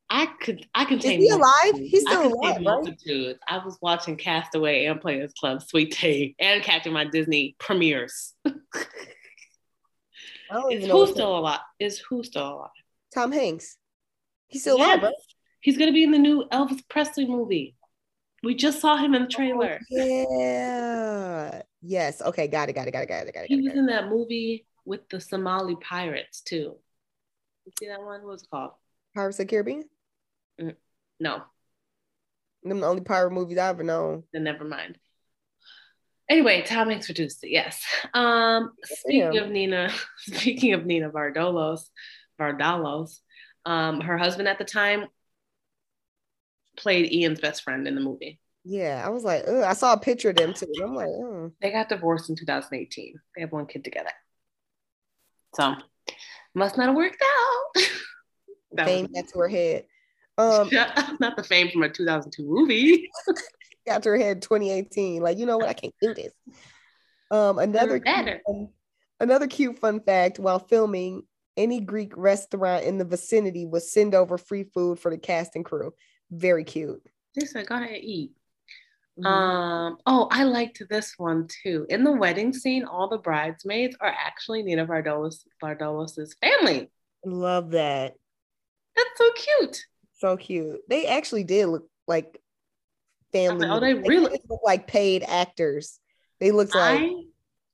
[0.09, 1.75] I could I can Is he alive?
[1.75, 3.37] He's still alive, right?
[3.47, 8.33] I was watching Castaway and Players Club, Sweet Tea, and catching my Disney premieres.
[10.69, 11.61] Is who still alive?
[11.79, 12.69] Is who still alive?
[13.13, 13.77] Tom Hanks.
[14.47, 14.87] He's still yes.
[14.87, 15.13] alive, right?
[15.61, 17.77] He's gonna be in the new Elvis Presley movie.
[18.43, 19.79] We just saw him in the trailer.
[19.79, 21.61] Oh, yeah.
[21.81, 22.21] Yes.
[22.21, 22.47] Okay.
[22.47, 22.73] Got it.
[22.73, 22.91] Got it.
[22.91, 23.07] Got it.
[23.07, 23.33] Got it.
[23.33, 23.47] Got it.
[23.47, 26.75] He was in that movie with the Somali pirates too.
[27.65, 28.25] You see that one?
[28.25, 28.71] What's it called?
[29.15, 29.83] Pirates of the Caribbean.
[30.59, 30.75] Mm,
[31.19, 31.43] no.
[32.63, 34.23] Them the only pirate movies I ever known.
[34.33, 34.97] Then never mind.
[36.29, 37.49] Anyway, Tom Hanks produced it.
[37.49, 37.83] Yes.
[38.13, 41.81] Um, speaking of Nina, speaking of Nina Vardolos,
[42.39, 43.19] Vardalos,
[43.65, 45.07] um, her husband at the time
[46.77, 48.39] played Ian's best friend in the movie.
[48.63, 49.63] Yeah, I was like, Ugh.
[49.63, 50.71] I saw a picture of them too.
[50.83, 51.51] I'm like, Ugh.
[51.61, 53.15] they got divorced in 2018.
[53.35, 54.11] They have one kid together.
[55.55, 55.75] So
[56.53, 57.83] must not have worked out.
[58.73, 59.85] that fame got to her head.
[60.37, 60.69] Um,
[61.19, 63.09] not the fame from a 2002 movie.
[63.87, 65.21] got to her head 2018.
[65.21, 65.69] Like, you know what?
[65.69, 66.33] I can't do this.
[67.29, 68.69] Um, another cute, fun,
[69.19, 71.23] another cute fun fact: while filming,
[71.55, 75.63] any Greek restaurant in the vicinity would send over free food for the cast and
[75.63, 75.93] crew.
[76.29, 77.01] Very cute.
[77.35, 78.31] They said, "Go ahead, and eat."
[79.21, 79.27] Mm-hmm.
[79.27, 81.85] Um, oh, I liked this one too.
[81.89, 86.89] In the wedding scene, all the bridesmaids are actually Nina Vardolos Vardolos's family.
[87.25, 88.15] Love that.
[88.95, 89.85] That's so cute.
[90.17, 90.81] So cute.
[90.89, 92.41] They actually did look like
[93.31, 93.67] family.
[93.69, 95.99] oh, they really they look like paid actors.
[96.39, 97.01] They looked like.
[97.01, 97.23] I,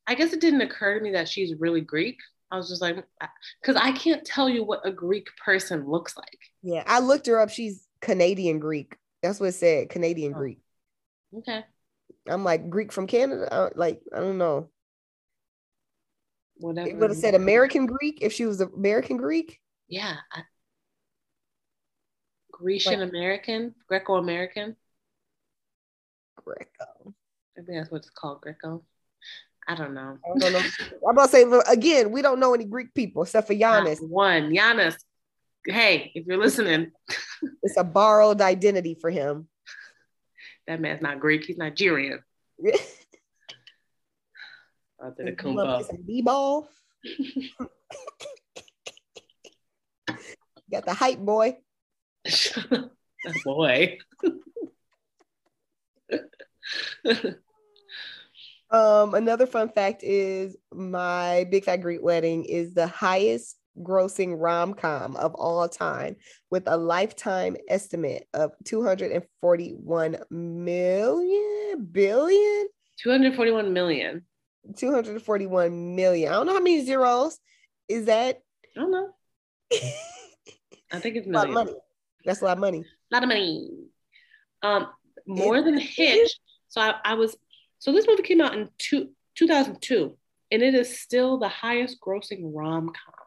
[0.07, 2.17] I guess it didn't occur to me that she's really Greek.
[2.49, 3.03] I was just like,
[3.61, 6.39] because I can't tell you what a Greek person looks like.
[6.61, 7.49] Yeah, I looked her up.
[7.49, 8.95] She's Canadian Greek.
[9.21, 9.89] That's what it said.
[9.89, 10.37] Canadian oh.
[10.37, 10.59] Greek.
[11.35, 11.63] Okay.
[12.27, 13.47] I'm like Greek from Canada.
[13.51, 14.69] I, like I don't know.
[16.57, 16.87] Whatever.
[16.87, 19.59] It would have said American Greek if she was American Greek.
[19.87, 20.15] Yeah.
[20.31, 20.41] I,
[22.51, 24.75] Grecian like, American, Greco American.
[26.43, 27.13] Greco.
[27.57, 28.83] I think that's what it's called, Greco.
[29.67, 30.17] I don't know.
[30.25, 30.59] I don't know.
[31.07, 34.01] I'm about to say again, we don't know any Greek people except for Giannis.
[34.01, 34.95] Not one Giannis.
[35.65, 36.91] Hey, if you're listening,
[37.61, 39.49] it's a borrowed identity for him.
[40.67, 42.19] That man's not Greek, he's Nigerian.
[45.15, 45.35] There,
[45.87, 46.67] the B-ball.
[50.71, 51.57] Got the hype boy.
[53.45, 53.99] boy.
[58.71, 64.73] um, another fun fact is my Big Fat Greek Wedding is the highest grossing rom
[64.73, 66.15] com of all time
[66.49, 72.67] with a lifetime estimate of 241 million billion?
[73.01, 74.25] 241 million.
[74.75, 76.29] 241 million.
[76.29, 77.37] I don't know how many zeros.
[77.87, 78.41] Is that?
[78.75, 79.09] I don't know.
[80.91, 81.73] I think it's a lot of money.
[82.25, 82.83] That's a lot of money.
[83.11, 83.69] A lot of money.
[84.63, 84.87] Um,
[85.25, 86.39] more than Hitch.
[86.67, 87.35] So I, I was
[87.79, 90.17] so this movie came out in two, 2002,
[90.51, 93.26] and it is still the highest grossing rom com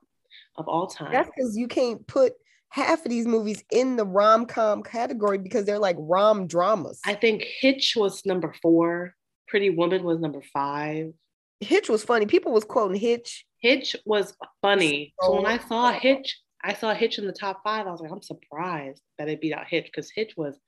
[0.57, 1.13] of all time.
[1.13, 2.35] That's because you can't put
[2.71, 7.01] half of these movies in the rom com category because they're like rom dramas.
[7.05, 9.15] I think Hitch was number four.
[9.49, 11.13] Pretty Woman was number five.
[11.61, 12.27] Hitch was funny.
[12.27, 13.45] People was quoting Hitch.
[13.59, 15.13] Hitch was funny.
[15.21, 15.93] So when I saw.
[15.93, 17.87] Hitch, I saw Hitch in the top five.
[17.87, 20.59] I was like, I'm surprised that it beat out Hitch because Hitch was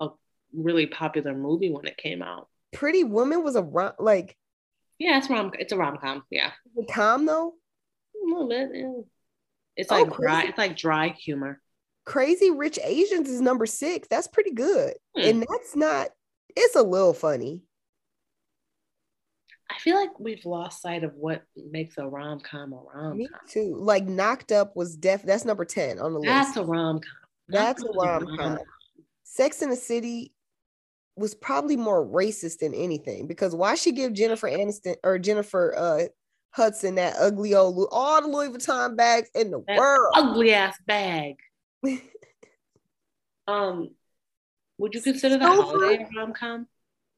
[0.00, 0.08] a
[0.52, 2.48] really popular movie when it came out.
[2.72, 4.36] Pretty Woman was a rom like
[4.98, 5.52] Yeah, it's rom.
[5.58, 6.24] It's a rom com.
[6.30, 7.54] Yeah, the com though.
[8.26, 8.70] A little bit.
[8.74, 8.92] yeah.
[9.76, 10.44] It's Oh, like dry.
[10.44, 11.60] It's like dry humor.
[12.04, 14.08] Crazy Rich Asians is number six.
[14.08, 14.94] That's pretty good.
[15.16, 15.22] Hmm.
[15.22, 16.08] And that's not,
[16.54, 17.62] it's a little funny.
[19.68, 23.16] I feel like we've lost sight of what makes a rom com a rom com
[23.18, 23.74] Me too.
[23.76, 26.28] Like Knocked Up was def that's number 10 on the list.
[26.28, 27.10] That's a rom com.
[27.48, 28.58] That's a rom-com.
[29.24, 30.32] Sex in the City
[31.16, 36.04] was probably more racist than anything because why she give Jennifer Aniston or Jennifer uh
[36.56, 40.12] Hudson that ugly old all the Louis Vuitton bags in the That world.
[40.14, 41.36] ugly ass bag.
[43.48, 43.90] Um,
[44.78, 46.66] would you consider the holiday a rom com?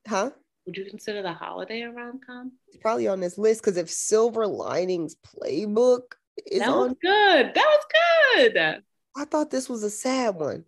[0.07, 0.31] huh?
[0.67, 2.53] Would you consider the holiday a rom com?
[2.69, 6.03] It's probably on this list because if Silver Linings Playbook
[6.47, 7.55] is That on, good.
[7.55, 7.85] That was
[8.37, 8.83] good.
[9.17, 10.65] I thought this was a sad one.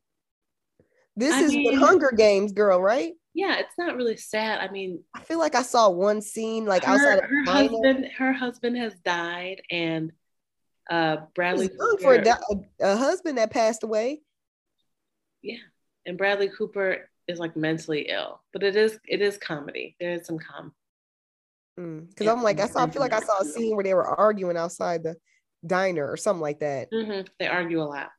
[1.17, 3.13] This I is mean- the Hunger Games girl, right?
[3.35, 4.59] Yeah, it's not really sad.
[4.61, 8.07] I mean, I feel like I saw one scene like outside her, of her husband,
[8.19, 10.13] her husband has died, and
[10.91, 12.35] uh, Bradley young for a,
[12.81, 14.23] a, husband that passed away.
[15.43, 15.59] Yeah,
[16.07, 19.97] and Bradley Cooper is like mentally ill, but it is it is comedy.
[20.01, 20.73] There is some com.
[21.77, 23.95] Because Yeah, I'm like, I saw, I feel like I saw a scene where they
[23.95, 25.17] were arguing outside the
[25.67, 26.91] diner or something like that.
[26.93, 28.11] Mhm, They argue a lot.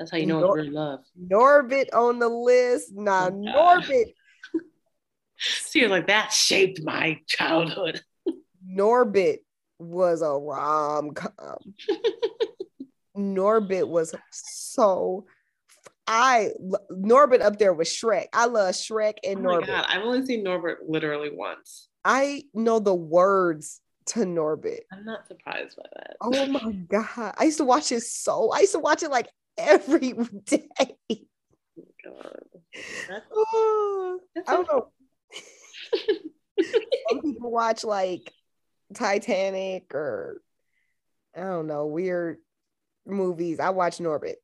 [0.00, 1.00] That's how you know Nor- it's real love.
[1.30, 2.92] Norbit on the list.
[2.94, 4.14] Nah, Oh, Norbit.
[5.74, 8.00] You're like that shaped my childhood.
[8.66, 9.40] Norbit
[9.78, 11.58] was a rom com.
[13.16, 15.26] Norbit was so.
[16.06, 16.50] I
[16.90, 18.28] Norbit up there with Shrek.
[18.32, 19.66] I love Shrek Oh and my Norbit.
[19.66, 21.88] god, I've only seen Norbit literally once.
[22.06, 24.80] I know the words to Norbit.
[24.92, 26.16] I'm not surprised by that.
[26.22, 27.34] Oh my god!
[27.38, 28.50] I used to watch it so.
[28.50, 29.28] I used to watch it like
[29.60, 30.12] every
[30.44, 30.88] day.
[32.04, 32.40] God.
[33.08, 34.88] That's, Oh, that's I don't know.
[37.10, 38.32] Some people watch like
[38.94, 40.40] Titanic or
[41.36, 42.38] I don't know weird
[43.06, 43.60] movies.
[43.60, 44.36] I watch Norbit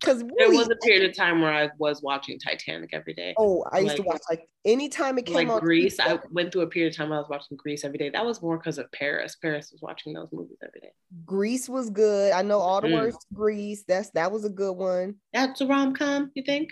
[0.00, 3.34] because There was a period of time where I was watching Titanic every day.
[3.36, 5.60] oh, I used to watch like anytime it came Like on.
[5.60, 8.08] Grease, I went through a period of time I was watching Grease every day.
[8.10, 9.36] That was more because of Paris.
[9.42, 10.92] Paris was watching those movies every day.
[11.24, 12.32] Grease was good.
[12.32, 12.94] I know all the Mm.
[12.94, 13.82] words to Grease.
[13.88, 15.16] That's that was a good one.
[15.32, 16.70] That's a rom com, you think?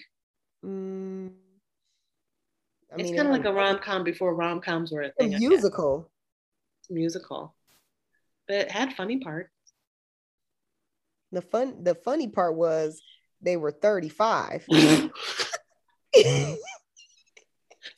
[0.65, 1.31] Mm,
[2.93, 5.31] I it's kind of like a rom com before rom coms were a a thing.
[5.31, 5.41] Guess.
[5.41, 6.11] musical.
[6.89, 7.55] musical,
[8.47, 9.51] but it had funny parts.
[11.33, 13.03] The fun, the funny part was
[13.47, 14.67] they were 35.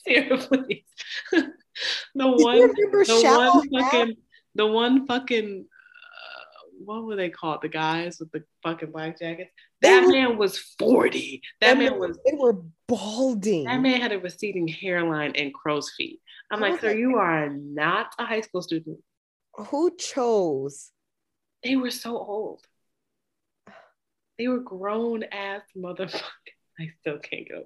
[0.07, 0.85] Sarah, please.
[1.33, 1.47] the
[2.15, 3.63] one, remember the one Hal?
[3.83, 4.17] fucking,
[4.55, 7.61] the one fucking, uh, what were they called?
[7.63, 9.51] The guys with the fucking black jackets.
[9.81, 11.43] They That were- man was forty.
[11.61, 12.19] That They man were- was.
[12.25, 13.65] They were balding.
[13.65, 16.21] That man had a receding hairline and crow's feet.
[16.51, 16.99] I'm like, sir, Okay.
[16.99, 18.99] you are not a high school student.
[19.57, 20.91] Who chose?
[21.63, 22.63] They were so old.
[24.39, 26.23] They were grown ass motherfuckers.
[26.81, 27.65] I still can't go.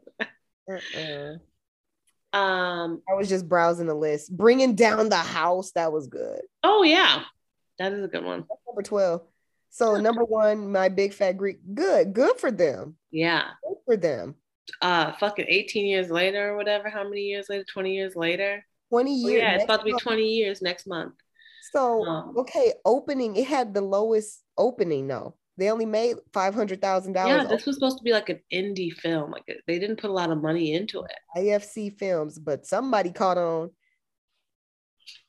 [0.70, 1.36] Uh-uh.
[2.36, 3.02] Um.
[3.10, 4.34] I was just browsing the list.
[4.34, 5.72] Bringing down the house.
[5.72, 6.40] That was good.
[6.62, 7.24] Oh yeah,
[7.78, 8.46] that is a good one.
[8.48, 9.22] That's number 12.
[9.68, 11.58] So number one, my big fat Greek.
[11.74, 12.12] Good.
[12.14, 12.96] Good for them.
[13.10, 13.44] Yeah.
[13.66, 14.34] Good for them.
[14.80, 16.88] Uh, fucking 18 years later or whatever.
[16.88, 17.64] How many years later?
[17.72, 18.64] 20 years later.
[18.90, 19.40] 20 Oh, years.
[19.42, 20.02] yeah, it's about to be month.
[20.02, 21.14] 20 years next month.
[21.72, 23.34] So Um, okay, opening.
[23.36, 25.36] It had the lowest opening though.
[25.58, 27.42] They only made five hundred thousand dollars.
[27.42, 29.30] Yeah, this was supposed to be like an indie film.
[29.30, 31.12] Like they didn't put a lot of money into it.
[31.36, 33.70] IFC films, but somebody caught on.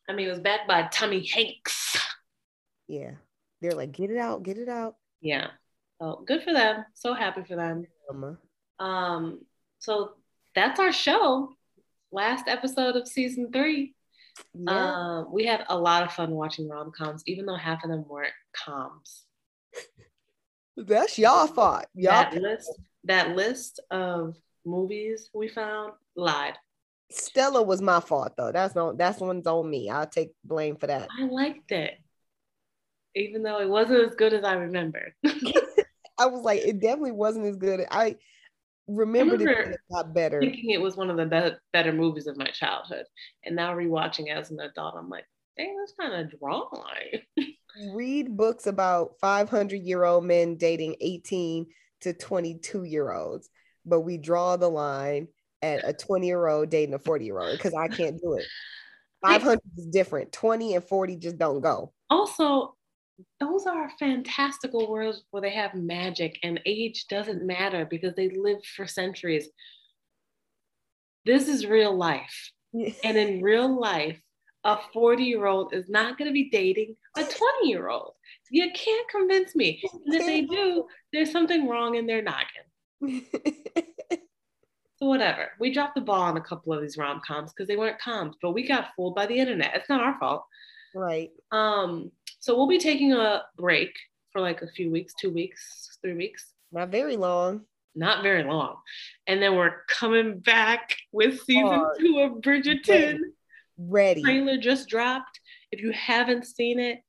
[0.08, 1.98] I mean, it was backed by Tommy Hanks.
[2.88, 3.12] Yeah,
[3.62, 4.96] they're like, get it out, get it out.
[5.22, 5.48] Yeah.
[6.02, 6.86] So good for them.
[6.94, 7.86] So happy for them.
[8.12, 8.38] Mama.
[8.80, 9.42] Um,
[9.80, 10.14] so
[10.56, 11.50] that's our show.
[12.12, 13.96] Last episode of season three.
[14.54, 17.90] Yeah, Um, we had a lot of fun watching rom coms, even though half of
[17.90, 19.24] them weren't coms.
[20.78, 21.86] that's y'all fault.
[21.94, 24.36] Y'all that list, that list of
[24.66, 26.54] movies we found lied.
[27.12, 28.52] Stella was my fault though.
[28.52, 29.90] That's no, that's one's on me.
[29.90, 31.08] I'll take blame for that.
[31.20, 32.00] I liked it.
[33.16, 35.14] even though it wasn't as good as I remember.
[36.18, 37.86] I was like, it definitely wasn't as good.
[37.92, 38.16] I
[38.88, 40.40] remembered I remember it got better.
[40.40, 43.06] Thinking it was one of the be- better movies of my childhood,
[43.46, 45.26] and now rewatching as an adult, I'm like,
[45.58, 47.22] dang, that's kind of dry.
[47.94, 51.66] Read books about 500 year old men dating 18
[52.02, 53.50] to 22 year olds,
[53.86, 55.28] but we draw the line
[55.62, 58.46] at a 20 year old dating a 40 year old because I can't do it.
[59.24, 60.32] 500 is different.
[60.34, 61.94] 20 and 40 just don't go.
[62.10, 62.76] Also,
[63.40, 68.66] those are fantastical worlds where they have magic and age doesn't matter because they lived
[68.66, 69.48] for centuries.
[71.26, 72.52] This is real life.
[73.04, 74.20] and in real life,
[74.64, 78.14] a 40 year old is not going to be dating a 20 year old.
[78.50, 79.82] You can't convince me.
[80.06, 83.26] And if they do, there's something wrong in their noggin.
[85.00, 85.50] so, whatever.
[85.60, 88.36] We dropped the ball on a couple of these rom coms because they weren't coms,
[88.42, 89.76] but we got fooled by the internet.
[89.76, 90.46] It's not our fault.
[90.96, 91.32] Right.
[91.52, 93.92] Um, so we'll be taking a break
[94.32, 96.54] for like a few weeks, two weeks, three weeks.
[96.72, 97.62] Not very long.
[97.96, 98.78] Not very long.
[99.28, 103.20] And then we're coming back with season two of Bridgerton.
[103.90, 104.22] Ready.
[104.22, 105.40] Trailer just dropped.
[105.72, 107.00] If you haven't seen it,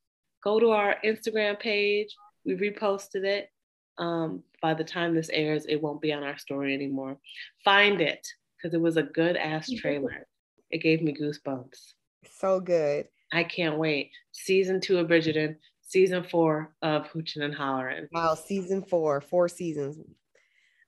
[0.43, 2.15] go to our Instagram page.
[2.45, 3.51] We reposted it.
[3.99, 7.19] Um, by the time this airs, it won't be on our story anymore.
[7.65, 8.27] Find it
[8.57, 10.27] because it was a good ass trailer.
[10.71, 11.93] It gave me goosebumps.
[12.39, 13.07] So good.
[13.33, 14.11] I can't wait.
[14.33, 18.09] Season two of Bridgerton, season four of Hooching and Hollering.
[18.13, 19.99] Wow, season four, four seasons.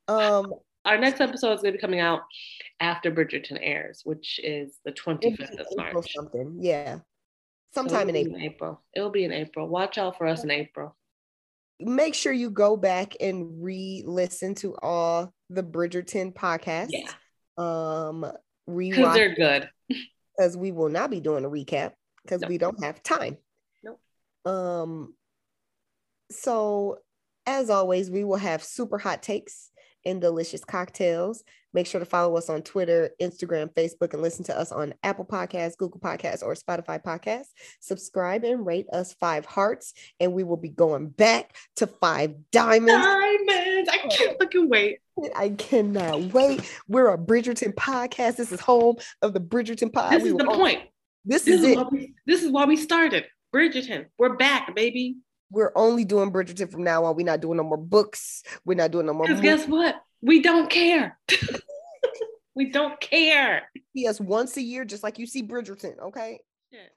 [0.09, 0.55] Um,
[0.87, 2.21] our next episode is going to be coming out
[2.81, 6.13] after Bridgerton airs, which is the 25th of March.
[6.15, 7.01] Something, yeah,
[7.75, 8.37] sometime so in, April.
[8.37, 8.83] in April.
[8.95, 9.69] It'll be in April.
[9.69, 10.97] Watch out for us in April.
[11.81, 16.91] Make sure you go back and re-listen to all the Bridgerton podcasts.
[16.91, 17.11] Yeah.
[17.59, 18.33] Um,
[18.67, 19.69] because they're good.
[20.39, 21.93] Because we will not be doing a recap
[22.23, 23.37] because we don't have time.
[23.85, 24.01] Nope.
[24.45, 25.15] Um,
[26.31, 26.99] so
[27.47, 29.71] as always, we will have super hot takes
[30.07, 31.45] and delicious cocktails.
[31.75, 35.27] Make sure to follow us on Twitter, Instagram, Facebook, and listen to us on Apple
[35.27, 37.49] Podcasts, Google Podcasts, or Spotify Podcasts.
[37.81, 43.05] Subscribe and rate us five hearts, and we will be going back to five diamonds.
[43.05, 43.91] Diamonds!
[43.93, 45.01] I can't fucking wait.
[45.35, 46.63] I cannot wait.
[46.89, 48.37] We're a Bridgerton podcast.
[48.37, 50.11] This is home of the Bridgerton podcast.
[50.11, 50.81] This is the point.
[51.27, 51.87] This, this is, is it.
[51.91, 53.27] We, this is why we started.
[53.55, 54.07] Bridgerton.
[54.19, 55.17] We're back, baby.
[55.51, 57.17] We're only doing Bridgerton from now on.
[57.17, 58.43] We're not doing no more books.
[58.65, 59.27] We're not doing no more.
[59.27, 59.97] Because guess what?
[60.21, 61.19] We don't care.
[62.55, 63.71] we don't care.
[63.95, 65.99] See us once a year, just like you see Bridgerton.
[66.07, 66.41] Okay.
[66.73, 66.91] Shit.